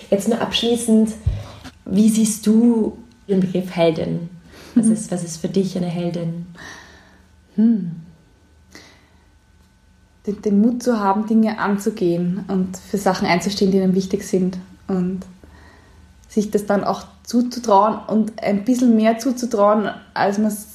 Jetzt 0.10 0.28
nur 0.28 0.42
abschließend, 0.42 1.12
wie 1.86 2.10
siehst 2.10 2.46
du 2.46 2.98
den 3.28 3.40
Begriff 3.40 3.76
Heldin? 3.76 4.30
Was 4.74 4.88
ist, 4.88 5.12
was 5.12 5.24
ist 5.24 5.38
für 5.38 5.48
dich 5.48 5.78
eine 5.78 5.88
Heldin? 5.88 6.48
Hm. 7.56 8.05
Den, 10.28 10.42
den, 10.42 10.62
Mut 10.62 10.82
zu 10.82 11.00
haben, 11.00 11.28
Dinge 11.28 11.60
anzugehen 11.60 12.46
und 12.48 12.78
für 12.78 12.98
Sachen 12.98 13.28
einzustehen, 13.28 13.72
die 13.72 13.80
einem 13.80 13.96
wichtig 13.96 14.24
sind 14.24 14.58
und 14.88 15.22
sich 16.28 16.52
das 16.52 16.66
dann 16.66 16.84
auch 16.84 17.04
zuzutrauen 17.24 18.00
und 18.08 18.42
ein 18.42 18.66
bisschen 18.66 18.96
mehr 18.96 19.18
zuzutrauen, 19.18 19.90
als 20.14 20.38
man 20.38 20.48
es 20.48 20.68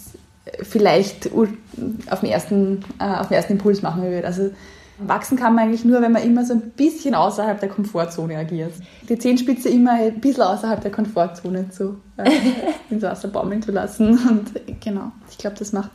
vielleicht 0.62 1.30
auf 1.32 2.20
den, 2.20 2.30
ersten, 2.30 2.84
äh, 2.98 3.04
auf 3.04 3.28
den 3.28 3.36
ersten 3.36 3.52
Impuls 3.54 3.82
machen 3.82 4.02
würde. 4.02 4.26
Also 4.26 4.50
wachsen 4.98 5.36
kann 5.36 5.54
man 5.54 5.64
eigentlich 5.64 5.84
nur, 5.84 6.02
wenn 6.02 6.12
man 6.12 6.22
immer 6.22 6.44
so 6.44 6.54
ein 6.54 6.60
bisschen 6.70 7.14
außerhalb 7.14 7.60
der 7.60 7.68
Komfortzone 7.68 8.36
agiert. 8.36 8.72
Die 9.08 9.18
Zehenspitze 9.18 9.68
immer 9.68 9.92
ein 9.92 10.20
bisschen 10.20 10.42
außerhalb 10.42 10.80
der 10.80 10.90
Komfortzone 10.90 11.70
zu, 11.70 11.96
äh, 12.16 12.30
ins 12.90 13.02
Wasser 13.02 13.28
baumeln 13.28 13.62
zu 13.62 13.72
lassen. 13.72 14.18
Und 14.28 14.80
genau, 14.80 15.12
ich 15.30 15.38
glaube, 15.38 15.56
das 15.58 15.72
macht 15.72 15.92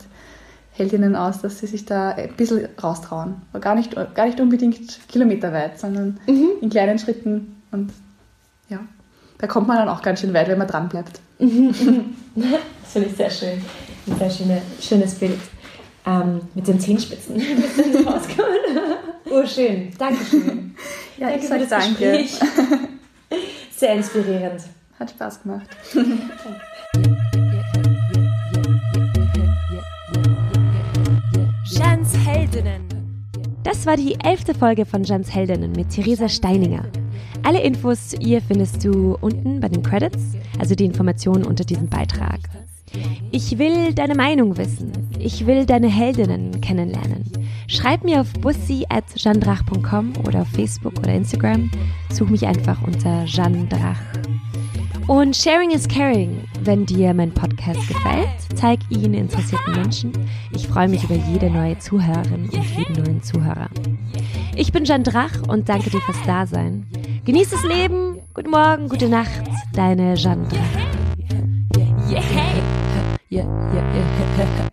Heldinnen 0.76 1.16
aus, 1.16 1.40
dass 1.40 1.58
sie 1.58 1.66
sich 1.66 1.84
da 1.84 2.10
ein 2.10 2.34
bisschen 2.36 2.68
raustrauen. 2.82 3.36
Aber 3.52 3.60
gar 3.60 3.74
nicht, 3.74 3.94
gar 4.14 4.26
nicht 4.26 4.40
unbedingt 4.40 5.08
kilometerweit, 5.08 5.78
sondern 5.78 6.18
mhm. 6.26 6.48
in 6.60 6.70
kleinen 6.70 6.98
Schritten 6.98 7.56
und 7.70 7.92
ja 8.68 8.80
da 9.38 9.46
kommt 9.46 9.68
man 9.68 9.78
dann 9.78 9.88
auch 9.88 10.02
ganz 10.02 10.20
schön 10.20 10.32
weit, 10.34 10.48
wenn 10.48 10.58
man 10.58 10.66
dran 10.66 10.88
bleibt. 10.88 11.20
das 11.38 12.92
finde 12.92 13.08
ich 13.08 13.16
sehr 13.16 13.30
schön. 13.30 13.62
Ein 14.06 14.18
sehr 14.18 14.30
schöne, 14.30 14.62
schönes 14.80 15.14
Bild. 15.14 15.38
Ähm, 16.06 16.40
mit 16.54 16.68
den 16.68 16.78
Zehenspitzen 16.78 17.34
Oh, 19.30 19.44
schön. 19.44 19.90
Dankeschön. 19.98 20.74
Ja, 21.18 21.30
danke 21.30 21.44
ich 21.44 21.48
sage 21.48 21.66
danke. 21.66 22.24
Sehr 23.74 23.94
inspirierend. 23.94 24.60
Hat 25.00 25.10
Spaß 25.10 25.42
gemacht. 25.42 25.66
Heldinnen. 32.46 32.86
Das 33.64 33.86
war 33.86 33.96
die 33.96 34.14
elfte 34.22 34.54
Folge 34.54 34.86
von 34.86 35.02
Jans 35.02 35.34
Heldinnen 35.34 35.72
mit 35.72 35.90
Theresa 35.90 36.28
Steininger. 36.28 36.84
Alle 37.42 37.60
Infos 37.60 38.10
zu 38.10 38.18
ihr 38.18 38.40
findest 38.40 38.84
du 38.84 39.16
unten 39.20 39.58
bei 39.58 39.68
den 39.68 39.82
Credits, 39.82 40.36
also 40.60 40.76
die 40.76 40.84
Informationen 40.84 41.44
unter 41.44 41.64
diesem 41.64 41.88
Beitrag. 41.88 42.38
Ich 43.32 43.58
will 43.58 43.92
deine 43.94 44.14
Meinung 44.14 44.56
wissen. 44.56 44.92
Ich 45.18 45.44
will 45.46 45.66
deine 45.66 45.88
Heldinnen 45.88 46.60
kennenlernen. 46.60 47.24
Schreib 47.66 48.04
mir 48.04 48.20
auf 48.20 48.32
bussi.jandrach.com 48.34 50.12
oder 50.24 50.42
auf 50.42 50.48
Facebook 50.48 50.96
oder 51.00 51.14
Instagram. 51.14 51.68
Such 52.12 52.28
mich 52.28 52.46
einfach 52.46 52.80
unter 52.86 53.24
Jeanne 53.24 53.66
Drach. 53.66 54.00
Und 55.08 55.36
Sharing 55.36 55.70
is 55.70 55.86
Caring. 55.86 56.48
Wenn 56.62 56.84
dir 56.84 57.14
mein 57.14 57.32
Podcast 57.32 57.86
gefällt, 57.86 58.28
zeig 58.56 58.80
ihn 58.90 59.14
interessierten 59.14 59.74
Menschen. 59.74 60.12
Ich 60.52 60.66
freue 60.66 60.88
mich 60.88 61.04
über 61.04 61.14
jede 61.14 61.48
neue 61.48 61.78
Zuhörerin 61.78 62.50
und 62.52 62.76
jeden 62.76 63.04
neuen 63.04 63.22
Zuhörer. 63.22 63.68
Ich 64.56 64.72
bin 64.72 64.84
Jeanne 64.84 65.04
Drach 65.04 65.42
und 65.46 65.68
danke 65.68 65.90
dir 65.90 66.00
fürs 66.00 66.20
Dasein. 66.26 66.86
Genieß 67.24 67.50
das 67.50 67.62
Leben. 67.62 68.18
Guten 68.34 68.50
Morgen, 68.50 68.88
gute 68.88 69.08
Nacht. 69.08 69.42
Deine 69.74 70.14
Jeanne 70.14 70.48
Drach. 70.48 70.86
Yeah, 72.10 72.22
yeah, 73.30 73.44
yeah, 73.44 73.44
yeah. 74.38 74.65